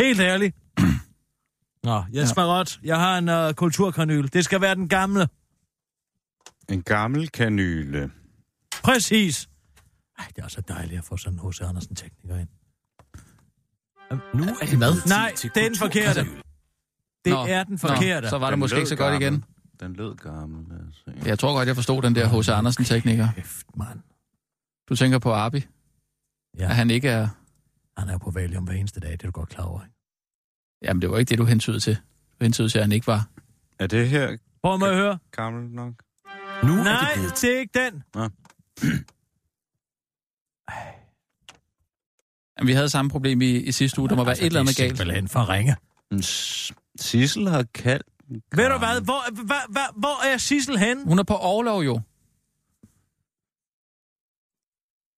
Helt 0.00 0.20
ærligt. 0.20 0.56
Nå, 1.84 2.04
Jens 2.14 2.28
ja. 2.30 2.34
Marot, 2.36 2.78
jeg 2.84 2.98
har 2.98 3.18
en 3.18 3.28
uh, 3.48 3.52
kulturkanyl. 3.54 4.28
Det 4.32 4.44
skal 4.44 4.60
være 4.60 4.74
den 4.74 4.88
gamle. 4.88 5.28
En 6.68 6.82
gammel 6.82 7.28
kanyle. 7.28 8.10
Præcis. 8.82 9.48
Ej, 10.18 10.26
det 10.36 10.44
er 10.44 10.48
så 10.48 10.60
dejligt 10.68 10.98
at 10.98 11.04
få 11.04 11.16
sådan 11.16 11.38
en 11.38 11.48
H.C. 11.50 11.60
Andersen-tekniker 11.60 12.36
ind. 12.38 12.48
Nu 14.34 14.44
er 14.62 14.66
det 14.66 14.78
mad. 14.78 15.08
Nej, 15.08 15.32
det 15.42 15.56
er 15.56 15.68
den 15.68 15.76
forkerte. 15.78 16.20
Det 17.24 17.32
Nå, 17.32 17.46
er 17.48 17.64
den 17.64 17.72
Nå, 17.82 17.88
forkerte. 17.88 18.28
så 18.28 18.38
var 18.38 18.46
det 18.46 18.52
Den 18.52 18.60
måske 18.60 18.76
ikke 18.76 18.88
så 18.88 18.96
godt 18.96 19.12
gammel. 19.20 19.22
igen. 19.22 19.44
Den 19.80 19.92
lød 19.92 20.14
gammel. 20.16 20.66
Altså. 20.86 21.28
Jeg 21.28 21.38
tror 21.38 21.52
godt, 21.54 21.68
jeg 21.68 21.74
forstod 21.76 22.02
den 22.02 22.14
der 22.14 22.40
H.C. 22.40 22.48
Andersen-tekniker. 22.48 23.28
Kæft, 23.34 23.66
mand. 23.76 24.00
Du 24.88 24.96
tænker 24.96 25.18
på 25.18 25.32
Arbi, 25.32 25.66
Ja, 26.58 26.64
at 26.68 26.76
han 26.76 26.90
ikke 26.90 27.08
er... 27.08 27.28
han 27.98 28.08
er 28.08 28.12
jo 28.12 28.18
på 28.18 28.30
valium 28.30 28.64
hver 28.64 28.74
eneste 28.74 29.00
dag, 29.00 29.10
det 29.12 29.22
er 29.22 29.26
du 29.26 29.30
godt 29.30 29.48
klar 29.48 29.64
over. 29.64 29.82
Ikke? 29.82 29.94
Jamen, 30.82 31.02
det 31.02 31.10
var 31.10 31.18
ikke 31.18 31.30
det, 31.30 31.38
du 31.38 31.44
hentydede 31.44 31.80
til. 31.80 31.94
Du 32.40 32.44
hentydede 32.44 32.72
til, 32.72 32.78
at 32.78 32.84
han 32.84 32.92
ikke 32.92 33.06
var. 33.06 33.28
Er 33.78 33.86
det 33.86 34.08
her 34.08 34.36
Prøv 34.62 34.88
at 34.88 34.96
høre. 34.96 35.18
gammel 35.32 35.70
nok? 35.70 35.94
Nu 36.64 36.70
er 36.72 36.84
Nej, 36.84 37.00
det 37.00 37.08
blevet 37.14 37.40
det 37.40 37.54
er 37.54 37.58
ikke 37.60 37.78
den. 37.84 38.02
Jamen, 42.58 42.68
vi 42.68 42.72
havde 42.72 42.88
samme 42.88 43.10
problem 43.10 43.42
i, 43.42 43.50
i 43.56 43.72
sidste 43.72 44.00
uge. 44.00 44.08
Der 44.08 44.16
må 44.16 44.24
være 44.24 44.38
et 44.38 44.44
eller 44.46 44.60
andet 44.60 44.76
galt. 44.76 44.90
Altså, 44.90 45.04
Det 45.04 45.10
er 45.10 45.14
simpelthen 45.14 45.28
for 45.28 45.48
ringe. 45.48 45.76
Mm, 46.10 46.22
Sissel 47.00 47.48
har 47.48 47.62
kaldt 47.74 48.06
Ved 48.28 48.68
du 48.70 48.78
hvad? 48.78 49.04
Hvor, 49.04 49.44
hva, 49.44 49.54
hva, 49.68 49.80
hvor 49.96 50.26
er 50.26 50.36
Sissel 50.36 50.78
henne? 50.78 51.04
Hun 51.04 51.18
er 51.18 51.22
på 51.22 51.34
overlov 51.34 51.82
jo. 51.82 52.00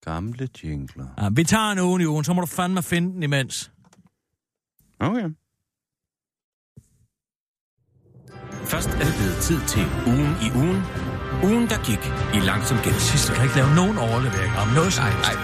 Gamle 0.04 0.48
jingler. 0.62 1.06
Ja, 1.18 1.28
vi 1.28 1.44
tager 1.44 1.72
en 1.72 1.78
uge 1.78 2.02
i 2.02 2.06
ugen, 2.06 2.24
så 2.24 2.32
må 2.32 2.40
du 2.40 2.46
fandme 2.46 2.82
finde 2.82 3.12
den 3.12 3.22
imens. 3.22 3.72
Okay. 5.00 5.28
Først 8.64 8.88
er 8.88 9.04
det 9.08 9.14
blevet 9.18 9.38
tid 9.42 9.60
til 9.68 9.84
ugen 10.06 10.32
i 10.46 10.48
ugen. 10.62 11.15
Ugen, 11.42 11.68
der 11.68 11.78
gik 11.84 12.12
i 12.34 12.38
langsom 12.46 12.76
gennemsnit. 12.84 13.10
Sidst 13.10 13.32
kan 13.32 13.44
ikke 13.44 13.56
lave 13.56 13.74
nogen 13.74 13.98
overlevering 13.98 14.52
om 14.62 14.68
noget 14.68 14.96
Nej, 14.98 15.10
nej. 15.10 15.34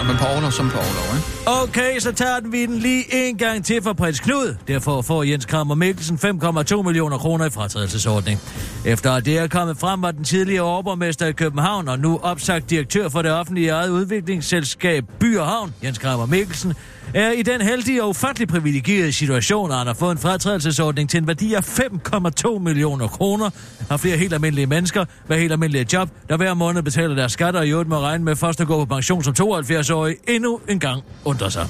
Og 0.00 0.06
man 0.06 0.16
på 0.16 0.24
overlov 0.24 0.50
som 0.50 0.70
på 0.70 0.78
overlov, 0.78 1.16
ikke? 1.16 1.62
Okay, 1.62 1.98
så 1.98 2.12
tager 2.12 2.40
den 2.40 2.52
vi 2.52 2.66
den 2.66 2.78
lige 2.78 3.04
en 3.12 3.38
gang 3.38 3.64
til 3.64 3.82
for 3.82 3.92
prins 3.92 4.20
Knud. 4.20 4.56
Derfor 4.68 5.02
får 5.02 5.22
Jens 5.22 5.46
Krammer 5.46 5.74
Mikkelsen 5.74 6.16
5,2 6.16 6.82
millioner 6.82 7.18
kroner 7.18 7.44
i 7.44 7.50
fratrædelsesordning. 7.50 8.40
Efter 8.84 9.12
at 9.12 9.24
det 9.24 9.38
er 9.38 9.48
kommet 9.48 9.78
frem, 9.78 10.02
var 10.02 10.10
den 10.10 10.24
tidligere 10.24 10.62
overborgmester 10.62 11.26
i 11.26 11.32
København 11.32 11.88
og 11.88 11.98
nu 11.98 12.20
opsagt 12.22 12.70
direktør 12.70 13.08
for 13.08 13.22
det 13.22 13.32
offentlige 13.32 13.68
eget 13.68 13.88
udviklingsselskab 13.90 15.04
By 15.18 15.38
og 15.38 15.46
Havn, 15.46 15.74
Jens 15.84 15.98
Krammer 15.98 16.26
Mikkelsen, 16.26 16.74
er 17.14 17.30
i 17.30 17.42
den 17.42 17.60
heldige 17.60 18.02
og 18.02 18.08
ufattelig 18.08 18.48
privilegerede 18.48 19.12
situation, 19.12 19.70
at 19.70 19.78
han 19.78 19.86
har 19.86 19.94
fået 19.94 20.12
en 20.12 20.18
fratrædelsesordning 20.18 21.10
til 21.10 21.18
en 21.18 21.26
værdi 21.26 21.54
af 21.54 21.78
5,2 21.78 22.58
millioner 22.58 23.08
kroner. 23.08 23.50
Har 23.90 23.96
flere 23.96 24.16
helt 24.16 24.32
almindelige 24.32 24.66
mennesker 24.66 25.04
med 25.28 25.38
helt 25.38 25.52
almindelige 25.52 25.86
job, 25.92 26.08
der 26.28 26.36
hver 26.36 26.54
måned 26.54 26.82
betaler 26.82 27.14
deres 27.14 27.32
skatter 27.32 27.60
og 27.60 27.66
i 27.66 27.70
øvrigt 27.70 27.88
må 27.88 28.00
regne 28.00 28.24
med 28.24 28.36
først 28.36 28.60
at 28.60 28.66
gå 28.66 28.78
på 28.78 28.94
pension 28.94 29.24
som 29.24 29.34
72-årig, 29.40 30.16
endnu 30.28 30.60
en 30.68 30.80
gang 30.80 31.02
undrer 31.24 31.48
sig. 31.48 31.68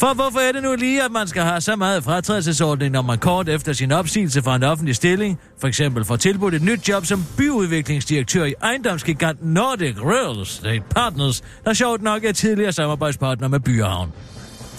For 0.00 0.14
hvorfor 0.14 0.38
er 0.38 0.52
det 0.52 0.62
nu 0.62 0.74
lige, 0.74 1.02
at 1.02 1.10
man 1.10 1.28
skal 1.28 1.42
have 1.42 1.60
så 1.60 1.76
meget 1.76 2.04
fratrædelsesordning, 2.04 2.92
når 2.92 3.02
man 3.02 3.18
kort 3.18 3.48
efter 3.48 3.72
sin 3.72 3.92
opsigelse 3.92 4.42
fra 4.42 4.56
en 4.56 4.62
offentlig 4.62 4.96
stilling, 4.96 5.38
for 5.60 5.68
eksempel 5.68 6.04
får 6.04 6.16
tilbudt 6.16 6.54
et 6.54 6.62
nyt 6.62 6.88
job 6.88 7.06
som 7.06 7.24
byudviklingsdirektør 7.36 8.44
i 8.44 8.54
ejendomsgigant 8.62 9.44
Nordic 9.44 9.96
Real 10.04 10.42
Estate 10.42 10.82
Partners, 10.90 11.42
der 11.64 11.72
sjovt 11.72 12.02
nok 12.02 12.24
er 12.24 12.32
tidligere 12.32 12.72
samarbejdspartner 12.72 13.48
med 13.48 13.60
Byhavn 13.60 14.12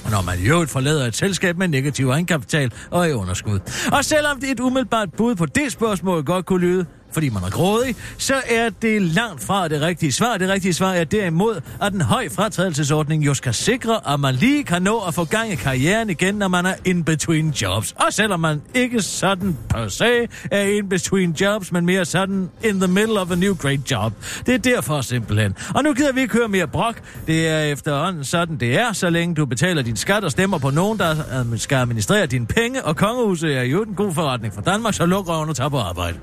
når 0.09 0.21
man 0.21 0.39
i 0.39 0.47
øvrigt 0.47 0.71
forlader 0.71 1.07
et 1.07 1.15
selskab 1.15 1.57
med 1.57 1.67
negativ 1.67 2.09
egenkapital 2.09 2.71
og 2.91 3.09
i 3.09 3.11
underskud. 3.11 3.59
Og 3.91 4.05
selvom 4.05 4.39
det 4.39 4.47
er 4.47 4.51
et 4.51 4.59
umiddelbart 4.59 5.09
bud 5.17 5.35
på 5.35 5.45
det 5.45 5.71
spørgsmål 5.71 6.23
godt 6.23 6.45
kunne 6.45 6.61
lyde, 6.61 6.85
fordi 7.13 7.29
man 7.29 7.43
er 7.43 7.49
grådig, 7.49 7.95
så 8.17 8.35
er 8.49 8.69
det 8.81 9.01
langt 9.01 9.43
fra 9.43 9.67
det 9.67 9.81
rigtige 9.81 10.11
svar. 10.11 10.37
Det 10.37 10.49
rigtige 10.49 10.73
svar 10.73 10.93
er 10.93 11.03
derimod, 11.03 11.61
at 11.81 11.93
en 11.93 12.01
høj 12.01 12.29
fratrædelsesordning 12.29 13.25
jo 13.25 13.33
skal 13.33 13.53
sikre, 13.53 14.13
at 14.13 14.19
man 14.19 14.35
lige 14.35 14.63
kan 14.63 14.81
nå 14.81 14.99
at 15.07 15.13
få 15.13 15.25
gang 15.25 15.51
i 15.51 15.55
karrieren 15.55 16.09
igen, 16.09 16.35
når 16.35 16.47
man 16.47 16.65
er 16.65 16.73
in 16.85 17.03
between 17.03 17.49
jobs. 17.49 17.91
Og 17.91 18.13
selvom 18.13 18.39
man 18.39 18.61
ikke 18.73 19.01
sådan 19.01 19.57
per 19.69 19.87
se 19.87 20.27
er 20.51 20.61
in 20.61 20.89
between 20.89 21.31
jobs, 21.31 21.71
men 21.71 21.85
mere 21.85 22.05
sådan 22.05 22.49
in 22.63 22.79
the 22.79 22.87
middle 22.87 23.19
of 23.19 23.31
a 23.31 23.35
new 23.35 23.55
great 23.55 23.91
job. 23.91 24.13
Det 24.45 24.53
er 24.53 24.57
derfor 24.57 25.01
simpelthen. 25.01 25.55
Og 25.75 25.83
nu 25.83 25.93
gider 25.93 26.13
vi 26.13 26.21
ikke 26.21 26.33
høre 26.33 26.47
mere 26.47 26.67
brok. 26.67 26.95
Det 27.27 27.47
er 27.47 27.59
efterhånden 27.59 28.23
sådan, 28.23 28.57
det 28.57 28.79
er, 28.79 28.93
så 28.93 29.09
længe 29.09 29.35
du 29.35 29.45
betaler 29.45 29.81
din 29.81 29.95
skat 29.95 30.23
og 30.23 30.31
stemmer 30.31 30.57
på 30.57 30.69
nogen, 30.69 30.99
der 30.99 31.15
skal 31.55 31.75
administrere 31.75 32.25
dine 32.25 32.45
penge, 32.45 32.85
og 32.85 32.95
kongehuset 32.95 33.57
er 33.57 33.63
jo 33.63 33.83
en 33.83 33.93
god 33.95 34.13
forretning 34.13 34.53
for 34.53 34.61
Danmark, 34.61 34.93
så 34.93 35.05
luk 35.05 35.27
røven 35.27 35.49
og 35.49 35.55
tag 35.55 35.71
på 35.71 35.79
arbejde. 35.79 36.17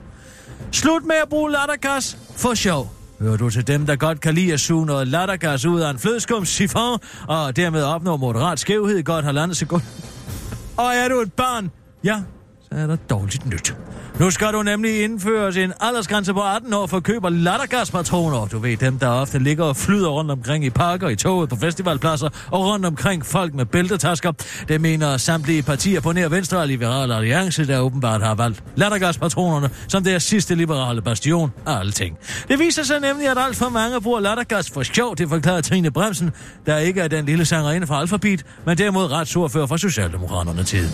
Slut 0.73 1.05
med 1.05 1.17
at 1.23 1.29
bruge 1.29 1.53
lattergas 1.53 2.19
for 2.37 2.55
sjov. 2.55 2.93
Hører 3.21 3.37
du 3.37 3.51
til 3.51 3.67
dem, 3.67 3.87
der 3.87 3.97
godt 3.97 4.21
kan 4.21 4.35
lide 4.35 4.53
at 4.53 4.61
suge 4.61 4.87
noget 4.87 5.09
lattergas 5.09 5.65
ud 5.65 5.81
af 5.81 5.91
en 5.91 5.99
flødeskum 5.99 6.45
sifon, 6.45 6.99
og 7.29 7.57
dermed 7.57 7.83
opnå 7.83 8.17
moderat 8.17 8.59
skævhed 8.59 8.99
i 8.99 9.03
godt 9.03 9.25
halvandet 9.25 9.57
sekund? 9.57 9.83
Og 10.77 10.95
er 10.95 11.09
du 11.09 11.21
et 11.21 11.33
barn? 11.33 11.71
Ja, 12.05 12.23
så 12.73 12.79
er 12.79 12.87
der 12.87 12.97
dårligt 12.97 13.47
nyt. 13.47 13.77
Nu 14.21 14.31
skal 14.31 14.53
du 14.53 14.63
nemlig 14.63 15.05
indføres 15.05 15.57
en 15.57 15.73
aldersgrænse 15.81 16.35
på 16.35 16.41
18 16.41 16.75
år 16.75 16.87
for 16.87 17.01
køb 17.01 17.23
lattergaspatroner. 17.31 18.47
Du 18.47 18.59
ved 18.59 18.77
dem, 18.77 18.99
der 18.99 19.09
ofte 19.09 19.39
ligger 19.39 19.65
og 19.65 19.77
flyder 19.77 20.09
rundt 20.09 20.31
omkring 20.31 20.65
i 20.65 20.71
parker, 20.71 21.09
i 21.09 21.17
toget, 21.17 21.49
på 21.49 21.57
festivalpladser 21.57 22.29
og 22.51 22.67
rundt 22.67 22.87
omkring 22.87 23.27
folk 23.27 23.55
med 23.55 23.65
bæltetasker. 23.65 24.33
Det 24.69 24.81
mener 24.81 25.17
samtlige 25.17 25.63
partier 25.63 26.01
på 26.01 26.13
nær 26.13 26.29
Venstre 26.29 26.59
og 26.59 26.67
Liberale 26.67 27.15
Alliance, 27.15 27.67
der 27.67 27.79
åbenbart 27.81 28.23
har 28.23 28.35
valgt 28.35 28.65
lattergaspatronerne 28.77 29.71
som 29.89 30.05
deres 30.05 30.23
sidste 30.23 30.55
liberale 30.55 31.03
bastion 31.03 31.53
af 31.67 31.79
alting. 31.79 32.17
Det 32.49 32.59
viser 32.59 32.83
sig 32.83 33.01
nemlig, 33.01 33.29
at 33.29 33.39
alt 33.39 33.57
for 33.57 33.69
mange 33.69 34.01
bruger 34.01 34.21
lattergas 34.21 34.71
for 34.71 34.83
sjov, 34.83 35.17
det 35.17 35.29
forklarer 35.29 35.61
Trine 35.61 35.91
Bremsen, 35.91 36.31
der 36.67 36.79
ikke 36.79 37.01
er 37.01 37.09
den 37.09 37.27
lille 37.27 37.45
sangerinde 37.45 37.87
fra 37.87 38.01
Alphabet, 38.01 38.47
men 38.67 38.79
derimod 38.79 39.13
retsordfører 39.13 39.67
for 39.67 39.77
Socialdemokraterne 39.77 40.65
tid. 40.65 40.89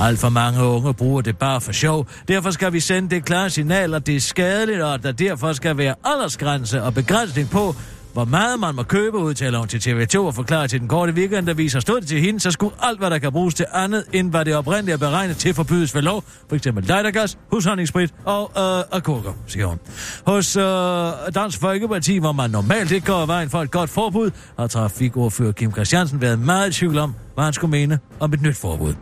Alt 0.00 0.18
for 0.18 0.28
mange 0.28 0.62
unge 0.62 0.94
bruger 0.94 1.13
det 1.20 1.38
bare 1.38 1.60
for 1.60 1.72
sjov. 1.72 2.06
Derfor 2.28 2.50
skal 2.50 2.72
vi 2.72 2.80
sende 2.80 3.14
det 3.14 3.24
klare 3.24 3.50
signal, 3.50 3.94
at 3.94 4.06
det 4.06 4.16
er 4.16 4.20
skadeligt, 4.20 4.82
og 4.82 4.94
at 4.94 5.02
der 5.02 5.12
derfor 5.12 5.52
skal 5.52 5.76
være 5.76 5.94
aldersgrænse 6.04 6.82
og 6.82 6.94
begrænsning 6.94 7.50
på, 7.50 7.74
hvor 8.14 8.24
meget 8.24 8.60
man 8.60 8.74
må 8.74 8.82
købe, 8.82 9.18
udtaler 9.18 9.58
hun 9.58 9.68
til 9.68 9.78
TV2 9.78 10.18
og 10.18 10.34
forklarer 10.34 10.66
til 10.66 10.80
den 10.80 10.88
korte 10.88 11.12
weekendavis, 11.12 11.74
og 11.74 11.82
stod 11.82 12.00
det 12.00 12.08
til 12.08 12.20
hende, 12.20 12.40
så 12.40 12.50
skulle 12.50 12.74
alt, 12.82 12.98
hvad 12.98 13.10
der 13.10 13.18
kan 13.18 13.32
bruges 13.32 13.54
til 13.54 13.66
andet, 13.72 14.04
end 14.12 14.30
hvad 14.30 14.44
det 14.44 14.56
oprindeligt 14.56 14.94
er 14.94 15.08
beregnet 15.08 15.36
til, 15.36 15.54
forbydes 15.54 15.94
ved 15.94 16.02
lov. 16.02 16.24
For 16.48 16.56
eksempel 16.56 16.84
lightergas, 16.84 17.38
husholdningssprit 17.50 18.14
og 18.24 18.50
øh, 18.56 18.98
akurker, 18.98 19.32
siger 19.46 19.66
hun. 19.66 19.78
Hos 20.26 20.56
øh, 20.56 21.34
Dansk 21.34 21.60
Folkeparti, 21.60 22.18
hvor 22.18 22.32
man 22.32 22.50
normalt 22.50 22.90
ikke 22.90 23.06
går 23.06 23.26
vejen 23.26 23.50
for 23.50 23.62
et 23.62 23.70
godt 23.70 23.90
forbud, 23.90 24.30
har 24.58 24.66
trafikordfører 24.66 25.52
Kim 25.52 25.72
Christiansen 25.72 26.20
været 26.20 26.38
meget 26.38 26.68
i 26.68 26.72
tvivl 26.72 26.98
om, 26.98 27.14
hvad 27.34 27.44
han 27.44 27.52
skulle 27.52 27.70
mene 27.70 27.98
om 28.20 28.32
et 28.32 28.42
nyt 28.42 28.56
forbud. 28.56 28.94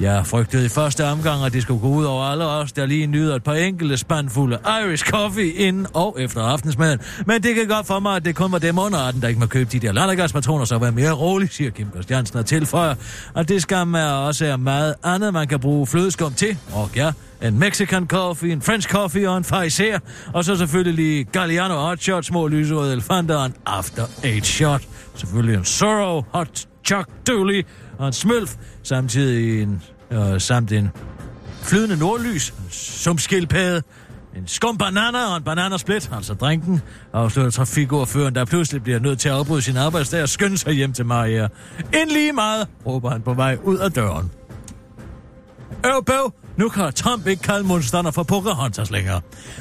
Jeg 0.00 0.26
frygtede 0.26 0.66
i 0.66 0.68
første 0.68 1.04
omgang, 1.04 1.44
at 1.44 1.52
det 1.52 1.62
skulle 1.62 1.80
gå 1.80 1.88
ud 1.88 2.04
over 2.04 2.24
alle 2.24 2.44
os, 2.44 2.72
der 2.72 2.86
lige 2.86 3.06
nyder 3.06 3.36
et 3.36 3.42
par 3.42 3.54
enkelte 3.54 3.96
spandfulde 3.96 4.58
Irish 4.82 5.04
coffee 5.04 5.48
inden 5.52 5.86
og 5.94 6.16
efter 6.20 6.42
aftensmaden. 6.42 6.98
Men 7.26 7.42
det 7.42 7.54
kan 7.54 7.68
godt 7.68 7.86
for 7.86 8.00
mig, 8.00 8.16
at 8.16 8.24
det 8.24 8.36
kun 8.36 8.52
var 8.52 8.58
dem 8.58 8.78
under 8.78 8.98
18, 8.98 9.22
der 9.22 9.28
ikke 9.28 9.40
må 9.40 9.46
købe 9.46 9.70
de 9.72 9.80
der 9.80 9.92
lattergaspatroner, 9.92 10.64
så 10.64 10.78
vær 10.78 10.90
mere 10.90 11.12
rolig, 11.12 11.50
siger 11.50 11.70
Kim 11.70 11.90
Christiansen 11.90 12.38
og 12.38 12.46
tilføjer. 12.46 12.94
Og 13.34 13.48
det 13.48 13.62
skal 13.62 13.86
man 13.86 14.08
også 14.08 14.46
er 14.46 14.56
meget 14.56 14.94
andet, 15.04 15.32
man 15.32 15.48
kan 15.48 15.60
bruge 15.60 15.86
flødeskum 15.86 16.32
til. 16.32 16.58
Og 16.72 16.90
ja, 16.96 17.12
en 17.42 17.58
Mexican 17.58 18.06
coffee, 18.06 18.52
en 18.52 18.62
French 18.62 18.88
coffee 18.88 19.30
og 19.30 19.38
en 19.38 19.44
Faiser. 19.44 19.98
Og 20.32 20.44
så 20.44 20.56
selvfølgelig 20.56 20.94
lige 20.94 21.24
Galliano 21.24 21.74
hot 21.74 22.02
shot, 22.02 22.24
små 22.24 22.48
lyserøde 22.48 22.92
elefanter 22.92 23.36
og 23.36 23.46
en 23.46 23.54
after 23.66 24.04
eight 24.24 24.46
shot. 24.46 24.82
Selvfølgelig 25.14 25.58
en 25.58 25.64
Sorrow 25.64 26.22
hot 26.32 26.66
Chuck 26.86 27.08
Dooley 27.26 27.66
og 27.98 28.06
en 28.06 28.12
smølf, 28.12 28.56
samtidig 28.82 29.62
en, 29.62 29.82
øh, 30.10 30.40
samt 30.40 30.72
en 30.72 30.90
flydende 31.62 31.96
nordlys, 31.96 32.50
en 32.50 32.70
sumskildpadde, 32.70 33.82
en 34.36 34.46
skum 34.46 34.78
banana 34.78 35.30
og 35.30 35.36
en 35.36 35.42
bananasplit, 35.42 36.10
altså 36.12 36.34
drinken, 36.34 36.80
afslører 37.12 37.50
trafikordføreren, 37.50 38.34
der 38.34 38.44
pludselig 38.44 38.82
bliver 38.82 38.98
nødt 38.98 39.18
til 39.18 39.28
at 39.28 39.34
afbryde 39.34 39.62
sin 39.62 39.76
arbejdsdag 39.76 40.22
og 40.22 40.28
skynde 40.28 40.58
sig 40.58 40.72
hjem 40.72 40.92
til 40.92 41.06
Maria. 41.06 41.48
Ind 41.94 42.10
lige 42.10 42.32
meget, 42.32 42.68
råber 42.86 43.10
han 43.10 43.22
på 43.22 43.34
vej 43.34 43.58
ud 43.64 43.78
af 43.78 43.92
døren. 43.92 44.30
Øv, 45.86 46.04
bøv, 46.04 46.32
nu 46.56 46.68
kan 46.68 46.92
Trump 46.92 47.26
ikke 47.26 47.42
kalde 47.42 47.66
monsterne 47.66 48.12
for 48.12 48.22
Pocahontas 48.22 48.90
længere. 48.90 49.20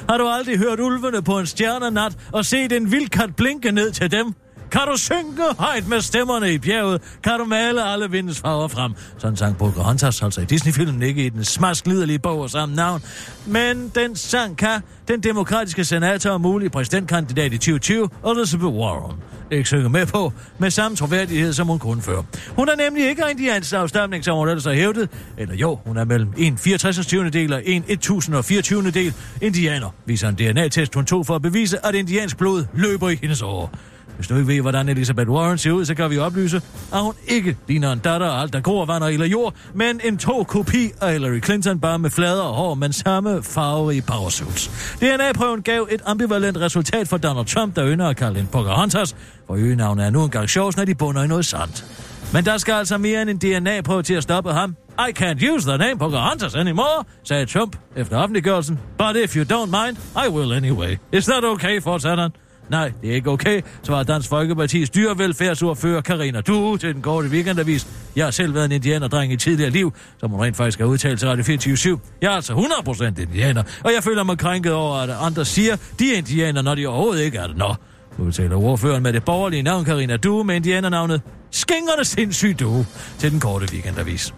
Har 0.09 0.17
du 0.17 0.27
aldrig 0.27 0.57
hørt 0.57 0.79
ulvene 0.79 1.21
på 1.21 1.39
en 1.39 1.45
stjernenat 1.45 2.17
og 2.31 2.45
set 2.45 2.71
en 2.71 2.91
vildkat 2.91 3.35
blinke 3.35 3.71
ned 3.71 3.91
til 3.91 4.11
dem? 4.11 4.33
Kan 4.75 4.87
du 4.87 4.97
synke 4.97 5.43
højt 5.57 5.87
med 5.87 6.01
stemmerne 6.01 6.53
i 6.53 6.57
bjerget? 6.57 7.01
Kan 7.23 7.39
du 7.39 7.45
male 7.45 7.83
alle 7.83 8.11
vindens 8.11 8.39
farver 8.39 8.67
frem? 8.67 8.93
Sådan 9.17 9.37
sang 9.37 9.57
Pocahontas, 9.57 10.23
altså 10.23 10.41
i 10.41 10.45
Disney-filmen, 10.45 11.01
ikke 11.01 11.25
i 11.25 11.29
den 11.29 11.43
smaskliderlige 11.43 12.19
bog 12.19 12.39
og 12.39 12.49
samme 12.49 12.75
navn. 12.75 13.01
Men 13.45 13.91
den 13.95 14.15
sang 14.15 14.57
kan 14.57 14.81
den 15.07 15.23
demokratiske 15.23 15.85
senator 15.85 16.29
og 16.29 16.41
mulige 16.41 16.69
præsidentkandidat 16.69 17.53
i 17.53 17.57
2020, 17.57 18.09
Elizabeth 18.29 18.73
Warren, 18.73 19.17
ikke 19.51 19.67
synge 19.67 19.89
med 19.89 20.05
på, 20.05 20.33
med 20.57 20.71
samme 20.71 20.97
troværdighed, 20.97 21.53
som 21.53 21.67
hun 21.67 21.79
kunne 21.79 22.01
før. 22.01 22.21
Hun 22.55 22.69
er 22.69 22.75
nemlig 22.75 23.09
ikke 23.09 23.23
indiansk 23.31 23.73
afstamning, 23.73 24.25
som 24.25 24.37
hun 24.37 24.49
ellers 24.49 24.65
har 24.65 24.73
hævdet. 24.73 25.09
Eller 25.37 25.55
jo, 25.55 25.79
hun 25.85 25.97
er 25.97 26.05
mellem 26.05 26.33
en 26.37 26.57
64. 26.57 27.07
del 27.07 27.53
og 27.53 27.61
en 27.65 27.83
1024. 27.87 28.91
del 28.91 29.13
indianer, 29.41 29.89
viser 30.05 30.29
en 30.29 30.35
DNA-test, 30.35 30.95
hun 30.95 31.05
tog 31.05 31.25
for 31.25 31.35
at 31.35 31.41
bevise, 31.41 31.85
at 31.85 31.95
indiansk 31.95 32.37
blod 32.37 32.65
løber 32.73 33.09
i 33.09 33.15
hendes 33.21 33.41
år. 33.41 33.75
Hvis 34.15 34.27
du 34.27 34.35
ikke 34.35 34.47
ved, 34.47 34.61
hvordan 34.61 34.89
Elizabeth 34.89 35.29
Warren 35.29 35.57
ser 35.57 35.71
ud, 35.71 35.85
så 35.85 35.95
kan 35.95 36.09
vi 36.09 36.17
oplyse, 36.17 36.61
at 36.93 37.01
hun 37.01 37.13
ikke 37.27 37.57
ligner 37.67 37.91
en 37.91 37.99
datter 37.99 38.27
af 38.27 38.41
alt, 38.41 38.53
der 38.53 38.61
gror, 38.61 38.85
vand 38.85 39.03
og 39.03 39.13
ild 39.13 39.23
jord, 39.23 39.53
men 39.73 40.01
en 40.03 40.17
to 40.17 40.43
kopi 40.43 40.91
af 41.01 41.11
Hillary 41.11 41.41
Clinton, 41.43 41.79
bare 41.79 41.99
med 41.99 42.09
flader 42.09 42.41
og 42.41 42.53
hår, 42.53 42.73
men 42.73 42.93
samme 42.93 43.43
farve 43.43 43.95
i 43.95 44.01
powersuits. 44.01 44.67
DNA-prøven 44.99 45.61
gav 45.61 45.87
et 45.91 46.01
ambivalent 46.05 46.57
resultat 46.57 47.07
for 47.07 47.17
Donald 47.17 47.45
Trump, 47.45 47.75
der 47.75 47.87
ynder 47.87 48.07
at 48.07 48.17
kalde 48.17 48.39
en 48.39 48.47
Pocahontas, 48.47 49.15
for 49.47 49.55
øgenavnet 49.55 50.05
er 50.05 50.09
nu 50.09 50.23
engang 50.23 50.49
sjovt, 50.49 50.77
når 50.77 50.85
de 50.85 50.95
bunder 50.95 51.23
i 51.23 51.27
noget 51.27 51.45
sandt. 51.45 51.85
Men 52.33 52.45
der 52.45 52.57
skal 52.57 52.73
altså 52.73 52.97
mere 52.97 53.21
end 53.21 53.29
en 53.29 53.37
DNA-prøve 53.37 54.03
til 54.03 54.13
at 54.13 54.23
stoppe 54.23 54.51
ham. 54.51 54.75
I 54.99 55.23
can't 55.23 55.53
use 55.53 55.69
the 55.69 55.77
name 55.77 55.97
Pocahontas 55.99 56.55
anymore, 56.55 57.03
sagde 57.23 57.45
Trump 57.45 57.75
efter 57.95 58.17
offentliggørelsen. 58.17 58.79
But 58.97 59.15
if 59.23 59.35
you 59.37 59.43
don't 59.43 59.85
mind, 59.85 59.97
I 60.25 60.29
will 60.29 60.53
anyway. 60.53 60.97
Is 61.11 61.25
that 61.25 61.43
okay, 61.43 61.81
fortsatte 61.81 62.21
han? 62.21 62.31
Nej, 62.69 62.91
det 63.01 63.09
er 63.09 63.13
ikke 63.15 63.29
okay, 63.29 63.61
svarer 63.83 64.03
Dansk 64.03 64.31
Folkeparti's 64.31 64.85
dyrevelfærdsordfører 64.95 66.01
Karina 66.01 66.41
Du 66.41 66.77
til 66.77 66.93
den 66.93 67.01
korte 67.01 67.27
weekendavis. 67.27 67.87
Jeg 68.15 68.25
har 68.25 68.31
selv 68.31 68.53
været 68.53 68.65
en 68.65 68.71
indianerdreng 68.71 69.31
i 69.31 69.37
tidligere 69.37 69.69
liv, 69.69 69.93
som 70.19 70.31
hun 70.31 70.41
rent 70.41 70.57
faktisk 70.57 70.79
har 70.79 70.85
udtalt 70.85 71.19
til 71.19 71.27
Radio 71.27 71.43
24 71.43 71.99
Jeg 72.21 72.27
er 72.27 72.35
altså 72.35 72.53
100% 72.53 73.21
indianer, 73.21 73.63
og 73.83 73.93
jeg 73.93 74.03
føler 74.03 74.23
mig 74.23 74.37
krænket 74.37 74.73
over, 74.73 74.95
at 74.95 75.09
andre 75.21 75.45
siger, 75.45 75.77
de 75.99 76.13
er 76.13 76.17
indianer, 76.17 76.61
når 76.61 76.75
de 76.75 76.87
overhovedet 76.87 77.23
ikke 77.23 77.37
er 77.37 77.47
det. 77.47 77.57
Nå, 77.57 77.75
udtaler 78.17 78.55
ordføreren 78.55 79.03
med 79.03 79.13
det 79.13 79.23
borgerlige 79.23 79.63
navn 79.63 79.85
Karina 79.85 80.17
Du 80.17 80.43
med 80.43 80.55
indianernavnet 80.55 81.21
Skængerne 81.51 82.05
sindssygt 82.05 82.59
du 82.59 82.85
til 83.19 83.31
den 83.31 83.39
korte 83.39 83.67
weekendavis. 83.71 84.33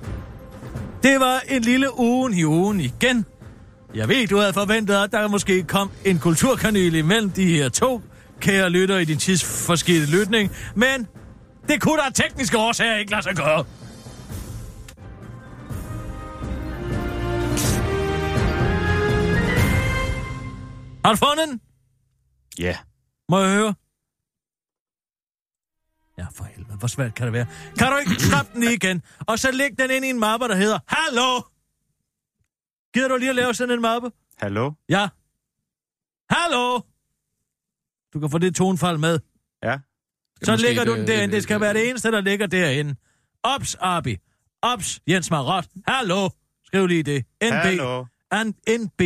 Det 1.03 1.19
var 1.19 1.41
en 1.49 1.61
lille 1.61 1.99
ugen 1.99 2.33
i 2.33 2.45
ugen 2.45 2.79
igen. 2.79 3.25
Jeg 3.95 4.09
ved, 4.09 4.27
du 4.27 4.37
havde 4.37 4.53
forventet, 4.53 4.95
at 4.95 5.11
der 5.11 5.27
måske 5.27 5.63
kom 5.63 5.89
en 6.05 6.19
kulturkanal 6.19 6.95
imellem 6.95 7.29
de 7.29 7.45
her 7.45 7.69
to, 7.69 8.01
kære 8.41 8.69
lytter 8.69 8.97
i 8.97 9.05
din 9.05 9.17
tidsforskidte 9.17 10.11
lytning, 10.11 10.51
men 10.75 11.07
det 11.67 11.81
kunne 11.81 11.97
der 11.97 12.09
tekniske 12.09 12.57
årsager 12.57 12.95
ikke 12.97 13.11
lade 13.11 13.23
sig 13.23 13.35
gøre. 13.35 13.65
Har 21.05 21.13
du 21.13 21.17
fundet 21.17 21.47
den? 21.47 21.61
Ja. 22.59 22.77
Må 23.29 23.39
jeg 23.39 23.53
høre? 23.53 23.73
Ja, 26.17 26.25
for 26.35 26.43
helvede. 26.43 26.77
Hvor 26.77 26.87
svært 26.87 27.15
kan 27.15 27.25
det 27.25 27.33
være? 27.33 27.47
Kan 27.79 27.91
du 27.91 27.97
ikke 27.97 28.21
trappe 28.21 28.51
den 28.53 28.63
igen? 28.63 29.03
Og 29.27 29.39
så 29.39 29.51
læg 29.51 29.79
den 29.79 29.91
ind 29.91 30.05
i 30.05 30.09
en 30.09 30.19
mappe, 30.19 30.47
der 30.47 30.55
hedder 30.55 30.79
Hallo! 30.87 31.41
Gider 32.93 33.07
du 33.07 33.17
lige 33.17 33.29
at 33.29 33.35
lave 33.35 33.53
sådan 33.53 33.75
en 33.75 33.81
mappe? 33.81 34.11
Hallo? 34.37 34.71
Ja. 34.89 35.07
Hallo! 36.29 36.79
Du 38.17 38.21
kan 38.21 38.29
få 38.29 38.37
det 38.37 38.55
tonfald 38.55 38.97
med. 38.97 39.19
Ja. 39.63 39.77
Så 40.43 40.55
lægger 40.55 40.83
du 40.83 40.95
den 40.95 41.07
derinde. 41.07 41.31
Det 41.31 41.37
et, 41.37 41.43
skal 41.43 41.61
være 41.61 41.73
det 41.73 41.89
eneste, 41.89 42.11
der 42.11 42.21
ligger 42.21 42.47
derinde. 42.47 42.95
Ops, 43.43 43.77
Abi. 43.79 44.17
Ops, 44.61 44.99
Jens 45.07 45.31
Marot. 45.31 45.65
Hallo! 45.87 46.29
Skriv 46.65 46.87
lige 46.87 47.03
det. 47.03 47.25
NB. 47.43 47.51
Hallo? 47.51 48.05
An, 48.31 48.55
NB. 48.79 49.01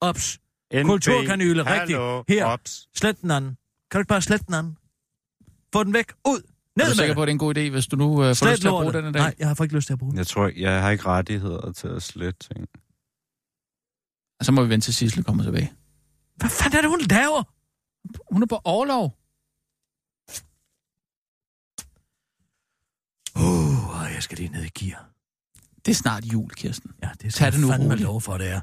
Ops. 0.00 0.38
NB. 0.74 0.86
Kulturkanyle, 0.86 1.62
rigtigt. 1.62 1.98
Her. 2.28 2.44
Ops. 2.44 2.88
Slet 2.94 3.20
den 3.20 3.30
anden. 3.30 3.56
Kan 3.90 3.98
du 3.98 4.00
ikke 4.00 4.08
bare 4.08 4.22
slette 4.22 4.46
den 4.46 4.54
anden? 4.54 4.76
Få 5.72 5.84
den 5.84 5.92
væk. 5.92 6.12
Ud. 6.28 6.38
Er 6.38 6.40
Ned 6.76 6.84
du 6.84 6.88
med 6.90 6.94
sikker 6.94 7.14
på, 7.14 7.22
at 7.22 7.26
det 7.26 7.30
er 7.30 7.34
en 7.34 7.38
god 7.38 7.56
idé, 7.56 7.70
hvis 7.70 7.86
du 7.86 7.96
nu 7.96 8.22
øh, 8.22 8.28
får 8.28 8.34
Slet 8.34 8.50
lyst 8.50 8.60
til 8.60 8.68
at 8.68 8.72
bruge 8.72 8.92
den 8.92 9.08
i 9.08 9.12
dag? 9.12 9.22
Nej, 9.22 9.34
jeg 9.38 9.48
har 9.48 9.62
ikke 9.62 9.74
lyst 9.74 9.86
til 9.86 9.92
at 9.92 9.98
bruge 9.98 10.10
den. 10.10 10.18
Jeg 10.18 10.26
tror, 10.26 10.50
jeg 10.56 10.82
har 10.82 10.90
ikke 10.90 11.06
rettigheder 11.06 11.72
til 11.72 11.88
at 11.88 12.02
slette 12.02 12.48
ting. 12.48 12.66
Så 14.42 14.52
må 14.52 14.62
vi 14.62 14.68
vente 14.68 14.84
til 14.84 14.94
Sissel 14.94 15.24
kommer 15.24 15.44
tilbage. 15.44 15.72
Hvad 16.36 16.50
fanden 16.50 16.76
er 16.76 16.80
det, 16.80 16.90
hun 16.90 17.00
laver? 17.00 17.42
Hun 18.30 18.42
er 18.42 18.46
på 18.46 18.60
overlov. 18.64 19.16
Uh, 23.36 24.12
jeg 24.14 24.22
skal 24.22 24.38
lige 24.38 24.48
ned 24.48 24.64
i 24.64 24.68
gear. 24.84 25.08
Det 25.86 25.90
er 25.92 25.94
snart 25.96 26.24
jul, 26.24 26.50
Kirsten. 26.50 26.90
Ja, 27.02 27.10
det 27.20 27.26
er 27.26 27.30
Tag 27.30 27.52
det 27.52 27.60
nu 27.60 27.68
fandme 27.68 27.88
roligt. 27.88 28.02
lov 28.02 28.20
for, 28.20 28.38
det 28.38 28.48
er. 28.50 28.60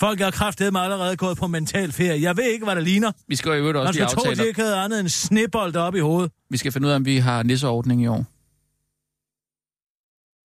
Folk 0.00 0.20
har 0.20 0.30
kraftedet 0.30 0.72
mig 0.72 0.82
allerede 0.82 1.16
gået 1.16 1.38
på 1.38 1.46
mental 1.46 1.92
ferie. 1.92 2.22
Jeg 2.22 2.36
ved 2.36 2.44
ikke, 2.44 2.64
hvad 2.64 2.76
det 2.76 2.84
ligner. 2.84 3.12
Vi 3.28 3.36
skal 3.36 3.48
jo 3.48 3.54
i 3.54 3.58
øvrigt 3.58 3.76
Man 3.76 3.86
også 3.86 4.00
lige 4.00 4.08
skal 4.08 4.16
tro, 4.18 4.22
at 4.22 4.26
aftale. 4.28 4.42
de 4.44 4.48
ikke 4.48 4.60
havde 4.60 4.76
andet 4.76 5.00
end 5.00 5.08
snebold 5.08 5.76
op 5.76 5.94
i 5.94 5.98
hovedet. 5.98 6.32
Vi 6.50 6.56
skal 6.56 6.72
finde 6.72 6.86
ud 6.86 6.92
af, 6.92 6.96
om 6.96 7.04
vi 7.04 7.16
har 7.18 7.42
nisseordning 7.42 8.02
i 8.02 8.06
år. 8.06 8.24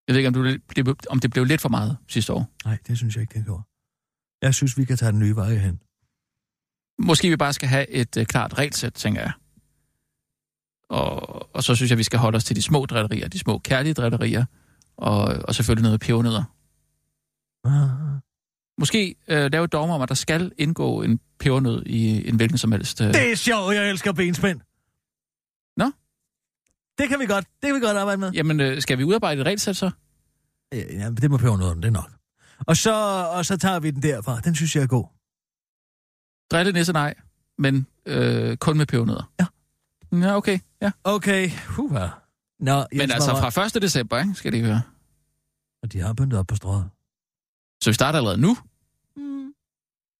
Jeg 0.08 0.14
ved 0.14 0.18
ikke, 0.18 0.28
om, 0.28 0.34
du, 0.34 0.46
det- 0.76 1.08
om 1.08 1.20
det 1.20 1.32
blev 1.32 1.44
lidt 1.46 1.62
for 1.62 1.70
meget 1.70 1.98
sidste 2.08 2.34
år. 2.34 2.48
Nej, 2.66 2.78
det 2.88 2.98
synes 2.98 3.16
jeg 3.16 3.22
ikke, 3.22 3.34
det 3.38 3.46
gjorde. 3.46 3.64
Jeg 4.42 4.54
synes, 4.56 4.78
vi 4.78 4.86
kan 4.86 4.98
tage 4.98 5.12
den 5.12 5.20
nye 5.20 5.36
vej 5.36 5.56
hen. 5.56 5.80
Måske 7.06 7.30
vi 7.30 7.36
bare 7.36 7.54
skal 7.54 7.70
have 7.70 7.90
et 7.90 8.18
uh, 8.18 8.24
klart 8.24 8.58
regelsæt, 8.58 8.94
tænker 8.94 9.22
jeg. 9.22 9.32
Og, 10.90 11.56
og 11.56 11.64
så 11.64 11.76
synes 11.76 11.90
jeg, 11.90 11.98
vi 11.98 12.04
skal 12.04 12.20
holde 12.20 12.36
os 12.36 12.44
til 12.44 12.56
de 12.56 12.62
små 12.62 12.86
drillerier, 12.86 13.28
de 13.28 13.40
små 13.40 13.58
kærlige 13.58 13.94
drillerier, 13.94 14.46
og, 14.98 15.24
og 15.24 15.56
selvfølgelig 15.56 15.84
noget 15.84 16.00
pebernødder. 16.00 16.44
Ah. 17.66 18.20
Måske 18.80 19.16
uh, 19.32 19.36
lave 19.36 19.64
et 19.64 19.72
dogme 19.72 19.94
om, 19.94 20.02
at 20.02 20.10
der 20.10 20.16
skal 20.16 20.52
indgå 20.58 21.02
en 21.02 21.20
pebernød 21.40 21.84
i 21.86 22.30
en 22.30 22.36
hvilken 22.36 22.58
som 22.58 22.72
helst... 22.72 23.02
Uh... 23.02 23.08
Det 23.08 23.32
er 23.32 23.36
sjovt, 23.36 23.76
jeg 23.76 23.90
elsker 23.90 24.12
benspænd. 24.12 24.62
Nå? 25.78 25.92
Det 26.98 27.10
kan 27.10 27.20
vi 27.20 27.26
godt, 27.26 27.46
det 27.62 27.68
kan 27.68 27.76
vi 27.76 27.80
godt 27.80 27.98
arbejde 27.98 28.18
med. 28.18 28.32
Jamen, 28.32 28.60
uh, 28.60 28.80
skal 28.80 28.98
vi 28.98 29.04
udarbejde 29.04 29.42
et 29.42 29.48
regelsæt 29.48 29.76
så? 29.76 29.92
Ja, 30.74 30.78
ja 30.78 31.10
det 31.10 31.32
må 31.32 31.38
noget, 31.38 31.78
det 31.78 31.86
er 31.86 31.92
nok. 31.92 32.12
Og 32.68 32.78
så, 32.78 32.94
og 33.32 33.46
så 33.46 33.58
tager 33.58 33.80
vi 33.80 33.92
den 33.92 34.04
derfra. 34.04 34.40
Den 34.40 34.56
synes 34.56 34.76
jeg 34.76 34.84
er 34.84 34.88
god. 34.88 35.21
Drille 36.52 36.72
nisse 36.72 36.94
nej, 36.94 37.14
men 37.58 37.88
øh, 38.06 38.58
kun 38.58 38.78
med 38.78 38.86
pebernødder. 38.86 39.32
Ja. 39.40 39.46
Ja, 40.14 40.36
okay. 40.36 40.60
Ja. 40.82 40.92
Okay, 41.04 41.50
huha. 41.68 42.08
Nå, 42.60 42.76
Jens 42.78 42.88
Men 42.94 43.12
altså 43.12 43.32
fra 43.32 43.66
1. 43.78 43.82
december, 43.82 44.20
ikke, 44.20 44.34
skal 44.34 44.52
det 44.52 44.62
høre. 44.66 44.82
Og 45.84 45.94
de 45.94 46.00
har 46.00 46.14
pyntet 46.14 46.40
op 46.40 46.48
på 46.48 46.56
strået. 46.56 46.90
Så 47.84 47.90
vi 47.90 47.94
starter 47.94 48.18
allerede 48.20 48.42
nu. 48.42 48.58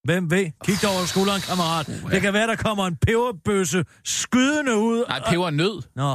Hvem 0.04 0.32
ved? 0.32 0.52
Kig 0.66 0.82
dig 0.82 0.90
over 0.90 1.06
skulderen, 1.06 1.42
kammerat. 1.42 1.90
Uha. 1.90 2.14
Det 2.14 2.22
kan 2.22 2.34
være, 2.34 2.48
der 2.48 2.56
kommer 2.56 2.88
en 2.88 2.96
peberbøsse 2.96 3.86
skydende 4.04 4.78
ud. 4.78 5.06
Nej, 5.08 5.30
peber 5.30 5.46
og 5.46 5.54
nød. 5.54 5.82
Nå. 5.96 6.10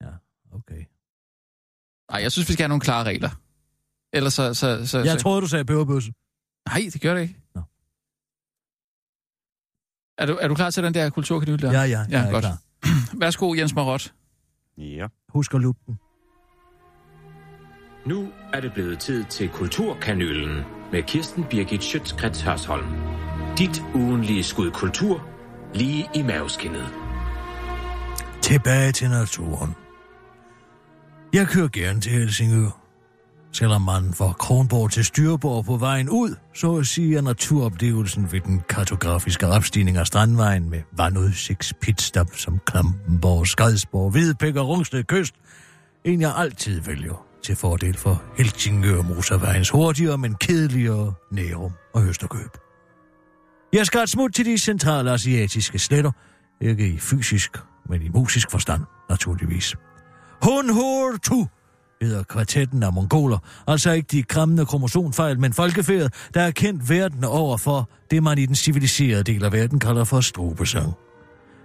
Ja, 0.00 0.12
okay. 0.56 0.84
Nej, 2.10 2.22
jeg 2.22 2.32
synes, 2.32 2.48
vi 2.48 2.52
skal 2.52 2.62
have 2.64 2.68
nogle 2.68 2.80
klare 2.80 3.04
regler. 3.04 3.30
Ellers 4.12 4.34
så... 4.34 4.54
så, 4.54 4.86
så 4.86 4.98
Jeg 4.98 5.18
så... 5.18 5.22
troede, 5.22 5.40
du 5.40 5.46
sagde 5.46 5.64
peberbøsse. 5.64 6.12
Nej, 6.68 6.90
det 6.92 7.00
gør 7.00 7.14
det 7.14 7.22
ikke. 7.22 7.39
Er 10.20 10.26
du, 10.26 10.38
er 10.40 10.48
du 10.48 10.54
klar 10.54 10.70
til 10.70 10.82
den 10.82 10.94
der 10.94 11.10
kulturkanyl 11.10 11.62
der? 11.62 11.72
Ja, 11.72 11.82
ja, 11.82 12.04
Ja, 12.10 12.18
er 12.26 12.30
godt. 12.30 12.42
klar. 12.44 12.58
Værsgo, 13.20 13.54
Jens 13.54 13.74
Marot. 13.74 14.12
Ja. 14.78 15.06
Husk 15.28 15.54
at 15.54 15.60
lukke 15.60 15.80
den. 15.86 15.98
Nu 18.06 18.28
er 18.52 18.60
det 18.60 18.72
blevet 18.72 18.98
tid 18.98 19.24
til 19.24 19.48
Kulturkanylen 19.48 20.64
med 20.92 21.02
Kirsten 21.02 21.44
Birgit 21.50 21.84
Schøtzgrads 21.84 22.42
Hørsholm. 22.42 22.86
Dit 23.58 23.82
ugenlige 23.94 24.42
skud 24.44 24.70
kultur 24.70 25.26
lige 25.74 26.08
i 26.14 26.22
maveskinnet. 26.22 26.86
Tilbage 28.42 28.92
til 28.92 29.10
naturen. 29.10 29.74
Jeg 31.32 31.46
kører 31.46 31.68
gerne 31.68 32.00
til 32.00 32.12
Helsingør. 32.12 32.79
Selvom 33.52 33.82
man 33.82 34.14
fra 34.14 34.32
Kronborg 34.32 34.90
til 34.90 35.04
Styrborg 35.04 35.64
på 35.64 35.76
vejen 35.76 36.08
ud, 36.08 36.34
så 36.54 36.76
at 36.76 36.86
sige 36.86 37.16
er 37.16 37.20
naturoplevelsen 37.20 38.32
ved 38.32 38.40
den 38.40 38.62
kartografiske 38.68 39.46
opstigning 39.46 39.96
af 39.96 40.06
Strandvejen 40.06 40.70
med 40.70 40.82
vandudsigt, 40.96 41.72
pitstop 41.80 42.26
som 42.34 42.58
Klampenborg, 42.66 43.46
Skadsborg, 43.46 44.10
Hvidebæk 44.10 44.56
og 44.56 44.68
Rungsted 44.68 45.04
Kyst, 45.04 45.34
en 46.04 46.20
jeg 46.20 46.34
altid 46.36 46.80
vælger 46.80 47.26
til 47.42 47.56
fordel 47.56 47.96
for 47.96 48.22
Helsingør 48.36 49.02
Motorvejens 49.02 49.70
hurtigere, 49.70 50.18
men 50.18 50.34
kedeligere 50.34 51.14
Nærum 51.32 51.72
og 51.94 52.06
Østerkøb. 52.06 52.56
Jeg 53.72 53.86
skal 53.86 54.02
et 54.02 54.08
smut 54.08 54.34
til 54.34 54.44
de 54.44 54.58
centrale 54.58 55.10
asiatiske 55.10 55.78
sletter, 55.78 56.12
ikke 56.60 56.88
i 56.88 56.98
fysisk, 56.98 57.58
men 57.88 58.02
i 58.02 58.08
musisk 58.08 58.50
forstand, 58.50 58.82
naturligvis. 59.08 59.76
Hun 60.42 60.70
hår 60.70 61.16
tu 61.22 61.46
hedder 62.02 62.22
kvartetten 62.22 62.82
af 62.82 62.92
mongoler, 62.92 63.38
altså 63.66 63.92
ikke 63.92 64.08
de 64.10 64.22
krammende 64.22 64.66
kromosomfejl, 64.66 65.40
men 65.40 65.52
folkefærd, 65.52 66.10
der 66.34 66.40
er 66.40 66.50
kendt 66.50 66.90
verden 66.90 67.24
over 67.24 67.56
for 67.56 67.90
det, 68.10 68.22
man 68.22 68.38
i 68.38 68.46
den 68.46 68.54
civiliserede 68.54 69.22
del 69.22 69.44
af 69.44 69.52
verden 69.52 69.78
kalder 69.78 70.04
for 70.04 70.20
strobesang. 70.20 70.92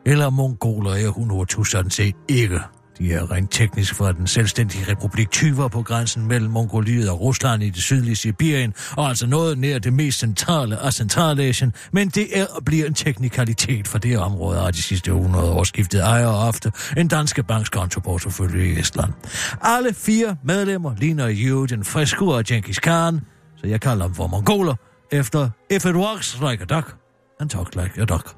Eller 0.06 0.30
mongoler 0.30 0.92
er 0.92 1.10
hun 1.10 1.48
tu 1.48 1.64
sådan 1.64 1.92
set 1.92 2.16
ikke. 2.28 2.60
De 2.98 3.14
er 3.14 3.32
rent 3.32 3.52
teknisk 3.52 3.96
fra 3.96 4.12
den 4.12 4.28
selvstændige 4.28 4.92
republik 4.92 5.32
Tyver 5.32 5.68
på 5.68 5.82
grænsen 5.82 6.28
mellem 6.28 6.52
Mongoliet 6.52 7.10
og 7.10 7.22
Rusland 7.22 7.64
i 7.64 7.70
det 7.70 7.84
sydlige 7.84 8.16
Sibirien, 8.16 8.74
og 8.98 9.10
altså 9.10 9.28
noget 9.28 9.58
nær 9.58 9.80
det 9.80 9.94
mest 9.94 10.20
centrale 10.20 10.78
af 10.78 10.94
Centralasien, 10.94 11.74
men 11.92 12.10
det 12.10 12.40
er 12.40 12.46
og 12.46 12.66
bliver 12.66 12.86
en 12.86 12.94
teknikalitet 12.94 13.88
for 13.88 13.98
det 13.98 14.18
område 14.18 14.66
og 14.66 14.74
de 14.74 14.82
sidste 14.82 15.12
100 15.12 15.52
år 15.52 15.64
skiftet 15.64 16.02
ejer 16.02 16.28
ofte 16.28 16.72
en 16.98 17.08
danske 17.08 17.44
banks 17.44 17.70
kontoportefølje 17.70 18.66
i 18.66 18.80
Estland. 18.80 19.14
Alle 19.62 19.94
fire 19.94 20.38
medlemmer 20.44 20.96
ligner 20.98 21.28
i 21.28 21.44
øvrigt 21.44 21.74
og 21.74 21.86
friskur 21.86 22.42
Genghis 22.42 22.80
Khan, 22.80 23.20
så 23.58 23.68
jeg 23.68 23.82
kalder 23.82 24.06
dem 24.06 24.16
for 24.16 24.28
mongoler, 24.28 24.76
efter 25.12 25.50
If 25.72 25.86
it 25.86 25.96
works 25.96 26.38
like 26.50 26.64
a 26.64 26.76
duck, 26.76 26.96
and 27.40 27.50
talk 27.50 27.76
like 27.76 28.02
a 28.02 28.06
duck. 28.06 28.36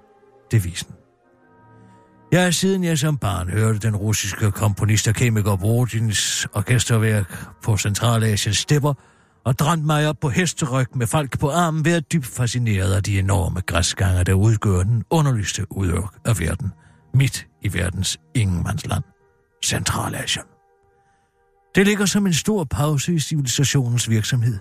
Devisen. 0.52 0.97
Jeg 2.32 2.44
har 2.44 2.52
siden 2.52 2.84
jeg 2.84 2.98
som 2.98 3.18
barn 3.18 3.50
hørte 3.50 3.80
den 3.80 3.96
russiske 3.96 4.52
komponist 4.52 5.08
og 5.08 5.16
kemiker 5.16 5.56
Brodins 5.56 6.48
orkesterværk 6.54 7.46
på 7.64 7.78
Centralasiens 7.78 8.58
stepper, 8.58 8.94
og 9.46 9.60
drømte 9.60 9.86
mig 9.86 10.10
op 10.10 10.16
på 10.22 10.30
hesteryg 10.30 10.88
med 10.96 11.08
folk 11.08 11.40
på 11.40 11.52
armen, 11.52 11.86
ved 11.86 11.94
at 11.94 12.12
dybt 12.12 12.26
fascineret 12.26 12.94
af 12.94 13.04
de 13.04 13.20
enorme 13.20 13.62
græsgange, 13.62 14.24
der 14.24 14.34
udgør 14.34 14.84
den 14.84 15.04
underligste 15.10 15.66
udørk 15.70 16.14
af 16.26 16.40
verden, 16.40 16.72
midt 17.14 17.48
i 17.62 17.74
verdens 17.74 18.18
ingenmandsland, 18.36 19.04
Centralasien. 19.66 20.46
Det 21.76 21.86
ligger 21.86 22.06
som 22.06 22.28
en 22.28 22.34
stor 22.34 22.64
pause 22.64 23.14
i 23.14 23.20
civilisationens 23.20 24.10
virksomhed. 24.10 24.60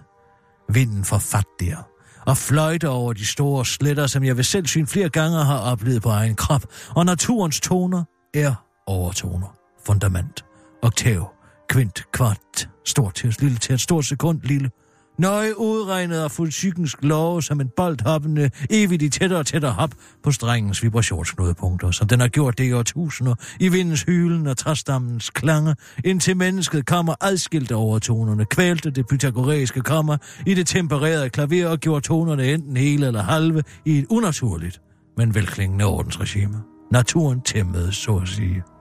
Vinden 0.69 1.05
får 1.05 1.19
fat 1.19 1.47
der, 1.61 1.89
og 2.27 2.37
fløjte 2.37 2.89
over 2.89 3.13
de 3.13 3.27
store 3.27 3.67
sletter, 3.67 4.07
som 4.07 4.25
jeg 4.25 4.37
ved 4.37 4.45
selvsyn 4.45 4.87
flere 4.87 5.09
gange 5.09 5.45
har 5.45 5.59
oplevet 5.59 6.03
på 6.03 6.09
egen 6.09 6.35
krop, 6.35 6.63
og 6.97 7.07
naturens 7.07 7.61
toner 7.61 8.05
er 8.35 8.55
overtoner, 8.87 9.57
fundament, 9.87 10.45
oktav, 10.83 11.33
kvint, 11.69 12.03
kvart, 12.13 12.69
stort 12.85 13.15
til 13.15 13.37
lille 13.41 13.59
til 13.59 13.75
et 13.75 13.81
stort 13.81 14.05
sekund, 14.05 14.41
lille, 14.43 14.71
Nøje 15.19 15.59
udregnet 15.59 16.17
af 16.17 16.31
fysikkens 16.31 16.97
lov 17.03 17.43
som 17.43 17.61
en 17.61 17.71
bold 17.77 18.07
hoppende 18.07 18.51
evigt 18.71 19.03
i 19.03 19.09
tættere 19.09 19.39
og 19.39 19.47
tættere 19.47 19.73
hop 19.73 19.91
på 20.23 20.33
strengens 20.33 20.83
vibrationsknudepunkter, 20.83 21.91
som 21.91 22.09
den 22.09 22.21
har 22.21 22.29
gjort 22.29 22.59
det 22.59 22.65
i 22.65 22.73
årtusinder, 22.73 23.35
i 23.61 23.69
vindens 23.69 24.03
hylen 24.03 24.47
og 24.47 24.57
træstammens 24.57 25.31
klange, 25.31 25.77
indtil 26.05 26.37
mennesket 26.37 26.87
kommer 26.87 27.15
adskilt 27.21 27.73
over 27.73 27.99
tonerne, 27.99 28.45
kvælte 28.45 28.91
det 28.91 29.07
pythagoræiske 29.07 29.81
kommer 29.81 30.17
i 30.47 30.55
det 30.55 30.67
tempererede 30.67 31.31
klaver 31.31 31.69
og 31.69 31.79
gjorde 31.79 32.01
tonerne 32.01 32.53
enten 32.53 32.77
hele 32.77 33.07
eller 33.07 33.23
halve 33.23 33.63
i 33.85 33.99
et 33.99 34.07
unaturligt, 34.11 34.81
men 35.17 35.35
velklingende 35.35 35.85
ordensregime. 35.85 36.63
Naturen 36.93 37.41
tæmmede, 37.41 37.93
så 37.93 38.17
at 38.17 38.29
sige. 38.29 38.76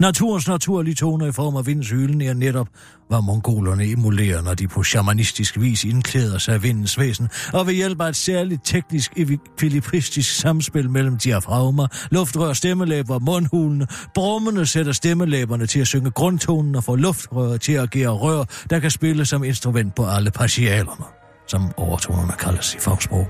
Naturens 0.00 0.48
naturlige 0.48 0.94
toner 0.94 1.26
i 1.26 1.32
form 1.32 1.56
af 1.56 1.66
vindens 1.66 1.90
hylden 1.90 2.20
er 2.20 2.34
netop, 2.34 2.68
hvad 3.08 3.22
mongolerne 3.22 3.84
emulerer, 3.84 4.42
når 4.42 4.54
de 4.54 4.68
på 4.68 4.82
shamanistisk 4.82 5.60
vis 5.60 5.84
indklæder 5.84 6.38
sig 6.38 6.54
af 6.54 6.62
vindens 6.62 6.98
væsen, 6.98 7.28
og 7.52 7.66
ved 7.66 7.74
hjælp 7.74 8.00
af 8.00 8.08
et 8.08 8.16
særligt 8.16 8.60
teknisk 8.64 9.12
ekvilibristisk 9.16 10.36
samspil 10.36 10.90
mellem 10.90 11.18
diafragma, 11.18 11.86
luftrør, 12.10 12.52
stemmelæber 12.52 13.14
og 13.14 13.22
mundhulene, 13.22 13.86
brummene 14.14 14.66
sætter 14.66 14.92
stemmelæberne 14.92 15.66
til 15.66 15.80
at 15.80 15.86
synge 15.86 16.10
grundtonen 16.10 16.74
og 16.74 16.84
får 16.84 16.96
luftrøret 16.96 17.60
til 17.60 17.72
at 17.72 17.82
agere 17.82 18.10
rør, 18.10 18.44
der 18.70 18.78
kan 18.78 18.90
spille 18.90 19.24
som 19.24 19.44
instrument 19.44 19.94
på 19.94 20.06
alle 20.06 20.30
partialerne, 20.30 21.04
som 21.46 21.72
overtonerne 21.76 22.32
kaldes 22.38 22.74
i 22.74 22.78
fagsprog. 22.78 23.28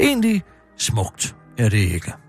Egentlig 0.00 0.42
smukt 0.78 1.36
er 1.58 1.68
det 1.68 1.78
ikke. 1.78 2.21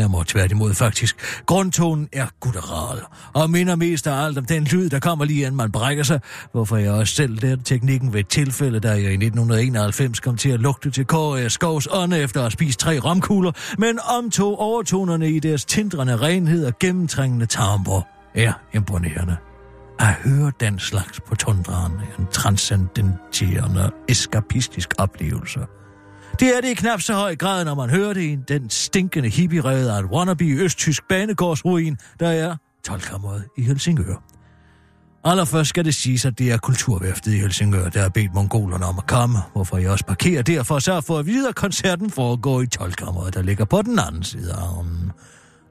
Nærmere 0.00 0.24
tværtimod 0.26 0.74
faktisk. 0.74 1.16
Grundtonen 1.46 2.08
er 2.12 2.26
gutteral, 2.40 2.98
og 3.32 3.50
minder 3.50 3.76
mest 3.76 4.06
af 4.06 4.24
alt 4.24 4.38
om 4.38 4.44
den 4.44 4.64
lyd, 4.64 4.88
der 4.88 4.98
kommer 4.98 5.24
lige 5.24 5.40
inden 5.40 5.56
man 5.56 5.72
brækker 5.72 6.02
sig, 6.02 6.20
hvorfor 6.52 6.76
jeg 6.76 6.92
også 6.92 7.14
selv 7.14 7.40
lærte 7.42 7.62
teknikken 7.62 8.12
ved 8.12 8.20
et 8.20 8.28
tilfælde, 8.28 8.80
da 8.80 8.88
jeg 8.88 8.98
i 8.98 9.24
1991 9.24 10.20
kom 10.20 10.36
til 10.36 10.48
at 10.48 10.60
lugte 10.60 10.90
til 10.90 11.04
Kåre 11.04 11.50
Skovs 11.50 11.88
ånde 11.90 12.18
efter 12.18 12.46
at 12.46 12.52
spise 12.52 12.78
tre 12.78 12.98
romkugler, 12.98 13.52
men 13.78 13.98
omtog 14.18 14.60
overtonerne 14.60 15.30
i 15.30 15.38
deres 15.38 15.64
tindrende 15.64 16.16
renhed 16.16 16.66
og 16.66 16.78
gennemtrængende 16.78 17.46
timbre 17.46 18.02
er 18.34 18.52
imponerende. 18.74 19.36
At 19.98 20.14
høre 20.24 20.52
den 20.60 20.78
slags 20.78 21.20
på 21.20 21.34
tundraen 21.34 21.92
er 21.92 22.20
en 22.20 22.26
transcendenterende 22.32 23.90
eskapistisk 24.08 24.94
oplevelse– 24.98 25.60
det 26.40 26.56
er 26.56 26.60
det 26.60 26.68
i 26.68 26.74
knap 26.74 27.00
så 27.00 27.14
høj 27.14 27.36
grad, 27.36 27.64
når 27.64 27.74
man 27.74 27.90
hører 27.90 28.12
det 28.12 28.22
i 28.22 28.38
den 28.48 28.70
stinkende 28.70 29.28
hippie 29.28 29.62
af 29.68 29.98
et 29.98 30.04
wannabe 30.04 30.44
østtysk 30.44 31.08
banegårdsruin, 31.08 31.96
der 32.20 32.28
er 32.28 32.56
12 32.84 33.02
i 33.56 33.62
Helsingør. 33.62 34.22
Allerførst 35.24 35.68
skal 35.68 35.84
det 35.84 35.94
siges, 35.94 36.24
at 36.24 36.38
det 36.38 36.52
er 36.52 36.58
kulturværftet 36.58 37.32
i 37.32 37.38
Helsingør, 37.38 37.88
der 37.88 38.02
har 38.02 38.08
bedt 38.08 38.34
mongolerne 38.34 38.84
om 38.84 38.98
at 38.98 39.06
komme, 39.06 39.38
hvorfor 39.52 39.78
jeg 39.78 39.90
også 39.90 40.04
parkerer 40.04 40.42
der 40.42 40.62
for 40.62 40.76
at 40.76 40.82
sørge 40.82 41.02
for, 41.02 41.18
at 41.18 41.26
videre 41.26 41.52
koncerten 41.52 42.10
foregår 42.10 42.60
i 42.60 42.66
12 42.66 42.92
der 43.32 43.42
ligger 43.42 43.64
på 43.64 43.82
den 43.82 43.98
anden 43.98 44.22
side 44.22 44.52
af 44.52 44.56
armen. 44.56 45.12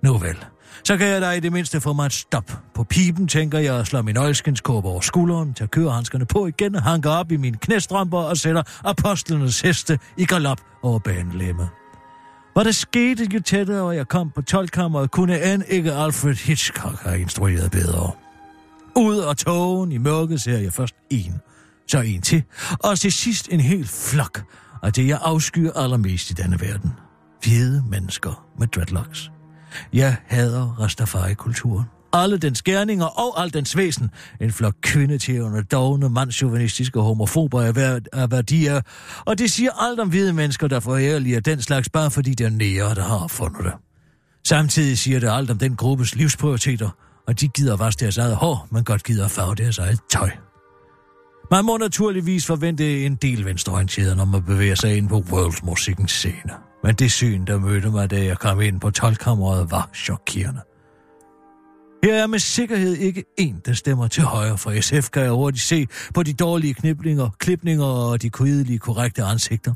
Nu 0.04 0.18
vel, 0.18 0.46
så 0.84 0.98
kan 0.98 1.08
jeg 1.08 1.22
da 1.22 1.32
i 1.32 1.40
det 1.40 1.52
mindste 1.52 1.82
få 1.82 1.94
mig 1.94 2.06
et 2.06 2.14
stop. 2.14 2.52
På 2.74 2.84
pipen 2.84 3.28
tænker 3.28 3.60
jeg 3.60 3.76
at 3.76 3.88
slå 3.88 4.02
min 4.02 4.18
øjskenskåb 4.18 4.86
over 4.86 5.02
skulderen, 5.02 5.54
tager 5.54 5.68
kørehandskerne 5.68 6.26
på 6.26 6.48
igen, 6.48 6.76
hanker 6.76 7.10
op 7.10 7.32
i 7.32 7.38
mine 7.38 7.58
knæstrømper 7.58 8.18
og 8.18 8.38
sætter 8.38 8.64
apostlenes 8.84 9.62
heste 9.62 10.00
i 10.18 10.26
galop 10.26 10.62
over 10.84 11.00
banelemmet. 11.00 11.70
Hvor 12.54 12.64
det 12.64 12.76
skete, 12.76 13.28
jo 13.34 13.40
tættere 13.40 13.90
jeg 13.90 14.08
kom 14.08 14.32
på 14.36 14.42
tolkammeret, 14.42 15.12
kunne 15.12 15.54
end 15.54 15.64
ikke 15.68 15.94
Alfred 15.94 16.36
Hitchcock 16.36 17.02
have 17.02 17.20
instrueret 17.20 17.72
bedre. 17.72 18.12
Ud 18.96 19.18
af 19.18 19.36
togen 19.36 19.92
i 19.92 19.98
mørket 19.98 20.42
ser 20.42 20.58
jeg 20.58 20.74
først 20.74 20.96
en, 21.10 21.34
så 21.88 22.02
en 22.02 22.22
til, 22.22 22.44
og 22.80 23.00
til 23.00 23.12
sidst 23.12 23.48
en 23.52 23.60
hel 23.60 23.88
flok 23.88 24.42
af 24.84 24.94
det, 24.94 25.08
jeg 25.08 25.20
afskyer 25.22 25.72
allermest 25.72 26.30
i 26.30 26.34
denne 26.34 26.62
verden. 26.62 26.92
Hvide 27.44 27.84
mennesker 27.90 28.46
med 28.60 28.68
dreadlocks. 28.68 29.32
Jeg 29.94 30.16
hader 30.28 30.76
Rastafari-kulturen. 30.80 31.86
Alle 32.14 32.38
dens 32.38 32.62
gerninger 32.62 33.06
og 33.06 33.42
al 33.44 33.54
dens 33.54 33.78
væsen. 33.78 34.12
En 34.42 34.52
flok 34.52 34.76
kvindetjævende, 34.82 35.64
dogne, 35.64 36.10
mandsjuvenistiske 36.10 37.00
homofober 37.00 37.62
af, 37.62 38.02
er 38.14 38.28
værdier. 38.28 38.82
Og 39.26 39.38
det 39.38 39.52
siger 39.52 39.72
alt 39.72 40.00
om 40.00 40.10
hvide 40.10 40.34
mennesker, 40.34 40.68
der 40.68 40.80
forærliger 40.80 41.40
den 41.40 41.62
slags, 41.62 41.90
bare 41.90 42.12
fordi 42.12 42.34
det 42.34 42.46
er 42.46 42.50
nære, 42.50 42.96
der 42.96 43.04
har 43.04 43.28
fundet 43.28 43.64
det. 43.64 43.74
Samtidig 44.48 44.98
siger 44.98 45.20
det 45.20 45.30
alt 45.32 45.52
om 45.52 45.58
den 45.58 45.76
gruppes 45.76 46.16
livsprioriteter, 46.16 46.90
og 47.28 47.40
de 47.40 47.48
gider 47.48 47.78
vaske 47.78 48.00
deres 48.00 48.18
eget 48.18 48.36
hår, 48.36 48.68
men 48.72 48.84
godt 48.84 49.04
gider 49.04 49.28
farve 49.28 49.56
deres 49.56 49.78
eget 49.78 50.00
tøj. 50.12 50.30
Man 51.52 51.66
må 51.66 51.78
naturligvis 51.78 52.46
forvente 52.46 53.06
en 53.06 53.16
del 53.16 53.46
venstreorienteret, 53.46 54.18
når 54.18 54.26
man 54.26 54.44
bevæger 54.44 54.76
sig 54.76 54.98
ind 54.98 55.10
på 55.10 55.24
worldmusikkens 55.32 56.12
scene. 56.12 56.69
Men 56.84 56.96
det 56.96 57.12
syn, 57.12 57.46
der 57.46 57.60
mødte 57.60 57.90
mig, 57.90 58.12
da 58.12 58.24
jeg 58.24 58.38
kom 58.38 58.62
ind 58.62 58.80
på 58.80 58.90
tolkammeret, 58.90 59.72
var 59.72 59.90
chokerende. 59.96 60.62
Her 62.04 62.24
er 62.24 62.28
med 62.28 62.40
sikkerhed 62.40 62.96
ikke 62.96 63.24
en, 63.38 63.62
der 63.66 63.74
stemmer 63.74 64.08
til 64.08 64.24
højre 64.24 64.58
for 64.58 64.82
SF, 64.82 65.10
kan 65.10 65.24
jeg 65.24 65.32
hurtigt 65.32 65.64
se 65.64 65.88
på 66.14 66.24
de 66.24 66.34
dårlige 66.34 66.74
kniblinger, 66.74 67.30
klipninger 67.40 67.86
og 67.86 68.22
de 68.22 68.30
kvidelige 68.30 68.80
korrekte 68.80 69.24
ansigter. 69.24 69.74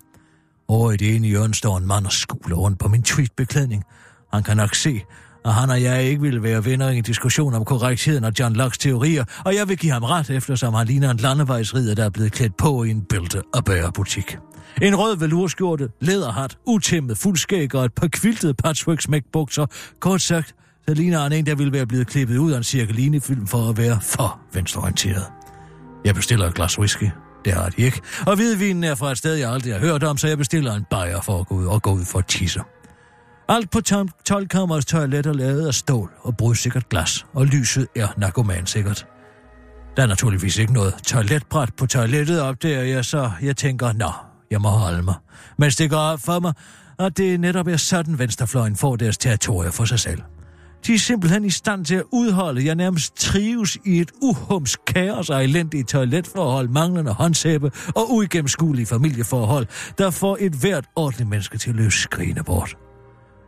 Over 0.68 0.92
i 0.92 0.98
det 0.98 1.16
ene 1.16 1.28
hjørne 1.28 1.54
står 1.54 1.78
en 1.78 1.88
mand 1.88 2.06
og 2.06 2.12
skuler 2.12 2.56
rundt 2.56 2.80
på 2.80 2.88
min 2.88 3.04
tweetbeklædning. 3.04 3.84
Han 4.34 4.44
kan 4.44 4.58
nok 4.58 4.76
se, 4.76 5.02
at 5.46 5.54
han 5.54 5.70
og 5.70 5.82
jeg 5.82 6.04
ikke 6.04 6.22
ville 6.22 6.44
være 6.44 6.66
venner 6.66 6.90
i 6.90 6.98
en 6.98 7.04
diskussion 7.04 7.54
om 7.54 7.66
korrektheden 7.66 8.24
af 8.24 8.32
John 8.40 8.56
Locks 8.56 8.78
teorier, 8.78 9.26
og 9.46 9.56
jeg 9.56 9.70
vil 9.70 9.78
give 9.78 9.92
ham 9.92 10.04
ret, 10.04 10.30
eftersom 10.30 10.74
han 10.74 10.88
ligner 10.88 11.12
en 11.12 11.18
landevejsrider, 11.18 11.96
der 11.96 12.06
er 12.06 12.10
blevet 12.10 12.32
klædt 12.32 12.58
på 12.58 12.84
i 12.84 12.90
en 12.90 13.02
bælte- 13.02 13.42
og 13.54 13.64
bærebutik. 13.66 14.38
En 14.82 14.96
rød 14.96 15.18
velurskjorte, 15.18 15.90
læderhat, 16.02 16.58
utæmmet 16.66 17.18
fuldskæg 17.18 17.76
og 17.76 17.86
et 17.86 17.94
par 17.94 18.08
kviltede 18.08 18.54
patchwork 18.54 19.02
smækbukser. 19.02 19.66
Kort 20.00 20.22
sagt, 20.22 20.56
så 20.88 20.94
ligner 20.94 21.20
han 21.22 21.32
en, 21.32 21.46
der 21.46 21.56
ville 21.56 21.74
være 21.74 21.88
blevet 21.88 22.08
klippet 22.08 22.38
ud 22.38 22.52
af 22.52 22.58
en 22.58 22.64
cirkelinefilm 22.64 23.48
for 23.48 23.70
at 23.70 23.78
være 23.78 24.00
for 24.02 24.40
venstreorienteret. 24.54 25.26
Jeg 26.06 26.16
bestiller 26.16 26.48
et 26.48 26.54
glas 26.54 26.80
whisky. 26.80 27.10
Det 27.46 27.54
har 27.54 27.70
de 27.70 27.82
ikke. 27.82 28.02
Og 28.28 28.36
hvidvinen 28.36 28.84
er 28.84 28.96
fra 28.96 29.12
et 29.12 29.18
sted, 29.18 29.36
jeg 29.36 29.52
aldrig 29.52 29.74
har 29.74 29.80
hørt 29.80 30.04
om, 30.04 30.18
så 30.18 30.28
jeg 30.28 30.38
bestiller 30.38 30.74
en 30.74 30.86
bajer 30.90 31.22
for 31.22 31.40
at 31.40 31.48
gå 31.48 31.56
ud 31.56 31.66
og 31.66 31.82
gå 31.82 31.94
ud 31.94 32.06
for 32.06 32.20
at 32.20 32.26
tisse. 32.28 32.62
Alt 33.50 33.72
på 33.72 33.82
12 34.26 34.48
kammers 34.48 34.86
toilet 34.86 35.26
er 35.26 35.34
lavet 35.34 35.68
af 35.68 35.74
stål 35.74 36.12
og 36.22 36.38
brudsikkert 36.38 36.90
glas, 36.90 37.26
og 37.34 37.46
lyset 37.46 37.88
er 37.96 38.08
narkomansikkert. 38.18 39.08
Der 39.98 40.04
er 40.04 40.08
naturligvis 40.08 40.58
ikke 40.58 40.74
noget 40.74 40.94
toiletbræt 40.94 41.74
på 41.78 41.86
toilettet 41.86 42.42
op 42.42 42.64
der, 42.64 42.82
jeg 42.82 43.06
så 43.06 43.32
jeg 43.42 43.58
tænker, 43.58 43.94
nå, 43.94 44.12
jeg 44.54 44.62
må 44.62 44.70
holde 44.70 45.04
mig. 45.04 45.16
Mens 45.58 45.76
det 45.76 45.90
går 45.90 45.98
op 45.98 46.20
for 46.20 46.40
mig, 46.40 46.54
at 47.00 47.18
det 47.18 47.40
netop 47.40 47.68
er 47.68 47.78
sådan, 47.78 48.20
venstrefløjen 48.20 48.76
får 48.76 48.96
deres 48.96 49.18
territorier 49.18 49.72
for 49.72 49.86
sig 49.86 50.00
selv. 50.00 50.22
De 50.88 50.94
er 50.94 50.98
simpelthen 50.98 51.46
i 51.46 51.50
stand 51.50 51.86
til 51.86 51.96
at 51.96 52.04
udholde, 52.12 52.66
jeg 52.66 52.76
nærmest 52.76 53.16
trives 53.16 53.78
i 53.86 54.00
et 54.00 54.12
uhums 54.22 54.78
kaos 54.88 55.30
og 55.30 55.44
elendige 55.44 55.84
toiletforhold, 55.84 56.70
manglende 56.70 57.12
håndsæbe 57.12 57.72
og 57.96 58.14
uigennemskuelige 58.14 58.86
familieforhold, 58.86 59.68
der 59.98 60.10
får 60.10 60.38
et 60.40 60.54
hvert 60.54 60.86
ordentligt 60.96 61.30
menneske 61.30 61.58
til 61.58 61.70
at 61.70 61.76
løse 61.76 62.02
skrigende 62.02 62.44
bort. 62.44 62.78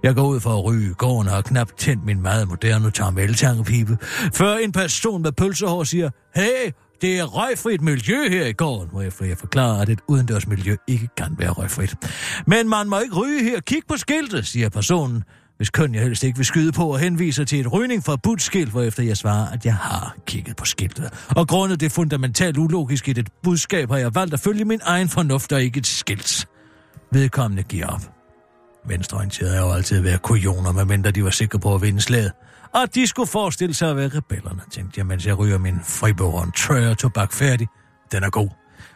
Jeg 0.04 0.16
går 0.16 0.28
ud 0.28 0.40
for 0.40 0.58
at 0.58 0.66
ryge 0.66 0.94
gården 0.94 1.28
og 1.28 1.36
har 1.36 1.42
knap 1.42 1.70
tændt 1.78 2.06
min 2.06 2.22
meget 2.22 2.48
moderne 2.48 2.92
tarmeltangepipe, 2.92 3.98
før 4.34 4.56
en 4.56 4.72
person 4.72 5.22
med 5.22 5.32
pølsehår 5.32 5.84
siger, 5.84 6.10
Hey, 6.36 6.72
det 7.02 7.20
er 7.20 7.24
røgfrit 7.24 7.82
miljø 7.82 8.30
her 8.30 8.46
i 8.46 8.54
gården, 8.54 8.90
hvor 8.92 9.02
jeg, 9.02 9.12
jeg 9.22 9.38
forklarer, 9.38 9.82
at 9.82 9.90
et 9.90 10.00
udendørs 10.08 10.48
miljø 10.48 10.76
ikke 10.88 11.08
kan 11.18 11.36
være 11.38 11.50
røgfrit. 11.50 11.96
Men 12.48 12.70
man 12.70 12.90
må 12.90 13.00
ikke 13.00 13.16
ryge 13.16 13.44
her. 13.44 13.60
Kig 13.60 13.82
på 13.88 13.98
skiltet, 13.98 14.46
siger 14.46 14.70
personen, 14.70 15.24
hvis 15.58 15.70
køn 15.70 15.96
jeg 15.96 16.04
helst 16.04 16.24
ikke 16.24 16.38
vil 16.38 16.46
skyde 16.46 16.72
på 16.72 16.94
og 16.94 17.00
henviser 17.00 17.44
til 17.44 17.60
et 17.60 17.74
rygning 17.74 18.04
fra 18.04 18.16
budt 18.16 18.42
skilt, 18.42 18.72
hvorefter 18.72 19.04
jeg 19.04 19.18
svarer, 19.18 19.52
at 19.52 19.66
jeg 19.66 19.76
har 19.76 20.16
kigget 20.26 20.56
på 20.56 20.66
skiltet. 20.66 21.14
Og 21.36 21.48
grundet 21.48 21.80
det 21.80 21.92
fundamentalt 21.92 22.58
ulogiske 22.58 23.12
i 23.12 23.14
det 23.14 23.30
budskab, 23.44 23.90
har 23.90 23.98
jeg 23.98 24.16
valgt 24.16 24.34
at 24.34 24.40
følge 24.40 24.66
min 24.66 24.80
egen 24.84 25.10
fornuft 25.10 25.52
og 25.52 25.64
ikke 25.64 25.78
et 25.78 25.88
skilt. 25.88 26.48
Vedkommende 27.12 27.64
giver 27.64 27.88
op. 27.88 28.02
Venstreorienterede 28.88 29.56
er 29.56 29.60
jo 29.60 29.72
altid 29.72 29.98
at 29.98 30.04
være 30.04 30.18
kujoner, 30.18 30.72
medmindre 30.72 31.12
de 31.12 31.24
var 31.24 31.30
sikre 31.30 31.60
på 31.60 31.76
at 31.76 31.82
vinde 31.82 32.02
slaget. 32.02 32.32
Og 32.76 32.96
de 32.96 33.08
skulle 33.08 33.28
forestille 33.28 33.74
sig 33.74 33.90
at 33.90 33.98
være 33.98 34.08
rebellerne, 34.08 34.62
tænkte 34.72 35.00
jeg, 35.00 35.06
mens 35.06 35.26
jeg 35.26 35.40
ryger 35.40 35.58
min 35.58 35.80
friboren 35.84 36.52
trøje 36.52 36.96
tobak 36.96 37.34
færdig. 37.34 37.68
Den 38.12 38.24
er 38.24 38.30
god. 38.30 38.50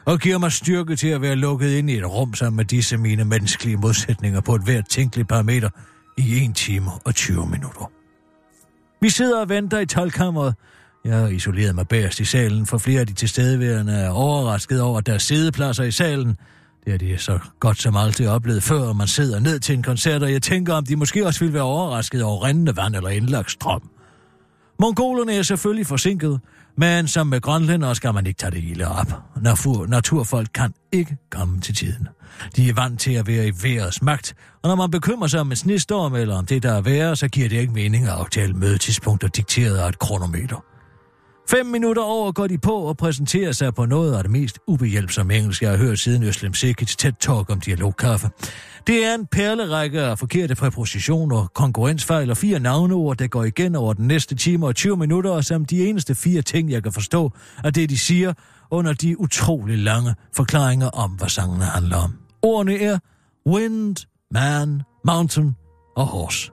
Og 0.06 0.20
giver 0.20 0.38
mig 0.38 0.52
styrke 0.52 0.96
til 0.96 1.08
at 1.08 1.22
være 1.22 1.36
lukket 1.36 1.70
ind 1.72 1.90
i 1.90 1.98
et 1.98 2.06
rum 2.06 2.34
sammen 2.34 2.58
med 2.58 2.66
disse 2.66 2.98
mine 2.98 3.26
menneskelige 3.26 3.78
modsætninger 3.78 4.42
på 4.42 4.56
et 4.56 4.64
hvert 4.64 4.90
tænkeligt 4.90 5.28
parameter 5.28 5.70
i 6.18 6.46
1 6.46 6.56
time 6.56 6.92
og 7.06 7.16
20 7.16 7.46
minutter. 7.46 7.92
Vi 9.02 9.10
sidder 9.10 9.42
og 9.42 9.50
venter 9.50 9.80
i 9.80 9.86
tolkammeret. 9.86 10.56
Jeg 11.06 11.18
har 11.18 11.28
isoleret 11.28 11.76
mig 11.76 11.88
bagerst 11.88 12.20
i 12.20 12.26
salen, 12.26 12.66
for 12.66 12.78
flere 12.78 13.00
af 13.00 13.08
de 13.08 13.14
tilstedeværende 13.14 13.94
er 13.94 14.10
overrasket 14.10 14.82
over, 14.82 15.02
deres 15.02 15.24
sædepladser 15.24 15.84
i 15.84 15.92
salen– 15.92 16.38
det 16.86 16.94
er 16.94 16.98
det 16.98 17.22
så 17.22 17.40
godt 17.60 17.82
som 17.82 17.96
altid 17.96 18.28
oplevet 18.28 18.64
før, 18.64 18.80
og 18.80 18.96
man 18.96 19.08
sidder 19.08 19.40
ned 19.40 19.60
til 19.60 19.76
en 19.76 19.84
koncert, 19.84 20.24
og 20.24 20.32
jeg 20.32 20.42
tænker, 20.42 20.74
om 20.74 20.86
de 20.86 20.96
måske 20.96 21.26
også 21.26 21.40
ville 21.40 21.54
være 21.54 21.64
overrasket 21.64 22.24
over 22.24 22.44
rendende 22.44 22.78
vand 22.78 22.96
eller 22.96 23.10
indlagt 23.10 23.52
strøm. 23.52 23.90
Mongolerne 24.80 25.34
er 25.34 25.42
selvfølgelig 25.42 25.88
forsinket, 25.88 26.40
Men 26.80 27.08
som 27.08 27.28
med 27.28 27.42
grønlænder 27.42 27.94
skal 27.94 28.14
man 28.14 28.26
ikke 28.26 28.38
tage 28.38 28.52
det 28.52 28.62
hele 28.62 28.88
op. 28.88 29.14
Natur, 29.42 29.86
naturfolk 29.86 30.50
kan 30.54 30.74
ikke 30.92 31.18
komme 31.32 31.62
til 31.62 31.76
tiden. 31.76 32.08
De 32.56 32.70
er 32.70 32.74
vant 32.74 33.00
til 33.00 33.14
at 33.14 33.28
være 33.28 33.48
i 33.48 33.52
vejrets 33.64 34.02
magt, 34.02 34.36
og 34.62 34.70
når 34.70 34.76
man 34.76 34.92
bekymrer 34.92 35.28
sig 35.28 35.40
om 35.40 35.52
en 35.52 35.56
snestorm 35.56 36.16
eller 36.16 36.36
om 36.38 36.46
det, 36.46 36.64
der 36.64 36.72
er 36.72 36.82
værre, 36.82 37.16
så 37.16 37.28
giver 37.28 37.50
det 37.50 37.58
ikke 37.58 37.74
mening 37.74 38.06
at 38.06 38.12
aftale 38.12 38.54
mødetidspunkter 38.54 39.28
dikteret 39.28 39.78
af 39.78 39.90
et 39.90 40.00
kronometer. 40.00 40.69
Fem 41.50 41.66
minutter 41.66 42.02
over 42.02 42.32
går 42.32 42.48
de 42.48 42.58
på 42.58 42.76
og 42.76 42.98
præsenterer 42.98 43.52
sig 43.52 43.74
på 43.74 43.86
noget 43.86 44.16
af 44.16 44.24
det 44.24 44.32
mest 44.32 44.60
ubehjælpsomme 44.68 45.36
engelsk, 45.36 45.62
jeg 45.62 45.70
har 45.70 45.78
hørt 45.78 46.00
siden 46.00 46.24
Øslem 46.24 46.54
Sikits 46.54 46.96
tæt 46.96 47.16
talk 47.20 47.50
om 47.50 47.60
dialogkaffe. 47.60 48.30
Det 48.88 49.06
er 49.06 49.16
en 49.16 49.26
perlerække 49.26 50.02
af 50.02 50.20
forkerte 50.20 50.56
præpositioner, 50.56 51.48
konkurrencefejl 51.54 52.32
og 52.32 52.38
fire 52.38 52.60
navneord, 52.60 53.18
der 53.18 53.28
går 53.28 53.44
igen 53.44 53.76
over 53.76 53.94
den 53.94 54.08
næste 54.08 54.36
time 54.36 54.68
og 54.68 54.76
20 54.76 54.98
minutter, 54.98 55.32
og 55.32 55.46
som 55.46 55.66
de 55.66 55.90
eneste 55.90 56.16
fire 56.16 56.42
ting, 56.42 56.72
jeg 56.72 56.84
kan 56.84 56.92
forstå, 56.92 57.32
er 57.64 57.70
det, 57.70 57.90
de 57.90 57.98
siger 57.98 58.34
under 58.72 58.94
de 58.94 59.20
utrolig 59.20 59.78
lange 59.78 60.16
forklaringer 60.36 60.88
om, 60.88 61.12
hvad 61.12 61.30
sangene 61.30 61.66
handler 61.66 61.98
om. 61.98 62.14
Ordene 62.42 62.82
er 62.82 63.00
Wind, 63.48 63.96
Man, 64.32 64.82
Mountain 65.06 65.56
og 65.96 66.06
Horse. 66.06 66.52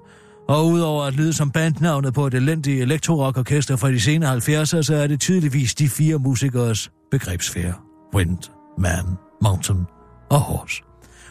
Og 0.48 0.66
udover 0.66 1.04
at 1.04 1.14
lyde 1.14 1.32
som 1.32 1.50
bandnavnet 1.50 2.14
på 2.14 2.26
et 2.26 2.34
elendigt 2.34 2.82
elektrorockorkester 2.82 3.76
fra 3.76 3.90
de 3.90 4.00
sene 4.00 4.32
70'er, 4.32 4.82
så 4.82 4.94
er 4.94 5.06
det 5.06 5.20
tydeligvis 5.20 5.74
de 5.74 5.88
fire 5.88 6.18
musikers 6.18 6.90
begrebsfære. 7.10 7.74
Wind, 8.14 8.38
Man, 8.78 9.04
Mountain 9.42 9.84
og 10.30 10.40
Horse. 10.40 10.82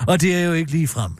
Og 0.07 0.21
det 0.21 0.35
er 0.35 0.45
jo 0.45 0.53
ikke 0.53 0.71
ligefrem 0.71 1.11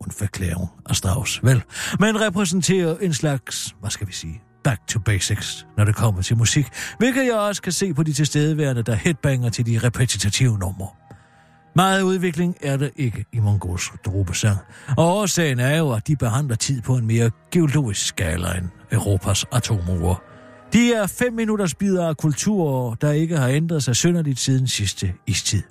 und 0.00 0.12
Verklärung 0.22 0.70
af 0.88 0.96
Strauss, 0.96 1.44
vel? 1.44 1.62
Men 2.00 2.20
repræsenterer 2.20 2.96
en 2.96 3.14
slags, 3.14 3.74
hvad 3.80 3.90
skal 3.90 4.06
vi 4.06 4.12
sige, 4.12 4.42
back 4.64 4.86
to 4.86 4.98
basics, 4.98 5.66
når 5.76 5.84
det 5.84 5.94
kommer 5.94 6.22
til 6.22 6.36
musik, 6.36 6.66
hvilket 6.98 7.24
jeg 7.26 7.34
også 7.34 7.62
kan 7.62 7.72
se 7.72 7.94
på 7.94 8.02
de 8.02 8.12
tilstedeværende, 8.12 8.82
der 8.82 8.94
headbanger 8.94 9.48
til 9.48 9.66
de 9.66 9.78
repetitive 9.78 10.58
numre. 10.58 11.03
Meget 11.76 12.02
udvikling 12.02 12.56
er 12.62 12.76
der 12.76 12.88
ikke 12.96 13.24
i 13.32 13.40
mongols 13.40 13.92
drobesang, 14.06 14.58
og 14.96 15.16
årsagen 15.16 15.60
er 15.60 15.78
jo, 15.78 15.92
at 15.92 16.06
de 16.06 16.16
behandler 16.16 16.56
tid 16.56 16.82
på 16.82 16.96
en 16.96 17.06
mere 17.06 17.30
geologisk 17.50 18.06
skala 18.06 18.58
end 18.58 18.68
Europas 18.92 19.44
atomure. 19.52 20.16
De 20.72 20.92
er 20.92 21.06
fem 21.06 21.32
minutters 21.32 21.74
bidder 21.74 22.08
af 22.08 22.16
kulturer, 22.16 22.94
der 22.94 23.12
ikke 23.12 23.36
har 23.38 23.48
ændret 23.48 23.82
sig 23.82 23.96
synderligt 23.96 24.38
siden 24.38 24.66
sidste 24.68 25.12
istid. 25.26 25.62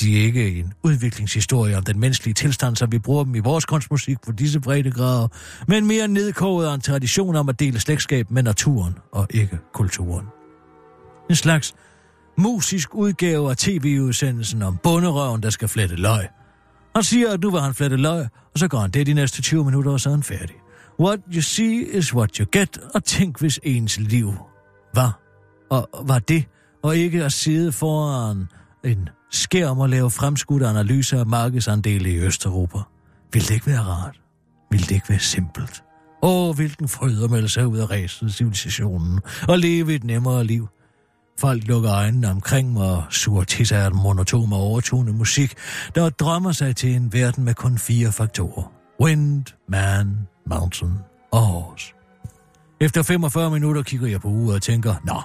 De 0.00 0.20
er 0.20 0.24
ikke 0.24 0.58
en 0.58 0.72
udviklingshistorie 0.82 1.76
om 1.76 1.82
den 1.82 2.00
menneskelige 2.00 2.34
tilstand, 2.34 2.76
som 2.76 2.92
vi 2.92 2.98
bruger 2.98 3.24
dem 3.24 3.34
i 3.34 3.38
vores 3.38 3.64
kunstmusik 3.64 4.20
på 4.20 4.32
disse 4.32 4.60
breddegrader, 4.60 5.28
men 5.68 5.86
mere 5.86 6.08
nedkoget 6.08 6.66
af 6.66 6.74
en 6.74 6.80
tradition 6.80 7.36
om 7.36 7.48
at 7.48 7.60
dele 7.60 7.80
slægtskab 7.80 8.30
med 8.30 8.42
naturen 8.42 8.94
og 9.12 9.26
ikke 9.30 9.58
kulturen. 9.74 10.26
En 11.30 11.36
slags 11.36 11.74
musisk 12.38 12.94
udgave 12.94 13.50
af 13.50 13.56
tv-udsendelsen 13.56 14.62
om 14.62 14.76
bunderøven, 14.82 15.42
der 15.42 15.50
skal 15.50 15.68
flette 15.68 15.96
løg. 15.96 16.28
Han 16.94 17.02
siger, 17.02 17.32
at 17.32 17.40
nu 17.40 17.50
vil 17.50 17.60
han 17.60 17.74
flette 17.74 17.96
løg, 17.96 18.26
og 18.52 18.58
så 18.58 18.68
går 18.68 18.78
han 18.78 18.90
det 18.90 19.06
de 19.06 19.14
næste 19.14 19.42
20 19.42 19.64
minutter, 19.64 19.92
og 19.92 20.00
så 20.00 20.08
er 20.08 20.14
han 20.14 20.22
færdig. 20.22 20.56
What 21.00 21.20
you 21.34 21.40
see 21.40 21.82
is 21.82 22.14
what 22.14 22.36
you 22.36 22.46
get, 22.52 22.78
og 22.94 23.04
tænk 23.04 23.40
hvis 23.40 23.60
ens 23.62 23.98
liv 24.00 24.34
var, 24.94 25.20
og 25.70 25.88
var 26.06 26.18
det, 26.18 26.44
og 26.82 26.96
ikke 26.96 27.24
at 27.24 27.32
sidde 27.32 27.72
foran 27.72 28.48
en 28.84 29.08
skærm 29.30 29.78
og 29.78 29.88
lave 29.88 30.10
fremskudte 30.10 30.66
analyser 30.66 31.20
af 31.20 31.26
markedsandele 31.26 32.12
i 32.12 32.18
Østeuropa. 32.18 32.78
Vil 33.32 33.42
det 33.42 33.50
ikke 33.50 33.66
være 33.66 33.80
rart? 33.80 34.20
Vil 34.70 34.80
det 34.80 34.90
ikke 34.90 35.08
være 35.08 35.18
simpelt? 35.18 35.82
Åh, 36.22 36.54
hvilken 36.54 36.88
fryd 36.88 37.24
at 37.24 37.30
melde 37.30 37.48
sig 37.48 37.66
ud 37.66 37.78
af 37.78 37.90
ræset 37.90 38.34
civilisationen 38.34 39.20
og 39.48 39.58
leve 39.58 39.94
et 39.94 40.04
nemmere 40.04 40.44
liv. 40.44 40.68
Folk 41.38 41.66
lukker 41.66 41.92
øjnene 41.92 42.30
omkring 42.30 42.72
mig 42.72 42.90
og 42.90 43.04
suger 43.10 43.44
til 43.44 43.66
sig 43.66 43.78
af 43.78 43.90
den 43.90 44.00
og 44.52 44.52
overtone 44.52 45.12
musik, 45.12 45.54
der 45.94 46.08
drømmer 46.08 46.52
sig 46.52 46.76
til 46.76 46.94
en 46.94 47.12
verden 47.12 47.44
med 47.44 47.54
kun 47.54 47.78
fire 47.78 48.12
faktorer. 48.12 48.72
Wind, 49.00 49.44
man, 49.68 50.18
mountain 50.46 50.92
og 51.32 51.40
horse. 51.40 51.92
Efter 52.80 53.02
45 53.02 53.50
minutter 53.50 53.82
kigger 53.82 54.06
jeg 54.06 54.20
på 54.20 54.28
uret 54.28 54.54
og 54.54 54.62
tænker, 54.62 54.94
nå, 55.04 55.22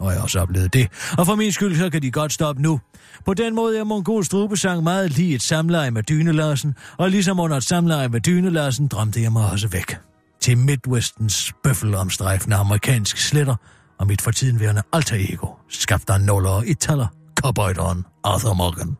og 0.00 0.10
jeg 0.10 0.18
har 0.18 0.22
også 0.22 0.40
oplevet 0.40 0.74
det. 0.74 0.88
Og 1.18 1.26
for 1.26 1.34
min 1.34 1.52
skyld, 1.52 1.76
så 1.76 1.90
kan 1.90 2.02
de 2.02 2.10
godt 2.10 2.32
stoppe 2.32 2.62
nu. 2.62 2.80
På 3.26 3.34
den 3.34 3.54
måde 3.54 3.78
er 3.78 3.84
Mongol 3.84 4.24
strubesang 4.24 4.82
meget 4.82 5.16
lige 5.16 5.34
et 5.34 5.42
samleje 5.42 5.90
med 5.90 6.02
dynelassen, 6.02 6.74
og 6.98 7.10
ligesom 7.10 7.40
under 7.40 7.56
et 7.56 7.64
samleje 7.64 8.08
med 8.08 8.20
dynelassen, 8.20 8.86
drømte 8.88 9.22
jeg 9.22 9.32
mig 9.32 9.50
også 9.50 9.68
væk. 9.68 9.98
Til 10.40 10.58
Midwestens 10.58 11.52
bøffelomstrejfende 11.62 12.56
amerikansk 12.56 13.16
sletter, 13.16 13.56
og 14.00 14.06
mit 14.06 14.22
for 14.22 14.30
tiden 14.30 14.60
værende 14.60 14.82
alter 14.92 15.16
ego, 15.32 15.46
skabte 15.68 16.12
en 16.12 16.22
nuller 16.22 16.50
og 16.50 16.66
italer, 16.66 17.06
cowboyderen 17.40 18.04
Arthur 18.24 18.54
Morgan. 18.54 18.96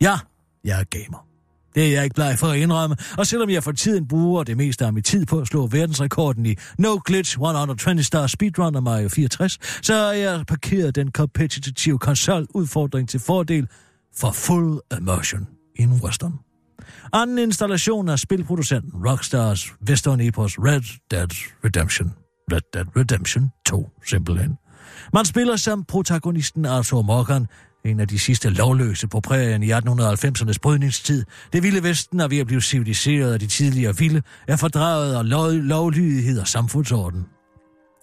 Ja, 0.00 0.18
jeg 0.64 0.80
er 0.80 0.84
gamer. 0.84 1.26
Det 1.74 1.86
er 1.86 1.92
jeg 1.92 2.04
ikke 2.04 2.14
bleg 2.14 2.38
for 2.38 2.46
at 2.46 2.58
indrømme, 2.58 2.96
og 3.18 3.26
selvom 3.26 3.50
jeg 3.50 3.64
for 3.64 3.72
tiden 3.72 4.08
bruger 4.08 4.44
det 4.44 4.56
meste 4.56 4.86
af 4.86 4.92
min 4.92 5.02
tid 5.02 5.26
på 5.26 5.38
at 5.38 5.46
slå 5.46 5.66
verdensrekorden 5.66 6.46
i 6.46 6.54
No 6.78 6.98
Glitch 7.04 7.32
120 7.32 8.02
Star 8.02 8.26
Speedrunner 8.26 8.80
Mario 8.80 9.08
64, 9.08 9.58
så 9.82 9.94
har 9.94 10.12
jeg 10.12 10.44
parkeret 10.46 10.94
den 10.94 11.10
competitive 11.12 11.98
konsol-udfordring 11.98 13.08
til 13.08 13.20
fordel 13.20 13.68
for 14.16 14.30
full 14.30 14.80
immersion 14.98 15.46
i 15.78 15.86
western. 15.86 16.34
Anden 17.12 17.38
installation 17.38 18.08
af 18.08 18.18
spilproducenten 18.18 19.08
Rockstars 19.08 19.72
Western 19.88 20.20
Epos 20.20 20.58
Red 20.58 20.82
Dead 21.10 21.28
Redemption. 21.64 22.27
Red 22.52 22.60
Dead 22.74 22.86
Redemption 22.96 23.50
2, 23.66 23.90
simpelthen. 24.06 24.58
Man 25.14 25.24
spiller 25.24 25.56
som 25.56 25.84
protagonisten 25.84 26.64
Arthur 26.64 27.02
Morgan, 27.02 27.46
en 27.84 28.00
af 28.00 28.08
de 28.08 28.18
sidste 28.18 28.50
lovløse 28.50 29.08
på 29.08 29.20
prærien 29.20 29.62
i 29.62 29.72
1890'ernes 29.72 30.56
brydningstid. 30.62 31.24
Det 31.52 31.62
vilde 31.62 31.82
vesten 31.82 32.20
er 32.20 32.28
ved 32.28 32.38
at 32.38 32.46
blive 32.46 32.60
civiliseret 32.60 33.32
af 33.32 33.40
de 33.40 33.46
tidligere 33.46 33.96
vilde, 33.96 34.22
er 34.48 34.56
fordraget 34.56 35.14
af 35.14 35.28
lov, 35.28 35.50
lovlydighed 35.50 36.40
og 36.40 36.48
samfundsorden. 36.48 37.26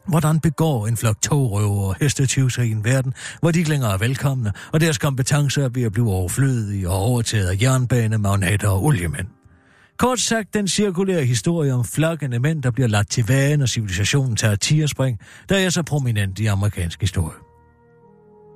Hvordan 0.07 0.39
begår 0.39 0.87
en 0.87 0.97
flok 0.97 1.21
togrøver 1.21 1.87
og 1.87 1.95
hestetyvser 1.99 2.63
i 2.63 2.71
en 2.71 2.83
verden, 2.83 3.13
hvor 3.39 3.51
de 3.51 3.59
ikke 3.59 3.69
længere 3.69 3.93
er 3.93 3.97
velkomne, 3.97 4.53
og 4.73 4.81
deres 4.81 4.97
kompetencer 4.97 5.63
er 5.63 5.69
ved 5.69 5.83
at 5.83 5.91
blive 5.91 6.11
overflødige 6.11 6.89
og 6.89 6.95
overtaget 6.95 7.47
af 7.47 7.61
jernbane, 7.61 8.17
magnater 8.17 8.69
og 8.69 8.83
oliemænd? 8.83 9.27
Kort 9.97 10.19
sagt 10.19 10.53
den 10.53 10.67
cirkulære 10.67 11.25
historie 11.25 11.73
om 11.73 11.85
flakkende 11.85 12.39
mænd, 12.39 12.63
der 12.63 12.71
bliver 12.71 12.87
lagt 12.87 13.11
til 13.11 13.27
vane, 13.27 13.63
og 13.63 13.69
civilisationen 13.69 14.35
tager 14.35 14.55
tierspring, 14.55 15.19
der 15.49 15.57
er 15.57 15.69
så 15.69 15.83
prominent 15.83 16.39
i 16.39 16.45
amerikansk 16.45 17.01
historie. 17.01 17.37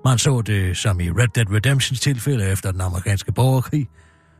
Man 0.05 0.17
så 0.17 0.41
det 0.41 0.77
som 0.77 0.99
i 0.99 1.09
Red 1.09 1.27
Dead 1.35 1.51
Redemptions 1.51 1.99
tilfælde 1.99 2.51
efter 2.51 2.71
den 2.71 2.81
amerikanske 2.81 3.31
borgerkrig, 3.31 3.87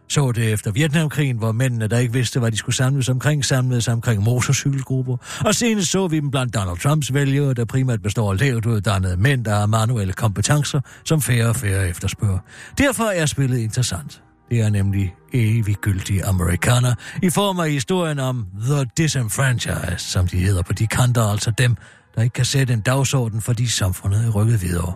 så 0.09 0.31
det 0.31 0.53
efter 0.53 0.71
Vietnamkrigen, 0.71 1.37
hvor 1.37 1.51
mændene, 1.51 1.87
der 1.87 1.97
ikke 1.97 2.13
vidste, 2.13 2.39
hvad 2.39 2.51
de 2.51 2.57
skulle 2.57 2.75
samles 2.75 3.09
omkring, 3.09 3.45
samledes 3.45 3.87
omkring 3.87 4.23
motorcykelgrupper. 4.23 5.17
Og 5.45 5.55
senest 5.55 5.91
så 5.91 6.07
vi 6.07 6.19
dem 6.19 6.31
blandt 6.31 6.55
Donald 6.55 6.77
Trumps 6.77 7.13
vælgere, 7.13 7.53
der 7.53 7.65
primært 7.65 8.01
består 8.01 8.31
af 8.31 8.39
lavt 8.39 8.65
uddannede 8.65 9.17
mænd, 9.17 9.45
der 9.45 9.55
har 9.55 9.65
manuelle 9.65 10.13
kompetencer, 10.13 10.81
som 11.05 11.21
færre 11.21 11.49
og 11.49 11.55
færre 11.55 11.89
efterspørger. 11.89 12.39
Derfor 12.77 13.03
er 13.03 13.25
spillet 13.25 13.57
interessant. 13.57 14.21
Det 14.49 14.61
er 14.61 14.69
nemlig 14.69 15.15
eviggyldige 15.33 16.25
amerikaner, 16.25 16.93
i 17.23 17.29
form 17.29 17.59
af 17.59 17.71
historien 17.71 18.19
om 18.19 18.47
The 18.61 18.85
Disenfranchised, 18.97 19.97
som 19.97 20.27
de 20.27 20.37
hedder 20.37 20.61
på 20.61 20.73
de 20.73 20.87
kanter, 20.87 21.23
altså 21.23 21.51
dem, 21.51 21.75
der 22.15 22.21
ikke 22.21 22.33
kan 22.33 22.45
sætte 22.45 22.73
en 22.73 22.81
dagsorden, 22.81 23.41
fordi 23.41 23.67
samfundet 23.67 24.25
er 24.25 24.29
rykket 24.29 24.61
videre. 24.61 24.93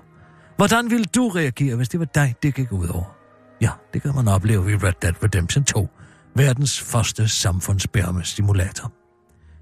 Hvordan 0.57 0.89
ville 0.89 1.05
du 1.05 1.29
reagere, 1.29 1.75
hvis 1.75 1.89
det 1.89 1.99
var 1.99 2.05
dig, 2.05 2.35
det 2.43 2.55
gik 2.55 2.71
ud 2.71 2.87
over? 2.87 3.15
Ja, 3.61 3.69
det 3.93 4.01
kan 4.01 4.15
man 4.15 4.27
opleve 4.27 4.71
i 4.71 4.75
Red 4.75 4.93
Dead 5.01 5.23
Redemption 5.23 5.63
2, 5.63 5.89
verdens 6.35 6.81
første 6.81 7.27
samfundsbærme 7.27 8.23
stimulator. 8.23 9.02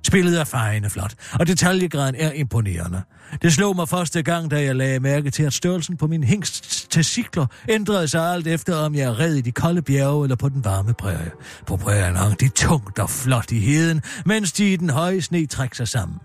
Spillet 0.08 0.40
er 0.40 0.44
fejende 0.44 0.90
flot, 0.90 1.14
og 1.34 1.48
detaljegraden 1.48 2.16
er 2.16 2.32
imponerende. 2.32 3.02
Det 3.42 3.54
slog 3.54 3.76
mig 3.76 3.90
første 3.90 4.22
gang, 4.22 4.52
da 4.52 4.64
jeg 4.64 4.76
lagde 4.76 5.00
mærke 5.00 5.32
til, 5.32 5.44
at 5.44 5.54
størrelsen 5.54 5.98
på 5.98 6.08
min 6.08 6.24
hængst 6.24 6.92
testikler 6.92 7.46
ændrede 7.70 8.08
sig 8.08 8.34
alt 8.34 8.48
efter, 8.48 8.76
om 8.76 8.96
jeg 8.96 9.04
er 9.04 9.20
red 9.20 9.36
i 9.36 9.42
de 9.42 9.52
kolde 9.52 9.82
bjerge 9.82 10.26
eller 10.26 10.36
på 10.36 10.50
den 10.50 10.66
varme 10.66 10.94
prærie. 10.94 11.32
På 11.68 11.78
prærien 11.78 12.16
hang 12.16 12.40
de 12.40 12.50
tungt 12.50 13.00
og 13.00 13.10
flot 13.10 13.52
i 13.52 13.60
heden, 13.60 14.02
mens 14.26 14.52
de 14.52 14.74
i 14.74 14.76
den 14.76 14.90
høje 14.90 15.22
sne 15.22 15.46
trækker 15.46 15.76
sig 15.76 15.88
sammen. 15.88 16.18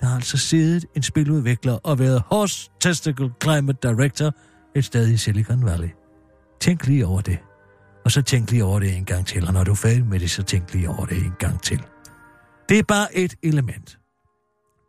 Der 0.00 0.06
har 0.06 0.14
altså 0.14 0.36
siddet 0.36 0.84
en 0.96 1.02
spiludvikler 1.02 1.72
og 1.72 1.98
været 1.98 2.22
Horse 2.26 2.70
Testicle 2.80 3.30
Climate 3.42 3.78
Director 3.82 4.32
et 4.76 4.84
sted 4.84 5.08
i 5.08 5.16
Silicon 5.16 5.64
Valley. 5.64 5.88
Tænk 6.60 6.86
lige 6.86 7.06
over 7.06 7.20
det. 7.20 7.38
Og 8.04 8.10
så 8.10 8.22
tænk 8.22 8.50
lige 8.50 8.64
over 8.64 8.78
det 8.78 8.96
en 8.96 9.04
gang 9.04 9.26
til, 9.26 9.46
og 9.46 9.52
når 9.52 9.64
du 9.64 9.70
er 9.70 9.76
færdig 9.76 10.06
med 10.06 10.20
det, 10.20 10.30
så 10.30 10.42
tænk 10.42 10.74
lige 10.74 10.88
over 10.88 11.06
det 11.06 11.18
en 11.18 11.32
gang 11.38 11.62
til. 11.62 11.80
Det 12.68 12.78
er 12.78 12.82
bare 12.82 13.16
et 13.16 13.34
element. 13.42 13.98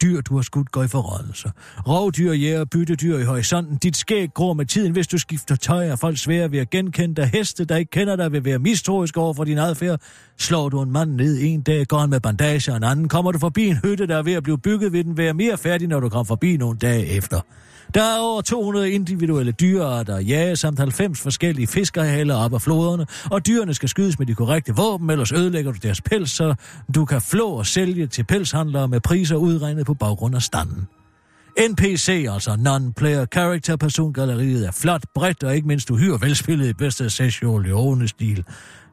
Dyr, 0.01 0.21
du 0.21 0.35
har 0.35 0.41
skudt, 0.41 0.71
går 0.71 0.83
i 0.83 0.87
forrådelse. 0.87 1.51
Rovdyr, 1.87 2.33
jæger, 2.33 2.65
byttedyr 2.65 3.17
i 3.17 3.23
horisonten. 3.23 3.77
Dit 3.77 3.97
skæg 3.97 4.33
gror 4.33 4.53
med 4.53 4.65
tiden, 4.65 4.91
hvis 4.91 5.07
du 5.07 5.17
skifter 5.17 5.55
tøj, 5.55 5.87
er 5.87 5.95
folk 5.95 6.17
svære 6.17 6.51
ved 6.51 6.59
at 6.59 6.69
genkende 6.69 7.15
dig. 7.15 7.29
Heste, 7.33 7.65
der 7.65 7.75
ikke 7.75 7.91
kender 7.91 8.15
dig, 8.15 8.31
vil 8.31 8.45
være 8.45 8.59
mistroisk 8.59 9.17
over 9.17 9.33
for 9.33 9.43
din 9.43 9.57
adfærd. 9.57 10.01
Slår 10.37 10.69
du 10.69 10.81
en 10.81 10.91
mand 10.91 11.11
ned 11.11 11.37
en 11.41 11.61
dag, 11.61 11.87
går 11.87 11.99
han 11.99 12.09
med 12.09 12.19
bandage, 12.19 12.71
og 12.71 12.77
en 12.77 12.83
anden 12.83 13.09
kommer 13.09 13.31
du 13.31 13.39
forbi 13.39 13.67
en 13.67 13.77
hytte, 13.83 14.07
der 14.07 14.17
er 14.17 14.23
ved 14.23 14.33
at 14.33 14.43
blive 14.43 14.57
bygget, 14.57 14.93
vil 14.93 15.05
den 15.05 15.17
være 15.17 15.33
mere 15.33 15.57
færdig, 15.57 15.87
når 15.87 15.99
du 15.99 16.09
kommer 16.09 16.23
forbi 16.23 16.57
nogle 16.57 16.77
dage 16.77 17.05
efter. 17.05 17.41
Der 17.93 18.03
er 18.03 18.19
over 18.19 18.41
200 18.41 18.91
individuelle 18.91 19.51
dyrearter 19.51 20.15
at 20.15 20.27
jage, 20.27 20.55
samt 20.55 20.79
90 20.79 21.19
forskellige 21.19 21.67
fiskerhaler 21.67 22.35
op 22.35 22.53
af 22.53 22.61
floderne, 22.61 23.05
og 23.31 23.45
dyrene 23.47 23.73
skal 23.73 23.89
skydes 23.89 24.19
med 24.19 24.27
de 24.27 24.35
korrekte 24.35 24.75
våben, 24.75 25.09
ellers 25.09 25.31
ødelægger 25.31 25.71
du 25.71 25.77
deres 25.83 26.01
pels, 26.01 26.31
så 26.31 26.55
du 26.95 27.05
kan 27.05 27.21
flå 27.21 27.47
og 27.47 27.65
sælge 27.65 28.07
til 28.07 28.23
pelshandlere 28.23 28.87
med 28.87 28.99
priser 28.99 29.35
udregnet 29.35 29.85
på 29.85 29.93
baggrund 29.93 30.35
af 30.35 30.41
standen. 30.41 30.87
NPC, 31.59 32.27
altså 32.29 32.51
Non-Player 32.51 33.25
Character, 33.25 33.75
persongalleriet 33.75 34.67
er 34.67 34.71
flot, 34.71 35.03
bredt 35.15 35.43
og 35.43 35.55
ikke 35.55 35.67
mindst 35.67 35.91
uhyre 35.91 36.21
velspillet 36.21 36.69
i 36.69 36.73
bedste 36.73 37.09
Sergio 37.09 37.57
Leone-stil. 37.57 38.43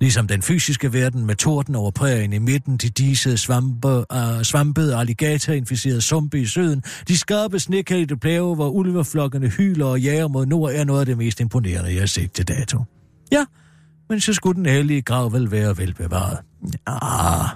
Ligesom 0.00 0.26
den 0.26 0.42
fysiske 0.42 0.92
verden 0.92 1.26
med 1.26 1.34
torden 1.34 1.74
over 1.74 1.90
prærien 1.90 2.32
i 2.32 2.38
midten, 2.38 2.76
de 2.76 2.88
disse 2.88 3.36
svampe, 3.36 3.88
uh, 3.88 4.42
svampede 4.42 4.96
alligatorinficerede 4.96 6.00
sumpe 6.00 6.40
i 6.40 6.46
søden, 6.46 6.82
de 7.08 7.18
skarpe 7.18 7.58
snekældte 7.58 8.16
plave, 8.16 8.54
hvor 8.54 8.68
ulveflokkene 8.68 9.48
hyler 9.48 9.86
og 9.86 10.00
jager 10.00 10.28
mod 10.28 10.46
nord, 10.46 10.72
er 10.72 10.84
noget 10.84 11.00
af 11.00 11.06
det 11.06 11.18
mest 11.18 11.40
imponerende, 11.40 11.92
jeg 11.92 12.00
har 12.00 12.06
set 12.06 12.32
til 12.32 12.48
dato. 12.48 12.84
Ja, 13.32 13.44
men 14.08 14.20
så 14.20 14.32
skulle 14.32 14.56
den 14.56 14.66
hellige 14.66 15.02
grav 15.02 15.32
vel 15.32 15.50
være 15.50 15.78
velbevaret. 15.78 16.38
Ah. 16.86 17.48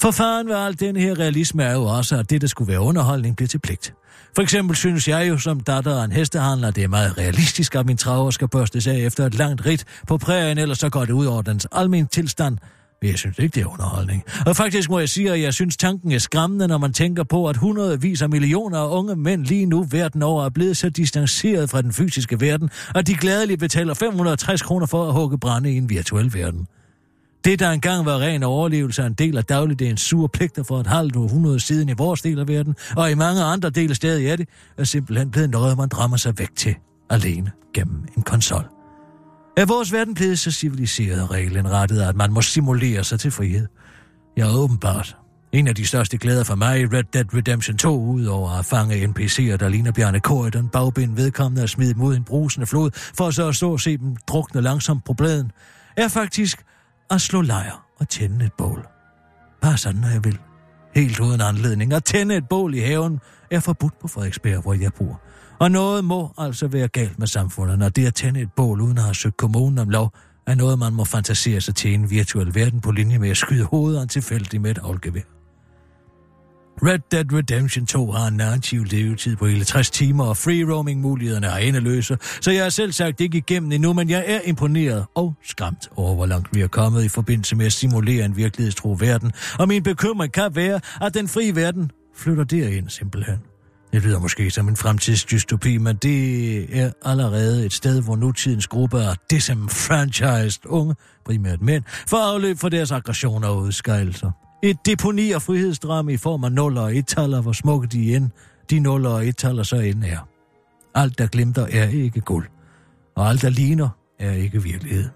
For 0.00 0.10
faren 0.10 0.48
ved 0.48 0.54
alt 0.54 0.80
den 0.80 0.96
her 0.96 1.18
realisme 1.18 1.62
er 1.62 1.72
jo 1.72 1.82
også, 1.84 2.16
at 2.16 2.30
det, 2.30 2.40
der 2.40 2.46
skulle 2.46 2.72
være 2.72 2.80
underholdning, 2.80 3.36
bliver 3.36 3.48
til 3.48 3.58
pligt. 3.58 3.94
For 4.36 4.42
eksempel 4.42 4.76
synes 4.76 5.08
jeg 5.08 5.28
jo 5.28 5.38
som 5.38 5.60
datter 5.60 6.00
af 6.00 6.04
en 6.04 6.12
hestehandler, 6.12 6.70
det 6.70 6.84
er 6.84 6.88
meget 6.88 7.18
realistisk, 7.18 7.74
at 7.74 7.86
min 7.86 7.96
traver 7.96 8.30
skal 8.30 8.48
børstes 8.48 8.86
af 8.86 8.96
efter 8.96 9.26
et 9.26 9.34
langt 9.34 9.66
rit 9.66 9.84
på 10.06 10.18
prærien, 10.18 10.58
ellers 10.58 10.78
så 10.78 10.88
går 10.88 11.04
det 11.04 11.12
ud 11.12 11.26
over 11.26 11.42
dens 11.42 11.66
almindelige 11.72 12.08
tilstand. 12.22 12.58
Men 13.02 13.10
jeg 13.10 13.18
synes 13.18 13.38
ikke, 13.38 13.54
det 13.54 13.62
er 13.62 13.66
underholdning. 13.66 14.24
Og 14.46 14.56
faktisk 14.56 14.90
må 14.90 14.98
jeg 14.98 15.08
sige, 15.08 15.32
at 15.32 15.40
jeg 15.40 15.54
synes, 15.54 15.76
tanken 15.76 16.12
er 16.12 16.18
skræmmende, 16.18 16.68
når 16.68 16.78
man 16.78 16.92
tænker 16.92 17.24
på, 17.24 17.48
at 17.48 17.56
hundredvis 17.56 18.22
af 18.22 18.28
millioner 18.28 18.78
af 18.78 18.88
unge 18.88 19.16
mænd 19.16 19.44
lige 19.44 19.66
nu 19.66 19.86
verden 19.90 20.22
over 20.22 20.44
er 20.44 20.50
blevet 20.50 20.76
så 20.76 20.88
distanceret 20.90 21.70
fra 21.70 21.82
den 21.82 21.92
fysiske 21.92 22.40
verden, 22.40 22.70
at 22.94 23.06
de 23.06 23.14
gladeligt 23.14 23.60
betaler 23.60 23.94
560 23.94 24.62
kroner 24.62 24.86
for 24.86 25.08
at 25.08 25.12
hugge 25.12 25.38
brænde 25.38 25.72
i 25.72 25.76
en 25.76 25.90
virtuel 25.90 26.34
verden. 26.34 26.66
Det, 27.46 27.58
der 27.58 27.70
engang 27.70 28.06
var 28.06 28.18
ren 28.18 28.42
overlevelse, 28.42 29.02
er 29.02 29.06
en 29.06 29.12
del 29.12 29.36
af 29.36 29.44
dagligdagens 29.44 30.00
sure 30.00 30.28
pligter 30.28 30.62
for 30.62 30.80
et 30.80 30.86
halvt 30.86 31.16
århundrede 31.16 31.60
siden 31.60 31.88
i 31.88 31.92
vores 31.92 32.22
del 32.22 32.38
af 32.38 32.48
verden, 32.48 32.74
og 32.96 33.10
i 33.10 33.14
mange 33.14 33.42
andre 33.42 33.70
dele 33.70 33.94
stadig 33.94 34.26
er 34.26 34.36
det, 34.36 34.48
er 34.78 34.84
simpelthen 34.84 35.30
blevet 35.30 35.50
noget, 35.50 35.76
man 35.76 35.88
drammer 35.88 36.16
sig 36.16 36.38
væk 36.38 36.56
til, 36.56 36.74
alene 37.10 37.52
gennem 37.74 38.04
en 38.16 38.22
konsol. 38.22 38.64
Er 39.56 39.66
vores 39.66 39.92
verden 39.92 40.14
blevet 40.14 40.38
så 40.38 40.50
civiliseret 40.50 41.22
og 41.22 41.30
regelindrettet, 41.30 42.02
at 42.02 42.16
man 42.16 42.32
må 42.32 42.42
simulere 42.42 43.04
sig 43.04 43.20
til 43.20 43.30
frihed? 43.30 43.66
Ja, 44.36 44.54
åbenbart. 44.54 45.16
En 45.52 45.68
af 45.68 45.74
de 45.74 45.86
største 45.86 46.18
glæder 46.18 46.44
for 46.44 46.54
mig 46.54 46.80
i 46.80 46.86
Red 46.86 47.04
Dead 47.12 47.34
Redemption 47.34 47.76
2, 47.76 48.00
udover 48.00 48.50
at 48.50 48.64
fange 48.64 49.04
NPC'er, 49.04 49.56
der 49.56 49.68
ligner 49.68 49.92
Bjarne 49.92 50.18
Corydon, 50.18 50.68
bagbind 50.68 51.16
vedkommende 51.16 51.62
og 51.62 51.68
smide 51.68 51.94
dem 51.94 52.02
ud 52.02 52.14
i 52.14 52.16
en 52.16 52.24
brusende 52.24 52.66
flod, 52.66 52.90
for 52.94 53.30
så 53.30 53.48
at 53.48 53.56
stå 53.56 53.72
og 53.72 53.80
se 53.80 53.96
dem 53.96 54.16
drukne 54.28 54.60
langsomt 54.60 55.04
på 55.04 55.12
bladen, 55.12 55.52
er 55.96 56.08
faktisk 56.08 56.62
at 57.10 57.20
slå 57.20 57.40
lejr 57.40 57.86
og 58.00 58.08
tænde 58.08 58.44
et 58.44 58.52
bål. 58.52 58.86
Bare 59.62 59.76
sådan, 59.76 60.00
når 60.00 60.08
jeg 60.08 60.24
vil. 60.24 60.38
Helt 60.94 61.20
uden 61.20 61.40
anledning. 61.40 61.92
At 61.92 62.04
tænde 62.04 62.36
et 62.36 62.48
bål 62.48 62.74
i 62.74 62.80
haven 62.80 63.20
er 63.50 63.60
forbudt 63.60 63.98
på 64.00 64.08
Frederiksberg, 64.08 64.62
hvor 64.62 64.74
jeg 64.74 64.92
bor. 64.92 65.20
Og 65.58 65.70
noget 65.70 66.04
må 66.04 66.32
altså 66.38 66.68
være 66.68 66.88
galt 66.88 67.18
med 67.18 67.26
samfundet, 67.26 67.78
når 67.78 67.88
det 67.88 68.06
at 68.06 68.14
tænde 68.14 68.40
et 68.40 68.52
bål 68.56 68.80
uden 68.80 68.98
at 68.98 69.04
have 69.04 69.14
søgt 69.14 69.36
kommunen 69.36 69.78
om 69.78 69.88
lov, 69.88 70.12
er 70.46 70.54
noget, 70.54 70.78
man 70.78 70.92
må 70.92 71.04
fantasere 71.04 71.60
sig 71.60 71.74
til 71.74 71.90
i 71.90 71.94
en 71.94 72.10
virtuel 72.10 72.54
verden 72.54 72.80
på 72.80 72.92
linje 72.92 73.18
med 73.18 73.30
at 73.30 73.36
skyde 73.36 73.64
hovedet 73.64 74.10
tilfældigt 74.10 74.62
med 74.62 74.70
et 74.70 74.78
afgevær. 74.78 75.35
Red 76.82 76.98
Dead 77.10 77.32
Redemption 77.32 77.86
2 77.86 78.12
har 78.12 78.26
en 78.26 78.34
narrativ 78.34 78.84
levetid 78.84 79.36
på 79.36 79.46
hele 79.46 79.64
60 79.64 79.90
timer, 79.90 80.24
og 80.24 80.36
free 80.36 80.72
roaming 80.72 81.00
mulighederne 81.00 81.46
er 81.46 81.56
endeløse, 81.56 82.18
så 82.40 82.50
jeg 82.50 82.64
er 82.64 82.68
selv 82.68 82.92
sagt 82.92 83.20
ikke 83.20 83.38
igennem 83.38 83.72
endnu, 83.72 83.92
men 83.92 84.10
jeg 84.10 84.24
er 84.26 84.40
imponeret 84.44 85.04
og 85.14 85.34
skræmt 85.44 85.88
over, 85.96 86.14
hvor 86.14 86.26
langt 86.26 86.48
vi 86.52 86.60
er 86.60 86.68
kommet 86.68 87.04
i 87.04 87.08
forbindelse 87.08 87.56
med 87.56 87.66
at 87.66 87.72
simulere 87.72 88.24
en 88.24 88.36
virkelighedstro 88.36 88.96
verden, 89.00 89.32
og 89.58 89.68
min 89.68 89.82
bekymring 89.82 90.32
kan 90.32 90.56
være, 90.56 90.80
at 91.00 91.14
den 91.14 91.28
frie 91.28 91.56
verden 91.56 91.90
flytter 92.16 92.44
derind 92.44 92.88
simpelthen. 92.88 93.38
Det 93.92 94.02
lyder 94.02 94.18
måske 94.18 94.50
som 94.50 94.68
en 94.68 94.76
fremtidsdystopi, 94.76 95.78
men 95.78 95.96
det 95.96 96.78
er 96.80 96.90
allerede 97.04 97.66
et 97.66 97.72
sted, 97.72 98.02
hvor 98.02 98.16
nutidens 98.16 98.66
gruppe 98.66 98.98
er 98.98 99.14
disenfranchised 99.30 100.66
unge, 100.66 100.94
primært 101.24 101.62
mænd, 101.62 101.84
for 102.08 102.16
afløb 102.16 102.58
for 102.58 102.68
deres 102.68 102.90
aggressioner 102.90 103.48
og 103.48 103.58
udskejelser. 103.58 104.45
Et 104.62 104.86
deponi 104.86 105.32
af 105.32 105.42
frihedsdrama 105.42 106.12
i 106.12 106.16
form 106.16 106.44
af 106.44 106.52
nuller 106.52 106.80
og 106.80 106.96
ettaler, 106.96 107.40
hvor 107.40 107.52
smukke 107.52 107.86
de 107.86 108.16
end, 108.16 108.30
de 108.70 108.78
nuller 108.78 109.10
og 109.10 109.26
ettaler 109.26 109.62
så 109.62 109.76
end 109.76 110.04
er. 110.04 110.28
Alt, 110.94 111.18
der 111.18 111.26
glimter, 111.26 111.66
er 111.72 111.88
ikke 111.88 112.20
guld. 112.20 112.46
Og 113.16 113.28
alt, 113.28 113.42
der 113.42 113.48
ligner, 113.48 113.88
er 114.18 114.32
ikke 114.32 114.62
virkelighed. 114.62 115.08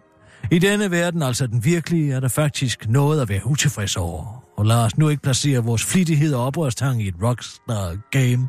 I 0.50 0.58
denne 0.58 0.90
verden, 0.90 1.22
altså 1.22 1.46
den 1.46 1.64
virkelige, 1.64 2.14
er 2.14 2.20
der 2.20 2.28
faktisk 2.28 2.88
noget 2.88 3.20
at 3.20 3.28
være 3.28 3.46
utilfreds 3.46 3.96
over. 3.96 4.44
Og 4.56 4.66
lad 4.66 4.76
os 4.76 4.98
nu 4.98 5.08
ikke 5.08 5.22
placere 5.22 5.64
vores 5.64 5.84
flittighed 5.84 6.34
og 6.34 6.44
oprørstang 6.44 7.02
i 7.02 7.08
et 7.08 7.14
rockstar-game, 7.22 8.48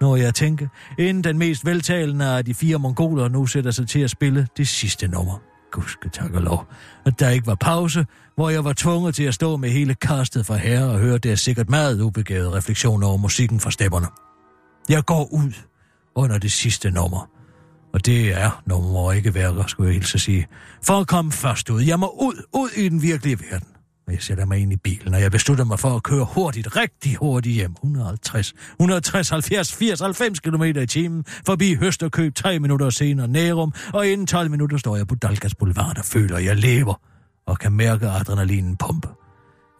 når 0.00 0.16
jeg 0.16 0.34
tænker, 0.34 0.66
inden 0.98 1.24
den 1.24 1.38
mest 1.38 1.66
veltalende 1.66 2.26
af 2.26 2.44
de 2.44 2.54
fire 2.54 2.78
mongoler 2.78 3.28
nu 3.28 3.46
sætter 3.46 3.70
sig 3.70 3.88
til 3.88 4.00
at 4.00 4.10
spille 4.10 4.46
det 4.56 4.68
sidste 4.68 5.08
nummer. 5.08 5.38
Gudske 5.70 6.08
tak 6.08 6.34
og 6.34 6.42
lov, 6.42 6.66
at 7.06 7.20
der 7.20 7.30
ikke 7.30 7.46
var 7.46 7.54
pause, 7.54 8.06
hvor 8.34 8.50
jeg 8.50 8.64
var 8.64 8.72
tvunget 8.72 9.14
til 9.14 9.24
at 9.24 9.34
stå 9.34 9.56
med 9.56 9.70
hele 9.70 9.94
kastet 9.94 10.46
fra 10.46 10.56
herre 10.56 10.90
og 10.90 10.98
høre 10.98 11.18
deres 11.18 11.40
sikkert 11.40 11.68
meget 11.70 12.00
ubegavede 12.00 12.52
refleksioner 12.52 13.06
over 13.06 13.16
musikken 13.16 13.60
fra 13.60 13.70
stepperne. 13.70 14.06
Jeg 14.88 15.04
går 15.04 15.28
ud 15.32 15.52
under 16.14 16.38
det 16.38 16.52
sidste 16.52 16.90
nummer. 16.90 17.30
Og 17.92 18.06
det 18.06 18.28
er 18.28 18.62
nummer 18.66 19.12
ikke 19.12 19.34
værker, 19.34 19.66
skulle 19.66 19.88
jeg 19.88 19.94
hilse 19.94 20.16
at 20.16 20.20
sige. 20.20 20.46
For 20.82 21.00
at 21.00 21.06
komme 21.06 21.32
først 21.32 21.70
ud. 21.70 21.82
Jeg 21.82 21.98
må 21.98 22.16
ud, 22.20 22.42
ud 22.54 22.68
i 22.76 22.88
den 22.88 23.02
virkelige 23.02 23.38
verden. 23.40 23.68
Men 24.08 24.14
jeg 24.14 24.22
sætter 24.22 24.44
mig 24.44 24.58
ind 24.58 24.72
i 24.72 24.76
bilen, 24.76 25.14
og 25.14 25.20
jeg 25.20 25.30
beslutter 25.30 25.64
mig 25.64 25.78
for 25.78 25.88
at 25.88 26.02
køre 26.02 26.24
hurtigt, 26.24 26.76
rigtig 26.76 27.16
hurtigt 27.16 27.54
hjem. 27.54 27.72
150, 27.72 28.54
160, 28.72 29.30
70, 29.30 29.72
80, 29.72 30.00
90 30.00 30.40
km 30.40 30.62
i 30.62 30.86
timen. 30.86 31.24
Forbi 31.46 31.74
Høsterkøb, 31.74 32.34
tre 32.34 32.58
minutter 32.58 32.90
senere 32.90 33.28
Nærum, 33.28 33.72
og 33.94 34.06
inden 34.06 34.26
12 34.26 34.50
minutter 34.50 34.76
står 34.76 34.96
jeg 34.96 35.06
på 35.06 35.14
Dalgas 35.14 35.54
Boulevard 35.54 35.98
og 35.98 36.04
føler, 36.04 36.36
at 36.36 36.44
jeg 36.44 36.56
lever 36.56 37.00
og 37.46 37.58
kan 37.58 37.72
mærke 37.72 38.06
adrenalinen 38.08 38.76
pumpe. 38.76 39.08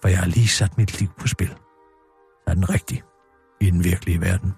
For 0.02 0.08
jeg 0.08 0.18
har 0.18 0.26
lige 0.26 0.48
sat 0.48 0.78
mit 0.78 1.00
liv 1.00 1.08
på 1.20 1.28
spil. 1.28 1.54
Er 2.46 2.54
den 2.54 2.70
rigtig 2.70 3.02
i 3.60 3.70
den 3.70 3.84
virkelige 3.84 4.20
verden? 4.20 4.52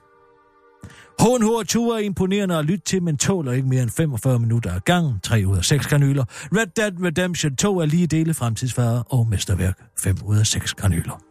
Håndhår 1.21 1.62
tur 1.62 1.95
er 1.95 1.99
imponerende 1.99 2.57
at 2.59 2.64
lytte 2.64 2.85
til, 2.85 3.03
men 3.03 3.16
tåler 3.16 3.53
ikke 3.53 3.68
mere 3.68 3.83
end 3.83 3.91
45 3.91 4.39
minutter 4.39 4.75
ad 4.75 4.81
gang. 4.81 5.23
3 5.23 5.45
ud 5.47 5.57
af 5.57 5.64
6 5.64 5.87
kanyler. 5.87 6.25
Red 6.57 6.66
Dead 6.77 6.93
Redemption 7.05 7.57
2 7.57 7.79
er 7.79 7.87
lige 7.87 8.07
dele 8.07 8.35
fremtidsfarer 8.35 9.03
og 9.12 9.27
mesterværk. 9.27 9.79
5 9.99 10.16
ud 10.25 10.37
af 10.39 10.47
6 10.47 10.73
kanyler. 10.73 11.23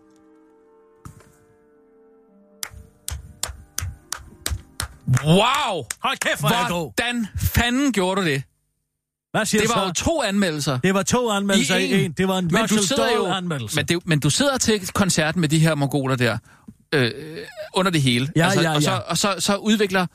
Wow! 5.25 5.85
Hold 5.99 6.17
kæft, 6.17 6.39
hvor. 6.39 6.77
Hvordan 6.83 7.27
fanden 7.37 7.91
gjorde 7.91 8.21
du 8.21 8.27
det? 8.27 8.43
Hvad 9.31 9.45
siger 9.45 9.61
Det 9.61 9.69
var 9.69 9.75
så? 9.75 9.85
jo 9.85 9.91
to 9.91 10.21
anmeldelser. 10.21 10.77
Det 10.77 10.93
var 10.93 11.03
to 11.03 11.29
anmeldelser 11.31 11.75
I 11.75 12.05
en. 12.05 12.11
Det 12.11 12.27
var 12.27 12.37
en 12.37 12.45
Men 12.45 12.55
du 12.55 12.61
Russell 12.61 12.83
sidder 12.83 13.15
jo, 13.15 13.23
Dahl-anmeldelse. 13.25 13.75
men, 13.75 13.85
det, 13.85 14.07
men 14.07 14.19
du 14.19 14.29
sidder 14.29 14.57
til 14.57 14.87
koncerten 14.87 15.41
med 15.41 15.49
de 15.49 15.59
her 15.59 15.75
mongoler 15.75 16.15
der, 16.15 16.37
øh, 16.95 17.11
under 17.73 17.91
det 17.91 18.01
hele. 18.01 18.29
Altså, 18.35 18.61
Ja, 18.61 18.69
ja, 18.69 18.75
Og, 18.75 18.83
så, 18.83 18.91
ja. 18.91 18.97
og 18.97 19.17
så, 19.17 19.35
så 19.39 19.55
udvikler 19.55 20.05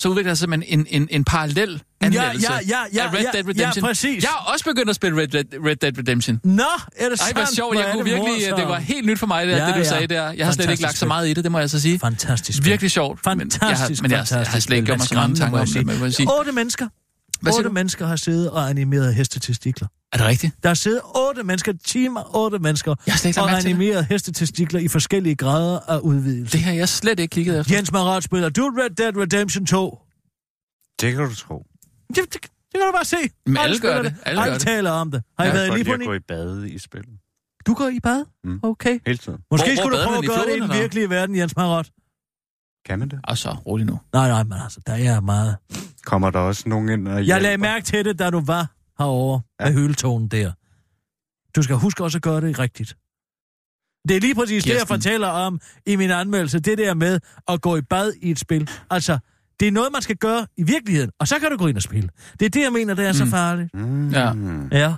så 0.00 0.08
udvikler 0.08 0.30
der 0.30 0.34
simpelthen 0.34 0.80
en, 0.80 0.86
en, 1.02 1.08
en 1.10 1.24
parallel 1.24 1.82
anmeldelse 2.00 2.52
ja, 2.52 2.58
ja, 2.68 2.78
ja, 2.94 3.04
af 3.08 3.14
Red 3.14 3.20
ja, 3.22 3.30
Dead 3.32 3.44
ja, 3.44 3.50
Redemption. 3.50 3.82
præcis. 3.84 4.22
Jeg 4.22 4.30
har 4.30 4.52
også 4.52 4.64
begyndt 4.64 4.90
at 4.90 4.96
spille 4.96 5.20
Red 5.20 5.28
Dead, 5.28 5.44
Red 5.66 5.76
Dead 5.76 5.98
Redemption. 5.98 6.40
Nå, 6.44 6.62
er 6.96 7.08
det 7.08 7.20
Ej, 7.20 7.26
sandt? 7.26 7.38
hvor 7.38 7.46
sjovt. 7.54 7.76
Jeg 7.76 7.88
er 7.88 7.92
kunne 7.92 8.04
virkelig, 8.04 8.24
morsomt. 8.24 8.56
det 8.60 8.68
var 8.68 8.78
helt 8.78 9.06
nyt 9.06 9.18
for 9.18 9.26
mig, 9.26 9.46
det, 9.46 9.52
Ja, 9.52 9.58
ja, 9.58 9.66
det 9.66 9.74
du 9.74 9.78
ja. 9.78 9.84
sagde 9.84 10.06
der. 10.06 10.32
Jeg 10.32 10.46
har 10.46 10.52
slet 10.52 10.64
ikke 10.64 10.70
Fantastisk 10.70 10.82
lagt 10.82 10.98
så 10.98 11.06
meget 11.06 11.28
i 11.28 11.32
det, 11.34 11.44
det 11.44 11.52
må 11.52 11.58
jeg 11.58 11.70
så 11.70 11.80
sige. 11.80 11.98
Fantastisk. 11.98 12.64
Virkelig 12.64 12.90
sjovt. 12.90 13.20
Fantastisk, 13.24 14.02
men 14.02 14.10
jeg 14.10 14.18
har, 14.18 14.24
men 14.28 14.30
jeg, 14.30 14.30
jeg 14.30 14.38
har 14.38 14.44
fantastisk 14.44 14.66
slet 14.66 14.76
ikke 14.76 14.86
gjort 14.86 14.98
mig 14.98 15.08
så 15.08 15.14
mange 15.14 15.36
tanker 15.36 15.60
om 15.60 15.66
det. 15.66 16.28
Otte 16.38 16.52
mennesker. 16.52 16.88
Hvad 17.40 17.52
siger 17.52 17.58
Otte 17.58 17.68
du? 17.68 17.72
mennesker 17.74 18.06
har 18.06 18.16
siddet 18.16 18.50
og 18.50 18.70
animeret 18.70 19.14
hestetestikler. 19.14 19.88
Er 20.12 20.16
det 20.16 20.26
rigtigt? 20.26 20.54
Der 20.62 20.68
har 20.68 20.74
siddet 20.74 21.00
otte 21.28 21.42
mennesker, 21.42 21.72
timer 21.84 22.36
otte 22.36 22.58
mennesker, 22.58 22.94
Jeg 23.06 23.14
har 23.14 23.42
og 23.42 23.50
det. 23.50 23.66
animeret 23.66 24.04
hestetestikler 24.06 24.80
i 24.80 24.88
forskellige 24.88 25.34
grader 25.34 25.78
af 25.88 25.98
udvidelse. 25.98 26.52
Det 26.52 26.64
har 26.64 26.72
jeg 26.72 26.88
slet 26.88 27.20
ikke 27.20 27.32
kigget 27.32 27.60
efter. 27.60 27.74
Jens 27.76 27.92
Marat 27.92 28.22
spiller 28.22 28.48
du 28.48 28.72
Red 28.78 28.90
Dead 28.90 29.16
Redemption 29.16 29.66
2? 29.66 29.98
Det 31.00 31.14
kan 31.14 31.28
du 31.28 31.34
tro. 31.34 31.66
Det, 32.08 32.16
det, 32.16 32.32
det 32.32 32.40
kan 32.74 32.80
du 32.86 32.92
bare 32.92 33.04
se. 33.04 33.16
Men 33.46 33.56
alle 33.56 33.76
spiller 33.76 33.96
gør 33.96 34.02
det. 34.02 34.14
Alle 34.22 34.40
Alle 34.42 34.52
gør 34.52 34.58
det. 34.58 34.66
taler 34.66 34.90
om 34.90 35.10
det. 35.10 35.22
Har 35.38 35.44
I 35.44 35.46
Jeg 35.48 35.54
været 35.54 35.66
kan 35.68 35.74
lige 35.74 35.84
på 35.84 35.88
lide 35.88 35.94
at 35.94 35.98
den? 36.00 36.06
gå 36.06 36.14
i 36.14 36.18
bade 36.18 36.70
i 36.70 36.78
spillet. 36.78 37.10
Du 37.66 37.74
går 37.74 37.88
i 37.88 38.00
bad? 38.00 38.24
Mm. 38.44 38.60
Okay. 38.62 38.98
Hele 39.06 39.18
tiden. 39.18 39.38
Måske 39.50 39.66
Hvor- 39.66 39.74
hvor 39.74 39.82
skulle 39.82 39.96
du 39.96 40.00
bader 40.00 40.06
prøve 40.06 40.18
at 40.18 40.24
i 40.24 40.26
gøre 40.26 40.46
det 40.46 40.56
i 40.56 40.60
den 40.60 40.80
virkelige 40.82 41.10
verden, 41.10 41.36
Jens 41.36 41.56
Marat. 41.56 41.90
Kan 42.88 42.98
man 42.98 43.08
det? 43.08 43.20
Og 43.24 43.38
så, 43.38 43.50
rolig 43.50 43.86
nu. 43.86 43.98
Nej, 44.12 44.28
nej, 44.28 44.42
men 44.44 44.52
altså, 44.52 44.80
der 44.86 44.92
er 44.92 45.20
meget. 45.20 45.56
Kommer 46.06 46.30
der 46.30 46.38
også 46.38 46.68
nogen 46.68 46.88
ind 46.88 47.08
og 47.08 47.14
Jeg 47.14 47.24
hjælper? 47.24 47.42
lagde 47.42 47.58
mærke 47.58 47.84
til 47.84 48.04
det, 48.04 48.18
da 48.18 48.30
du 48.30 48.40
var 48.40 48.70
herovre 48.98 49.40
ja. 49.60 49.64
med 49.64 49.74
hyletonen 49.74 50.28
der. 50.28 50.52
Du 51.56 51.62
skal 51.62 51.76
huske 51.76 52.04
også 52.04 52.18
at 52.18 52.22
gøre 52.22 52.40
det 52.40 52.58
rigtigt. 52.58 52.96
Det 54.08 54.16
er 54.16 54.20
lige 54.20 54.34
præcis 54.34 54.64
det, 54.64 54.70
jeg 54.70 54.76
Kirsten. 54.78 54.94
fortæller 54.94 55.28
om 55.28 55.60
i 55.86 55.96
min 55.96 56.10
anmeldelse. 56.10 56.58
Det 56.60 56.78
der 56.78 56.94
med 56.94 57.20
at 57.48 57.60
gå 57.60 57.76
i 57.76 57.82
bad 57.82 58.12
i 58.22 58.30
et 58.30 58.38
spil. 58.38 58.70
Altså, 58.90 59.18
Det 59.60 59.68
er 59.68 59.72
noget, 59.72 59.92
man 59.92 60.02
skal 60.02 60.16
gøre 60.16 60.46
i 60.56 60.62
virkeligheden, 60.62 61.10
og 61.20 61.28
så 61.28 61.38
kan 61.38 61.50
du 61.50 61.56
gå 61.56 61.66
ind 61.66 61.76
og 61.76 61.82
spille. 61.82 62.08
Det 62.40 62.46
er 62.46 62.50
det, 62.50 62.62
jeg 62.62 62.72
mener, 62.72 62.94
det 62.94 63.06
er 63.06 63.12
så 63.12 63.24
Mm. 63.24 63.30
farligt. 63.30 63.74
Mm. 63.74 64.10
Ja. 64.10 64.32
Ja. 64.72 64.94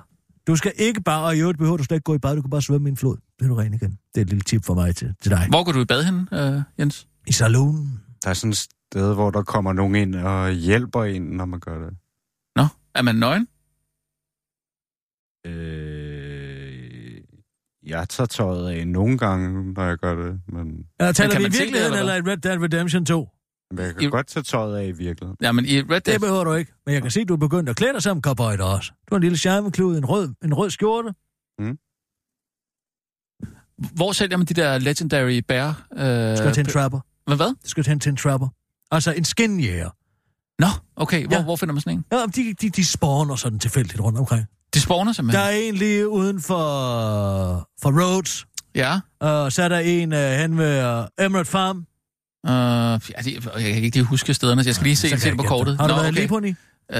Du 0.46 0.56
skal 0.56 0.72
ikke 0.76 1.02
bare, 1.02 1.24
og 1.24 1.36
i 1.36 1.40
øvrigt 1.40 1.58
behøver 1.58 1.76
du 1.76 1.84
slet 1.84 1.96
ikke 1.96 2.04
gå 2.04 2.14
i 2.14 2.18
bad, 2.18 2.36
du 2.36 2.42
kan 2.42 2.50
bare 2.50 2.62
svømme 2.62 2.88
i 2.88 2.90
en 2.90 2.96
flod. 2.96 3.16
Det 3.38 3.44
er 3.44 3.48
du 3.48 3.54
ren 3.54 3.74
igen. 3.74 3.90
Det 3.90 4.20
er 4.20 4.20
et 4.20 4.28
lille 4.28 4.42
tip 4.42 4.64
for 4.64 4.74
mig 4.74 4.96
til, 4.96 5.14
til 5.22 5.30
dig. 5.30 5.46
Hvor 5.48 5.64
går 5.64 5.72
du 5.72 5.80
i 5.80 5.84
bad 5.84 6.04
hen, 6.04 6.28
øh, 6.32 6.62
Jens? 6.78 7.06
I 7.26 7.32
salonen. 7.32 8.00
Der 8.24 8.30
er 8.30 8.34
sådan 8.34 8.50
et 8.50 8.56
sted, 8.56 9.14
hvor 9.14 9.30
der 9.30 9.42
kommer 9.42 9.72
nogen 9.72 9.94
ind 9.94 10.14
og 10.14 10.50
hjælper 10.52 11.04
en, 11.04 11.22
når 11.22 11.44
man 11.44 11.60
gør 11.60 11.78
det. 11.84 11.96
Nå, 12.56 12.66
er 12.94 13.02
man 13.02 13.14
nøgen? 13.16 13.48
Øh, 15.46 17.20
jeg 17.82 18.08
tager 18.08 18.26
tøjet 18.26 18.70
af 18.70 18.88
nogle 18.88 19.18
gange, 19.18 19.72
når 19.72 19.84
jeg 19.84 19.98
gør 19.98 20.14
det, 20.14 20.40
men 20.48 20.86
Ja, 21.00 21.12
taler 21.12 21.32
kan 21.32 21.40
vi 21.40 21.46
i 21.46 21.50
virkeligheden, 21.50 21.98
eller 21.98 22.14
eller 22.14 22.30
i 22.30 22.32
Red 22.32 22.36
Dead 22.38 22.58
Redemption 22.62 23.04
2? 23.06 23.28
men 23.70 23.84
jeg 23.84 23.94
kan 23.94 24.02
I- 24.02 24.06
godt 24.10 24.26
tage 24.26 24.42
tøjet 24.42 24.76
af 24.78 24.86
i 24.86 24.90
virkeligheden. 24.92 25.36
Ja, 25.42 25.52
men 25.52 25.64
i 25.64 25.80
Red 25.80 25.88
Dead... 26.00 26.00
Det 26.14 26.20
behøver 26.20 26.44
du 26.44 26.52
ikke. 26.54 26.72
Men 26.86 26.92
jeg 26.94 27.02
kan 27.02 27.10
se, 27.10 27.20
at 27.20 27.28
du 27.28 27.32
er 27.32 27.38
begyndt 27.38 27.68
at 27.68 27.76
klæde 27.76 27.92
dig 27.92 28.02
som 28.02 28.20
cowboy 28.22 28.52
der 28.52 28.64
også. 28.64 28.90
Du 28.92 29.14
har 29.14 29.16
en 29.16 29.22
lille 29.22 29.38
charmeklud, 29.38 29.98
en 29.98 30.04
rød, 30.04 30.34
en 30.44 30.54
rød 30.54 30.70
skjorte. 30.70 31.14
Hvor 33.96 34.12
sælger 34.12 34.36
man 34.36 34.46
de 34.46 34.54
der 34.54 34.78
legendary 34.78 35.40
bear? 35.48 35.86
Øh, 35.92 36.30
Du 36.30 36.36
skal 36.36 36.52
til 36.54 36.60
en 36.60 36.66
trapper. 36.66 37.00
Hvad, 37.26 37.36
hvad? 37.36 37.46
Du 37.64 37.68
skal 37.68 37.84
til 37.84 38.08
en 38.08 38.16
trapper. 38.16 38.48
Altså 38.90 39.12
en 39.12 39.24
skinjæger. 39.24 39.90
Nå, 40.58 40.66
okay. 40.96 41.26
Hvor, 41.26 41.36
Ja. 41.36 41.42
hvor 41.42 41.56
finder 41.56 41.72
man 41.72 41.80
sådan 41.80 41.98
en? 41.98 42.04
Ja, 42.12 42.16
de, 42.36 42.54
de, 42.60 42.70
de 42.70 42.84
spawner 42.84 43.36
sådan 43.36 43.58
tilfældigt 43.58 44.00
rundt 44.00 44.18
omkring. 44.18 44.44
De 44.74 44.80
spawner 44.80 45.04
Der 45.04 45.12
simpelthen. 45.12 45.46
er 45.46 45.50
en 45.50 45.74
lige 45.74 46.08
uden 46.08 46.42
for, 46.42 46.58
for 47.82 48.00
Rhodes. 48.00 48.46
Ja. 48.74 49.00
Og 49.20 49.52
så 49.52 49.62
er 49.62 49.68
der 49.68 49.78
en 49.78 50.12
uh, 50.12 50.18
hen 50.18 50.58
ved 50.58 50.98
uh, 51.00 51.24
Emerald 51.24 51.46
Farm. 51.46 51.86
Øh, 52.46 52.52
ja, 52.52 53.22
de, 53.24 53.34
jeg 53.62 53.74
kan 53.74 53.82
ikke 53.84 53.96
lige 53.96 54.04
huske 54.04 54.34
stederne, 54.34 54.62
så 54.62 54.68
jeg 54.68 54.74
skal 54.74 54.84
lige 54.84 54.96
se, 54.96 55.08
Så 55.10 55.16
se 55.18 55.26
jeg 55.28 55.32
det 55.32 55.40
på 55.40 55.48
kortet. 55.48 55.76
Har 55.80 55.86
du 55.86 55.94
Nå, 55.94 56.00
været 56.00 56.08
i 56.08 56.14
okay. 56.14 56.20
Liboni? 56.20 56.48
Øh, 56.48 56.96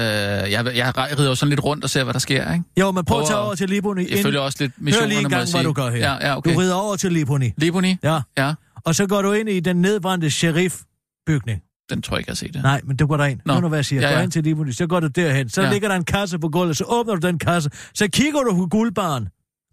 jeg, 0.51 0.51
jeg 0.75 0.93
rider 0.97 1.29
jo 1.29 1.35
sådan 1.35 1.49
lidt 1.49 1.63
rundt 1.63 1.83
og 1.83 1.89
ser, 1.89 2.03
hvad 2.03 2.13
der 2.13 2.19
sker, 2.19 2.53
ikke? 2.53 2.65
Jo, 2.79 2.91
men 2.91 3.05
prøv 3.05 3.21
at 3.21 3.27
tage 3.27 3.39
over 3.39 3.55
til 3.55 3.69
Liboni. 3.69 4.11
Jeg 4.15 4.23
følger 4.23 4.39
også 4.39 4.57
lidt 4.61 4.71
missionerne, 4.77 5.13
Hør 5.13 5.19
lige 5.19 5.25
en 5.25 5.29
gang, 5.29 5.31
jeg 5.31 5.37
hvad 5.39 5.47
sige. 5.47 5.63
du 5.63 5.73
gør 5.73 5.89
her. 5.89 5.97
Ja, 5.97 6.27
ja, 6.27 6.37
okay. 6.37 6.53
Du 6.53 6.59
rider 6.59 6.75
over 6.75 6.95
til 6.95 7.11
Liboni. 7.11 7.51
Liboni? 7.57 7.97
Ja. 8.03 8.19
Ja. 8.37 8.53
Og 8.85 8.95
så 8.95 9.07
går 9.07 9.21
du 9.21 9.31
ind 9.31 9.49
i 9.49 9.59
den 9.59 9.75
nedbrændte 9.81 10.27
sheriff-bygning. 10.31 11.61
Den 11.89 12.01
tror 12.01 12.15
jeg 12.15 12.19
ikke, 12.19 12.29
jeg 12.29 12.31
har 12.31 12.35
set 12.35 12.53
det. 12.53 12.63
Nej, 12.63 12.81
men 12.83 12.97
du 12.97 13.07
går 13.07 13.17
derind. 13.17 13.39
Nå. 13.45 13.53
Hør 13.53 13.61
nu, 13.61 13.67
hvad 13.67 13.77
jeg 13.77 13.85
siger. 13.85 14.01
Ja, 14.01 14.07
Gå 14.07 14.13
ja. 14.17 14.21
ind 14.23 14.31
til 14.31 14.43
Liboni, 14.43 14.71
så 14.71 14.87
går 14.87 14.99
du 14.99 15.07
derhen. 15.07 15.49
Så 15.49 15.61
Ja. 15.61 15.71
ligger 15.71 15.87
der 15.87 15.95
en 15.95 16.03
kasse 16.05 16.39
på 16.39 16.49
gulvet, 16.49 16.77
så 16.77 16.83
åbner 16.87 17.15
du 17.15 17.27
den 17.27 17.39
kasse. 17.39 17.69
Så 17.93 18.07
kigger 18.07 18.39
du 18.41 18.55
på 18.55 18.65
guldbaren. 18.67 19.29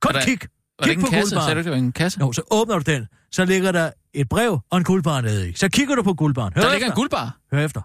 Er 0.09 0.13
der- 0.13 0.21
kig. 0.25 0.39
Var 0.41 0.85
det 0.85 0.91
ikke 0.91 1.01
en 1.01 1.07
på 1.07 1.11
kasse? 1.11 1.31
Sagde 1.35 1.55
du, 1.55 1.63
det 1.63 1.71
var 1.71 1.77
en 1.77 1.93
kasse? 1.93 2.21
Jo, 2.21 2.33
så 2.33 2.43
åbner 2.51 2.79
du 2.79 2.93
den. 2.93 3.07
Så 3.33 3.45
ligger 3.45 3.73
der 3.73 3.91
et 4.15 4.29
brev 4.29 4.59
og 4.71 4.79
en 4.79 4.85
guldbar 4.85 5.21
nede 5.21 5.49
i. 5.49 5.53
Så 5.53 5.69
kigger 5.69 5.95
du 5.95 6.03
på 6.03 6.15
guldbaren. 6.15 6.53
Hør 6.55 6.61
Der 6.61 6.69
efter. 6.69 6.75
ligger 6.75 6.87
en 6.89 6.95
guldbar. 6.95 7.37
Hør 7.53 7.65
efter. 7.65 7.81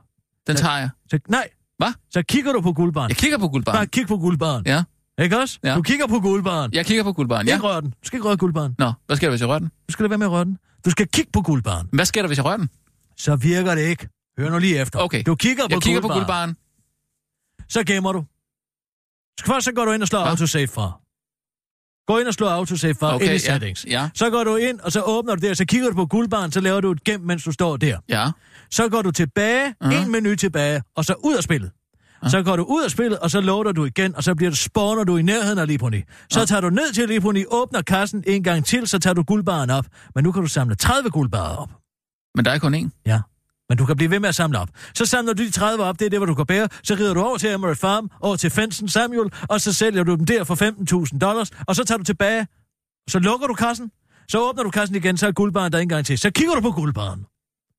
Den 0.47 0.55
Ja. 0.55 0.61
tager 0.61 0.77
jeg. 0.77 0.89
Så, 1.09 1.19
nej. 1.29 1.47
Hvad? 1.77 1.93
Så 2.11 2.21
kigger 2.23 2.51
du 2.53 2.61
på 2.61 2.73
guldbaren. 2.73 3.09
Jeg 3.09 3.17
kigger 3.17 3.37
på 3.37 3.41
Bare 3.41 3.51
guldbaren. 3.51 3.87
kig 3.87 4.07
på 4.07 4.17
guldbaren. 4.17 4.63
Ja. 4.65 4.83
Ikke 5.23 5.39
også? 5.39 5.59
Ja. 5.63 5.75
Du 5.75 5.81
kigger 5.81 6.07
på 6.07 6.19
guldbaren. 6.19 6.73
Jeg 6.73 6.85
kigger 6.85 7.03
på 7.03 7.13
guldbaren, 7.13 7.47
ja. 7.47 7.53
Ikke 7.53 7.65
rør 7.67 7.79
den. 7.79 7.89
Du 7.89 7.95
skal 8.03 8.17
ikke 8.17 8.27
røre 8.27 8.37
guldbaren. 8.37 8.75
Nå, 8.79 8.91
hvad 9.07 9.15
sker 9.17 9.27
der, 9.27 9.31
hvis 9.31 9.41
jeg 9.41 9.49
rører 9.49 9.59
den? 9.59 9.67
Du 9.87 9.91
skal 9.93 10.03
lade 10.03 10.09
være 10.09 10.17
med 10.17 10.27
at 10.27 10.31
røre 10.31 10.45
den. 10.45 10.57
Du 10.85 10.89
skal 10.91 11.07
kigge 11.07 11.31
på 11.31 11.41
guldbaren. 11.41 11.87
Hvad 11.93 12.05
sker 12.05 12.21
der, 12.21 12.27
hvis 12.27 12.37
jeg 12.37 12.45
rører 12.45 12.57
den? 12.57 12.69
Så 13.17 13.35
virker 13.35 13.75
det 13.75 13.81
ikke. 13.81 14.09
Hør 14.39 14.49
nu 14.49 14.57
lige 14.57 14.79
efter. 14.81 14.99
Okay. 14.99 15.23
Du 15.25 15.35
kigger 15.35 15.63
på 15.63 15.67
Jeg 15.71 15.81
kigger 15.81 16.01
på 16.01 16.07
guldbaren. 16.07 16.49
guldbaren. 16.49 17.67
Så 17.69 17.83
gemmer 17.83 18.11
du. 18.11 18.25
Så 19.39 19.45
Først 19.45 19.65
så 19.65 19.71
går 19.71 19.85
du 19.85 19.91
ind 19.91 20.01
og 20.01 20.07
slår 20.07 20.19
Hva? 20.19 20.29
autosave 20.29 20.67
fra. 20.67 20.99
Gå 22.07 22.17
ind 22.17 22.27
og 22.27 22.33
slå 22.33 22.47
autosave 22.47 22.95
fra 22.95 23.15
Okay, 23.15 23.25
ind 23.25 23.29
i 23.31 23.33
ja. 23.33 23.37
settings. 23.53 23.85
Ja, 23.85 24.09
Så 24.15 24.29
går 24.29 24.43
du 24.43 24.55
ind, 24.55 24.79
og 24.79 24.91
så 24.91 25.01
åbner 25.01 25.35
du 25.35 25.47
der, 25.47 25.53
så 25.53 25.65
kigger 25.65 25.89
du 25.89 25.95
på 25.95 26.05
guldbaren, 26.05 26.51
så 26.51 26.59
laver 26.59 26.81
du 26.81 26.91
et 26.91 27.03
gem, 27.03 27.21
mens 27.21 27.43
du 27.43 27.51
står 27.51 27.77
der. 27.77 27.97
ja. 28.09 28.31
Så 28.71 28.89
går 28.89 29.01
du 29.01 29.11
tilbage, 29.11 29.75
Mhm. 29.81 29.91
en 29.91 30.11
menu 30.11 30.35
tilbage, 30.35 30.83
og 30.95 31.05
så 31.05 31.13
ud 31.23 31.35
af 31.35 31.43
spillet. 31.43 31.71
Så 32.29 32.43
går 32.43 32.55
du 32.55 32.63
ud 32.63 32.83
af 32.83 32.91
spillet, 32.91 33.19
og 33.19 33.31
så 33.31 33.41
loader 33.41 33.71
du 33.71 33.85
igen, 33.85 34.15
og 34.15 34.23
så 34.23 34.35
bliver 34.35 34.49
du, 34.49 34.55
spawner 34.55 35.03
du 35.03 35.17
i 35.17 35.21
nærheden 35.21 35.59
af 35.59 35.67
Liponi. 35.67 36.01
Så 36.29 36.45
tager 36.45 36.61
du 36.61 36.69
ned 36.69 36.93
til 36.93 37.07
Liponi, 37.07 37.43
åbner 37.51 37.81
kassen 37.81 38.23
en 38.27 38.43
gang 38.43 38.65
til, 38.65 38.87
så 38.87 38.99
tager 38.99 39.13
du 39.13 39.23
guldbaren 39.23 39.69
op. 39.69 39.85
Men 40.15 40.23
nu 40.23 40.31
kan 40.31 40.41
du 40.41 40.47
samle 40.47 40.75
30 40.75 41.09
guldbarer 41.09 41.55
op. 41.55 41.69
Men 42.35 42.45
der 42.45 42.51
er 42.51 42.59
kun 42.59 42.75
én. 42.75 43.01
Ja. 43.05 43.19
Men 43.69 43.77
du 43.77 43.85
kan 43.85 43.95
blive 43.95 44.11
ved 44.11 44.19
med 44.19 44.29
at 44.29 44.35
samle 44.35 44.59
op. 44.59 44.69
Så 44.95 45.05
samler 45.05 45.33
du 45.33 45.43
de 45.43 45.51
30 45.51 45.83
op, 45.83 45.99
det 45.99 46.05
er 46.05 46.09
det, 46.09 46.19
hvor 46.19 46.25
du 46.25 46.33
kan 46.33 46.45
bære. 46.45 46.67
Så 46.83 46.95
rider 46.95 47.13
du 47.13 47.21
over 47.21 47.37
til 47.37 47.49
Emerald 47.49 47.75
Farm, 47.75 48.09
over 48.21 48.35
til 48.35 48.49
Fenton 48.49 48.87
Samuel, 48.87 49.33
og 49.49 49.61
så 49.61 49.73
sælger 49.73 50.03
du 50.03 50.15
dem 50.15 50.25
der 50.25 50.43
for 50.43 50.55
15.000 51.13 51.19
dollars, 51.19 51.51
og 51.67 51.75
så 51.75 51.83
tager 51.83 51.97
du 51.97 52.03
tilbage. 52.03 52.47
Så 53.09 53.19
lukker 53.19 53.47
du 53.47 53.53
kassen, 53.53 53.91
så 54.29 54.49
åbner 54.49 54.63
du 54.63 54.69
kassen 54.69 54.95
igen, 54.95 55.17
så 55.17 55.27
er 55.27 55.31
guldbaren 55.31 55.71
der 55.71 55.79
en 55.79 55.89
gang 55.89 56.05
til. 56.05 56.17
Så 56.17 56.31
kigger 56.31 56.55
du 56.55 56.61
på 56.61 56.71
guldbaren. 56.71 57.25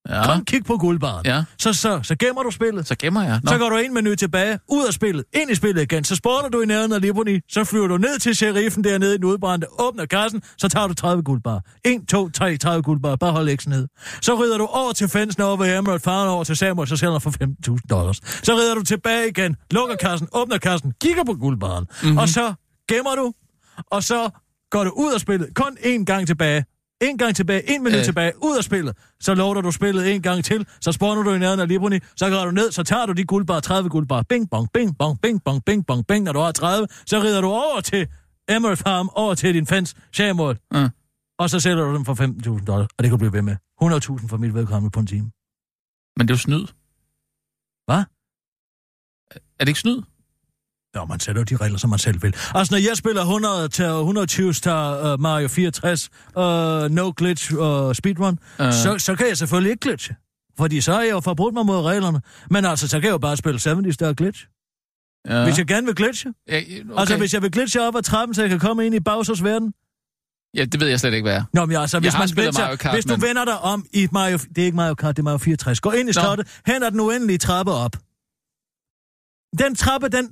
Ja. 0.08 0.24
Kom, 0.24 0.44
kig 0.44 0.64
på 0.64 0.76
guldbaren. 0.76 1.26
Ja. 1.26 1.44
Så, 1.58 1.72
så, 1.72 2.00
så 2.02 2.16
gemmer 2.16 2.42
du 2.42 2.50
spillet. 2.50 2.86
Så 2.88 2.94
gemmer 2.98 3.22
jeg. 3.22 3.40
Nå. 3.42 3.50
Så 3.52 3.58
går 3.58 3.68
du 3.68 3.76
en 3.76 3.94
menu 3.94 4.14
tilbage, 4.14 4.58
ud 4.68 4.86
af 4.86 4.92
spillet, 4.92 5.24
ind 5.32 5.50
i 5.50 5.54
spillet 5.54 5.82
igen. 5.82 6.04
Så 6.04 6.16
spawner 6.16 6.48
du 6.48 6.60
i 6.60 6.66
nærheden 6.66 6.92
af 6.92 7.00
Liboni, 7.00 7.40
så 7.48 7.64
flyver 7.64 7.86
du 7.86 7.96
ned 7.96 8.18
til 8.18 8.36
sheriffen 8.36 8.84
dernede 8.84 9.14
i 9.14 9.16
den 9.16 9.24
udbrændte, 9.24 9.66
åbner 9.80 10.06
kassen, 10.06 10.42
så 10.58 10.68
tager 10.68 10.86
du 10.86 10.94
30 10.94 11.22
guldbar. 11.22 11.60
1, 11.84 12.00
2, 12.08 12.28
3, 12.30 12.56
30 12.56 12.82
guldbar. 12.82 13.16
Bare 13.16 13.32
hold 13.32 13.48
ikke 13.48 13.68
ned. 13.68 13.88
Så 14.22 14.34
rider 14.34 14.58
du 14.58 14.64
over 14.66 14.92
til 14.92 15.08
fensen 15.08 15.42
over 15.42 15.56
ved 15.56 15.78
Emerald, 15.78 16.00
faren 16.00 16.28
over 16.28 16.44
til 16.44 16.56
Samuel, 16.56 16.88
så 16.88 16.96
sælger 16.96 17.12
du 17.12 17.18
for 17.18 17.30
15.000 17.30 17.76
dollars. 17.90 18.20
Så 18.42 18.52
rider 18.52 18.74
du 18.74 18.82
tilbage 18.82 19.28
igen, 19.28 19.56
lukker 19.70 19.96
kassen, 19.96 20.28
åbner 20.32 20.58
kassen, 20.58 20.92
kigger 21.00 21.24
på 21.24 21.34
guldbaren, 21.34 21.86
mm-hmm. 22.02 22.18
og 22.18 22.28
så 22.28 22.54
gemmer 22.88 23.14
du, 23.14 23.32
og 23.90 24.02
så 24.02 24.30
går 24.70 24.84
du 24.84 24.90
ud 24.90 25.12
af 25.12 25.20
spillet. 25.20 25.48
Kun 25.54 25.76
én 25.80 26.04
gang 26.04 26.26
tilbage. 26.26 26.64
En 27.02 27.18
gang 27.18 27.36
tilbage, 27.36 27.74
en 27.74 27.82
minut 27.82 27.98
Øh. 27.98 28.04
tilbage, 28.04 28.32
ud 28.42 28.56
af 28.56 28.64
spillet. 28.64 28.96
Så 29.20 29.34
loader 29.34 29.60
du 29.60 29.70
spillet 29.70 30.14
en 30.14 30.22
gang 30.22 30.44
til, 30.44 30.66
så 30.80 30.92
spawner 30.92 31.22
du 31.22 31.30
i 31.32 31.38
nærheden 31.38 31.60
af 31.60 31.68
Liboni, 31.68 31.98
så 32.16 32.30
går 32.30 32.44
du 32.44 32.50
ned, 32.50 32.72
så 32.72 32.82
tager 32.82 33.06
du 33.06 33.12
de 33.12 33.24
guldbar, 33.24 33.60
30 33.60 33.90
guldbar, 33.90 34.22
bing 34.22 34.50
bong, 34.50 34.68
bing 34.74 34.98
bong, 34.98 35.20
bing 35.20 35.44
bong, 35.44 35.64
bing 35.64 35.86
bong, 35.86 36.06
bing, 36.06 36.24
når 36.24 36.32
du 36.32 36.38
har 36.38 36.52
30, 36.52 36.86
så 37.06 37.20
rider 37.22 37.40
du 37.40 37.46
over 37.48 37.80
til 37.80 38.08
Emerald 38.48 38.76
Farm, 38.76 39.08
over 39.14 39.34
til 39.34 39.54
din 39.54 39.66
fans, 39.66 39.94
Shamål, 40.12 40.58
Mm. 40.72 40.88
og 41.38 41.50
så 41.50 41.60
sælger 41.60 41.84
du 41.84 41.94
dem 41.94 42.04
for 42.04 42.14
15.000 42.14 42.64
dollars, 42.64 42.88
og 42.98 43.04
det 43.04 43.04
kan 43.04 43.10
du 43.10 43.16
blive 43.16 43.32
ved 43.32 43.42
med. 43.42 43.56
100.000 43.82 44.28
for 44.28 44.36
mit 44.36 44.54
vedkommende 44.54 44.90
på 44.90 45.00
en 45.00 45.06
time. 45.06 45.30
Men 46.16 46.28
det 46.28 46.34
er 46.34 46.36
jo 46.36 46.38
snyd. 46.38 46.66
Hvad? 47.86 48.04
Er 49.30 49.64
det 49.64 49.68
ikke 49.68 49.80
snyd? 49.80 50.02
Ja, 50.94 51.04
man 51.04 51.20
sætter 51.20 51.40
jo 51.40 51.44
de 51.44 51.56
regler, 51.64 51.78
som 51.78 51.90
man 51.90 51.98
selv 51.98 52.22
vil. 52.22 52.34
Altså, 52.54 52.74
når 52.74 52.78
jeg 52.88 52.96
spiller 52.96 53.20
100 53.22 53.68
til 53.68 53.84
120 53.84 54.54
star 54.54 55.12
uh, 55.14 55.20
Mario 55.20 55.48
64, 55.48 56.10
uh, 56.36 56.42
no 56.90 57.12
glitch 57.16 57.52
og 57.58 57.86
uh, 57.88 57.94
speedrun, 57.94 58.38
Øh. 58.60 58.66
uh. 58.66 58.72
så, 58.72 58.98
så 58.98 59.14
kan 59.16 59.26
jeg 59.28 59.36
selvfølgelig 59.38 59.70
ikke 59.70 59.80
glitche. 59.80 60.14
Fordi 60.58 60.80
så 60.80 60.92
har 60.92 61.02
jeg 61.02 61.10
jo 61.10 61.20
forbrudt 61.20 61.54
mig 61.54 61.66
mod 61.66 61.80
reglerne. 61.82 62.20
Men 62.50 62.64
altså, 62.64 62.88
så 62.88 62.96
kan 63.00 63.04
jeg 63.06 63.12
jo 63.12 63.18
bare 63.18 63.36
spille 63.36 63.60
70 63.66 63.94
star 63.94 64.12
glitch. 64.12 64.46
Ja. 65.28 65.44
Hvis 65.44 65.58
jeg 65.58 65.66
gerne 65.66 65.86
vil 65.86 65.94
glitche. 65.94 66.32
Ja, 66.48 66.58
Okay. 66.60 66.82
Altså, 67.00 67.16
hvis 67.16 67.34
jeg 67.34 67.42
vil 67.42 67.50
glitche 67.50 67.82
op 67.82 67.96
ad 67.96 68.02
trappen, 68.02 68.34
så 68.34 68.40
jeg 68.42 68.50
kan 68.50 68.58
komme 68.60 68.86
ind 68.86 68.94
i 68.94 69.00
Bowsers 69.00 69.44
verden. 69.44 69.72
ja, 70.54 70.64
det 70.64 70.80
ved 70.80 70.88
jeg 70.88 71.00
slet 71.00 71.12
ikke, 71.14 71.22
hvad 71.28 71.34
er. 71.36 71.42
Nå, 71.52 71.66
men 71.66 71.76
altså, 71.76 72.00
hvis 72.00 72.12
man 72.18 72.28
glitcher, 72.28 72.76
Kart, 72.76 72.94
hvis 72.94 73.04
du 73.04 73.12
men- 73.16 73.22
vender 73.22 73.44
dig 73.44 73.58
om 73.60 73.86
i 73.92 74.08
Mario... 74.12 74.36
Det 74.38 74.58
er 74.58 74.64
ikke 74.64 74.76
Mario 74.76 74.94
Kart, 74.94 75.16
det 75.16 75.22
er 75.22 75.24
Mario 75.24 75.38
64. 75.38 75.80
Gå 75.80 75.90
ind 75.90 76.08
i 76.08 76.12
slottet, 76.12 76.60
hen 76.66 76.82
ad 76.82 76.90
den 76.90 77.00
uendelige 77.00 77.38
trappe 77.38 77.72
op. 77.72 77.96
Den 79.58 79.74
trappe, 79.74 80.08
den... 80.08 80.28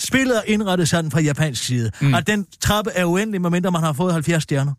Spillet 0.00 0.36
er 0.36 0.42
indrettet 0.46 0.88
sådan 0.88 1.10
fra 1.10 1.20
japansk 1.20 1.64
side, 1.64 1.90
Mm. 2.00 2.14
at 2.14 2.26
den 2.26 2.46
trappe 2.60 2.90
er 2.94 3.04
uendelig, 3.04 3.40
medmindre 3.40 3.70
man 3.70 3.82
har 3.82 3.92
fået 3.92 4.12
70 4.12 4.42
stjerner. 4.42 4.72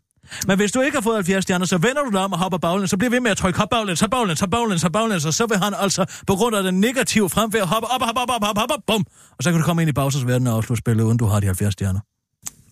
Men 0.46 0.56
hvis 0.56 0.72
du 0.72 0.80
ikke 0.80 0.96
har 0.96 1.02
fået 1.02 1.16
70 1.16 1.42
stjerner, 1.42 1.66
så 1.66 1.78
vender 1.78 2.02
du 2.02 2.10
dig 2.10 2.20
om 2.20 2.32
og 2.32 2.38
hopper 2.38 2.58
baglæns, 2.58 2.90
så 2.90 2.96
bliver 2.96 3.10
ved 3.10 3.20
med 3.20 3.30
at 3.30 3.36
trykke 3.36 3.58
hop 3.58 3.68
baglæns, 3.70 4.00
hop 4.00 4.10
baglæns, 4.10 4.40
hop 4.40 4.50
baglæns, 4.50 4.82
hop 4.82 4.92
baglæns, 4.92 5.24
og 5.24 5.34
så 5.34 5.46
vil 5.46 5.58
han 5.58 5.74
altså 5.78 6.04
på 6.26 6.34
grund 6.34 6.56
af 6.56 6.62
den 6.62 6.80
negative 6.80 7.30
fremfærd 7.30 7.66
hoppe 7.66 7.86
op, 7.90 8.02
hop 8.02 8.16
op, 8.16 8.30
hop 8.30 8.42
op, 8.50 8.58
hop 8.58 8.70
op, 8.70 8.80
bum, 8.86 9.04
og 9.38 9.42
så 9.42 9.50
kan 9.50 9.60
du 9.60 9.64
komme 9.66 9.82
ind 9.82 9.88
i 9.88 9.92
Bowsers 9.92 10.26
verden 10.26 10.46
og 10.46 10.54
afslutte 10.56 10.80
spillet, 10.80 11.04
uden 11.04 11.18
du 11.18 11.26
har 11.26 11.40
de 11.40 11.46
70 11.46 11.72
stjerner. 11.72 12.00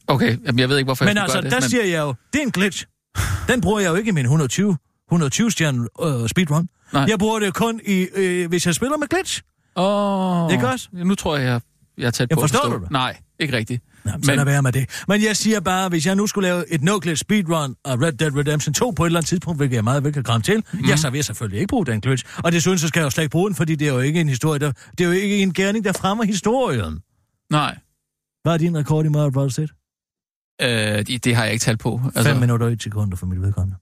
Okay, 0.07 0.39
jamen, 0.47 0.59
jeg 0.59 0.69
ved 0.69 0.77
ikke, 0.79 0.87
hvorfor 0.87 1.05
Men 1.05 1.15
jeg 1.15 1.23
altså, 1.23 1.41
der 1.41 1.51
gøre 1.51 1.61
det. 1.61 1.71
siger 1.71 1.85
jeg 1.85 2.01
jo, 2.01 2.15
det 2.33 2.39
er 2.39 2.43
en 2.43 2.51
glitch. 2.51 2.85
Den 3.49 3.61
bruger 3.61 3.81
jeg 3.81 3.89
jo 3.91 3.95
ikke 3.95 4.09
i 4.09 4.13
min 4.13 4.25
120, 4.25 4.77
120 5.11 5.51
stjerne 5.51 5.89
øh, 6.03 6.29
speedrun. 6.29 6.69
Nej. 6.93 7.05
Jeg 7.09 7.19
bruger 7.19 7.39
det 7.39 7.55
kun, 7.55 7.81
i, 7.87 8.07
øh, 8.15 8.49
hvis 8.49 8.67
jeg 8.67 8.75
spiller 8.75 8.97
med 8.97 9.09
glitch. 9.09 9.41
Åh, 9.77 10.53
Ikke 10.53 10.69
også? 10.69 10.89
Nu 10.93 11.15
tror 11.15 11.37
jeg, 11.37 11.47
jeg, 11.47 11.61
jeg 11.99 12.07
er 12.07 12.11
tæt 12.11 12.31
Jamen, 12.31 12.37
på 12.41 12.45
at 12.45 12.51
forstår 12.51 12.59
forstå. 12.65 12.79
du 12.79 12.83
det? 12.85 12.91
Nej, 12.91 13.17
ikke 13.39 13.57
rigtigt. 13.57 13.83
Jamen, 14.07 14.23
så 14.23 14.31
Men- 14.31 14.37
lad 14.37 14.45
være 14.45 14.63
med 14.63 14.73
det. 14.73 15.05
Men 15.09 15.23
jeg 15.25 15.37
siger 15.37 15.61
bare, 15.61 15.89
hvis 15.89 16.07
jeg 16.07 16.15
nu 16.17 16.27
skulle 16.27 16.49
lave 16.49 16.73
et 16.75 16.83
no-glitch 16.83 17.17
speedrun 17.21 17.75
af 17.85 17.97
Red 17.97 18.13
Dead 18.13 18.37
Redemption 18.37 18.75
2 18.75 18.91
på 18.91 19.05
et 19.05 19.07
eller 19.09 19.19
andet 19.19 19.29
tidspunkt, 19.29 19.59
hvilket 19.59 19.75
jeg 19.77 19.85
meget 19.85 20.05
vel 20.05 20.13
kan 20.13 20.25
kramme 20.25 20.43
til, 20.43 20.65
mm. 20.73 20.81
ja, 20.89 20.97
så 20.97 21.11
vil 21.11 21.19
jeg 21.19 21.25
selvfølgelig 21.25 21.61
ikke 21.61 21.69
bruge 21.71 21.87
den 21.87 22.01
glitch. 22.01 22.25
Og 22.45 22.53
desuden 22.53 22.79
så 22.79 22.89
skal 22.89 23.01
jeg 23.01 23.05
jo 23.05 23.11
slet 23.11 23.25
ikke 23.25 23.33
bruge 23.33 23.49
den, 23.49 23.55
fordi 23.57 23.75
det 23.75 23.89
er 23.89 23.93
jo 23.93 23.99
ikke 24.01 24.21
en 24.21 24.29
historie, 24.29 24.59
der, 24.59 24.73
det 24.91 25.01
er 25.01 25.05
jo 25.05 25.11
ikke 25.11 25.39
en 25.43 25.53
gerning, 25.53 25.85
der 25.85 25.93
fremmer 25.93 26.25
historien. 26.25 27.01
Nej, 27.51 27.79
Hvad 28.43 28.53
er 28.55 28.59
din 28.59 28.79
rekord 28.79 29.05
i 29.05 29.09
Mario 29.09 29.31
Bros. 29.31 29.59
1? 29.59 29.71
øh, 30.63 30.69
det, 31.07 31.25
det 31.25 31.37
har 31.37 31.45
jeg 31.45 31.53
ikke 31.53 31.63
talt 31.63 31.81
på. 31.81 32.01
Altså, 32.05 32.23
5 32.33 32.37
minutter 32.41 32.67
og 32.67 32.73
1 32.73 32.83
sekunder 32.83 33.17
for 33.17 33.27
mit 33.27 33.43
vedkommende. 33.43 33.77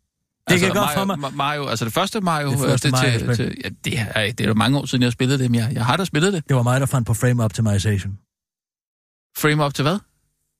Det 0.57 0.63
altså, 0.63 0.67
kan 0.67 0.75
godt 0.75 0.97
Mario, 0.97 0.99
for 0.99 1.05
mig. 1.17 1.31
Ma- 1.31 1.35
Mario, 1.37 1.67
altså 1.67 1.85
det 1.85 1.93
første 1.95 2.21
Mario, 2.21 2.47
Det 2.51 2.55
øh, 2.55 2.69
første 2.71 2.89
det, 2.91 2.93
Mario-spil. 2.93 3.37
til, 3.37 3.47
til, 3.47 3.57
ja, 3.65 3.69
det, 3.85 4.07
er, 4.15 4.33
det 4.33 4.41
er 4.45 4.49
jo 4.49 4.55
mange 4.55 4.79
år 4.79 4.87
siden, 4.87 5.03
jeg 5.03 5.07
har 5.07 5.13
spillet 5.13 5.39
det, 5.39 5.51
men 5.51 5.61
jeg, 5.61 5.71
jeg 5.73 5.85
har 5.85 5.97
da 5.97 6.05
spillet 6.05 6.33
det. 6.33 6.49
Det 6.49 6.57
var 6.57 6.63
mig, 6.63 6.81
der 6.81 6.87
fandt 6.87 7.07
på 7.07 7.15
frame 7.15 7.45
optimization. 7.45 8.13
Frame 9.39 9.65
up 9.67 9.75
til 9.75 9.83
hvad? 9.83 9.99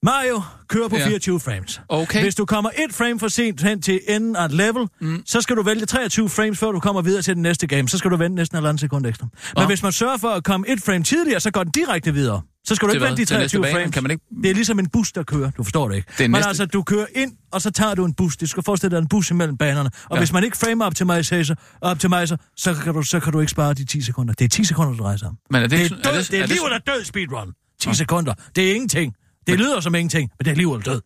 Mario 0.03 0.43
kører 0.69 0.89
på 0.89 0.97
Ja. 0.97 1.07
24 1.07 1.41
frames. 1.41 1.81
Okay. 1.89 2.23
Hvis 2.23 2.35
du 2.35 2.45
kommer 2.45 2.71
et 2.71 2.95
frame 2.95 3.19
for 3.21 3.29
sent 3.29 3.63
hen 3.63 3.83
til 3.83 4.01
enden 4.09 4.37
af 4.37 4.45
et 4.45 4.53
level, 4.53 4.89
mm. 5.01 5.23
så 5.27 5.41
skal 5.41 5.57
du 5.57 5.63
vælge 5.63 5.87
23 5.87 6.29
frames, 6.29 6.59
før 6.59 6.73
du 6.73 6.81
kommer 6.81 7.03
videre 7.03 7.23
til 7.23 7.35
den 7.35 7.43
næste 7.43 7.67
game. 7.67 7.89
Så 7.89 7.99
skal 7.99 8.11
du 8.11 8.17
vente 8.17 8.35
næsten 8.37 8.57
en 8.57 8.59
halvanden 8.63 8.79
sekund 8.79 9.07
ekstra. 9.07 9.27
Men 9.57 9.63
Nå. 9.63 9.67
hvis 9.67 9.83
man 9.83 9.93
sørger 9.93 10.17
for 10.17 10.29
at 10.29 10.45
komme 10.45 10.69
et 10.69 10.83
frame 10.83 11.05
tidligere, 11.05 11.41
så 11.41 11.51
går 11.51 11.63
den 11.65 11.73
direkte 11.73 12.15
videre. 12.15 12.43
Så 12.67 12.75
skal 12.75 12.89
du 12.89 12.93
ikke 12.95 13.05
vente 13.07 13.17
de 13.17 13.25
Til 13.25 13.39
næste 13.39 13.57
23 13.59 13.63
bane? 13.63 13.75
frames. 13.75 13.95
Kan 13.95 14.03
man 14.03 14.11
ikke- 14.11 14.25
Det 14.43 14.51
er 14.51 14.55
ligesom 14.55 14.79
en 14.79 14.89
bus, 14.89 15.13
der 15.13 15.23
kører. 15.23 15.51
Du 15.51 15.63
forstår 15.63 15.89
det 15.89 15.97
ikke. 15.97 16.09
Det 16.19 16.25
er 16.25 16.29
Men 16.29 16.31
næste- 16.31 16.49
altså, 16.49 16.67
du 16.67 16.83
kører 16.83 17.07
ind, 17.15 17.33
og 17.53 17.63
så 17.63 17.71
tager 17.71 17.95
du 17.95 18.05
en 18.05 18.15
bus. 18.15 18.37
Det 18.37 18.51
skal 18.51 18.63
forestille 18.63 18.97
dig 18.97 19.03
en 19.03 19.09
bus 19.09 19.31
imellem 19.31 19.57
banerne. 19.57 19.91
Og 20.05 20.17
Ja. 20.17 20.19
hvis 20.21 20.33
man 20.33 20.45
ikke 20.45 20.57
frame 20.57 20.85
optimizer, 20.85 21.55
optimizer 21.81 22.37
så, 22.57 22.75
kan 22.75 22.95
du, 22.95 23.03
så 23.03 23.21
kan 23.21 23.33
du 23.33 23.41
ikke 23.41 23.51
spare 23.51 23.75
de 23.75 23.85
10 23.85 24.01
sekunder. 24.03 24.35
Det 24.35 24.45
er 24.45 24.49
10 24.49 24.65
sekunder, 24.65 24.93
du 24.93 24.99
drejer 25.03 25.17
sig 25.17 25.29
om. 25.29 25.37
Men 25.51 25.57
er 25.57 25.61
det 25.63 25.71
Det 25.71 25.79
er, 25.79 25.83
ikke 25.85 25.95
død, 25.97 26.03
er 26.05 26.13
det- 26.19 26.31
det 26.31 26.39
er 26.39 26.43
er 26.43 26.47
liv 26.47 26.63
eller 26.65 26.79
død 26.79 27.05
speedrun. 27.05 27.53
10 27.81 27.95
sekunder. 27.95 28.35
Det 28.57 28.71
er 28.71 28.75
ingenting. 28.75 29.15
Det 29.47 29.59
lyder 29.59 29.81
som 29.81 29.95
ingenting, 29.95 30.31
men 30.39 30.45
det 30.45 30.51
er 30.51 30.57
liv 30.57 30.73
eller 30.73 30.85
død. 30.85 31.01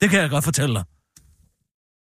Det 0.00 0.10
kan 0.10 0.20
jeg 0.20 0.30
godt 0.30 0.44
fortælle 0.44 0.74
dig. 0.74 0.84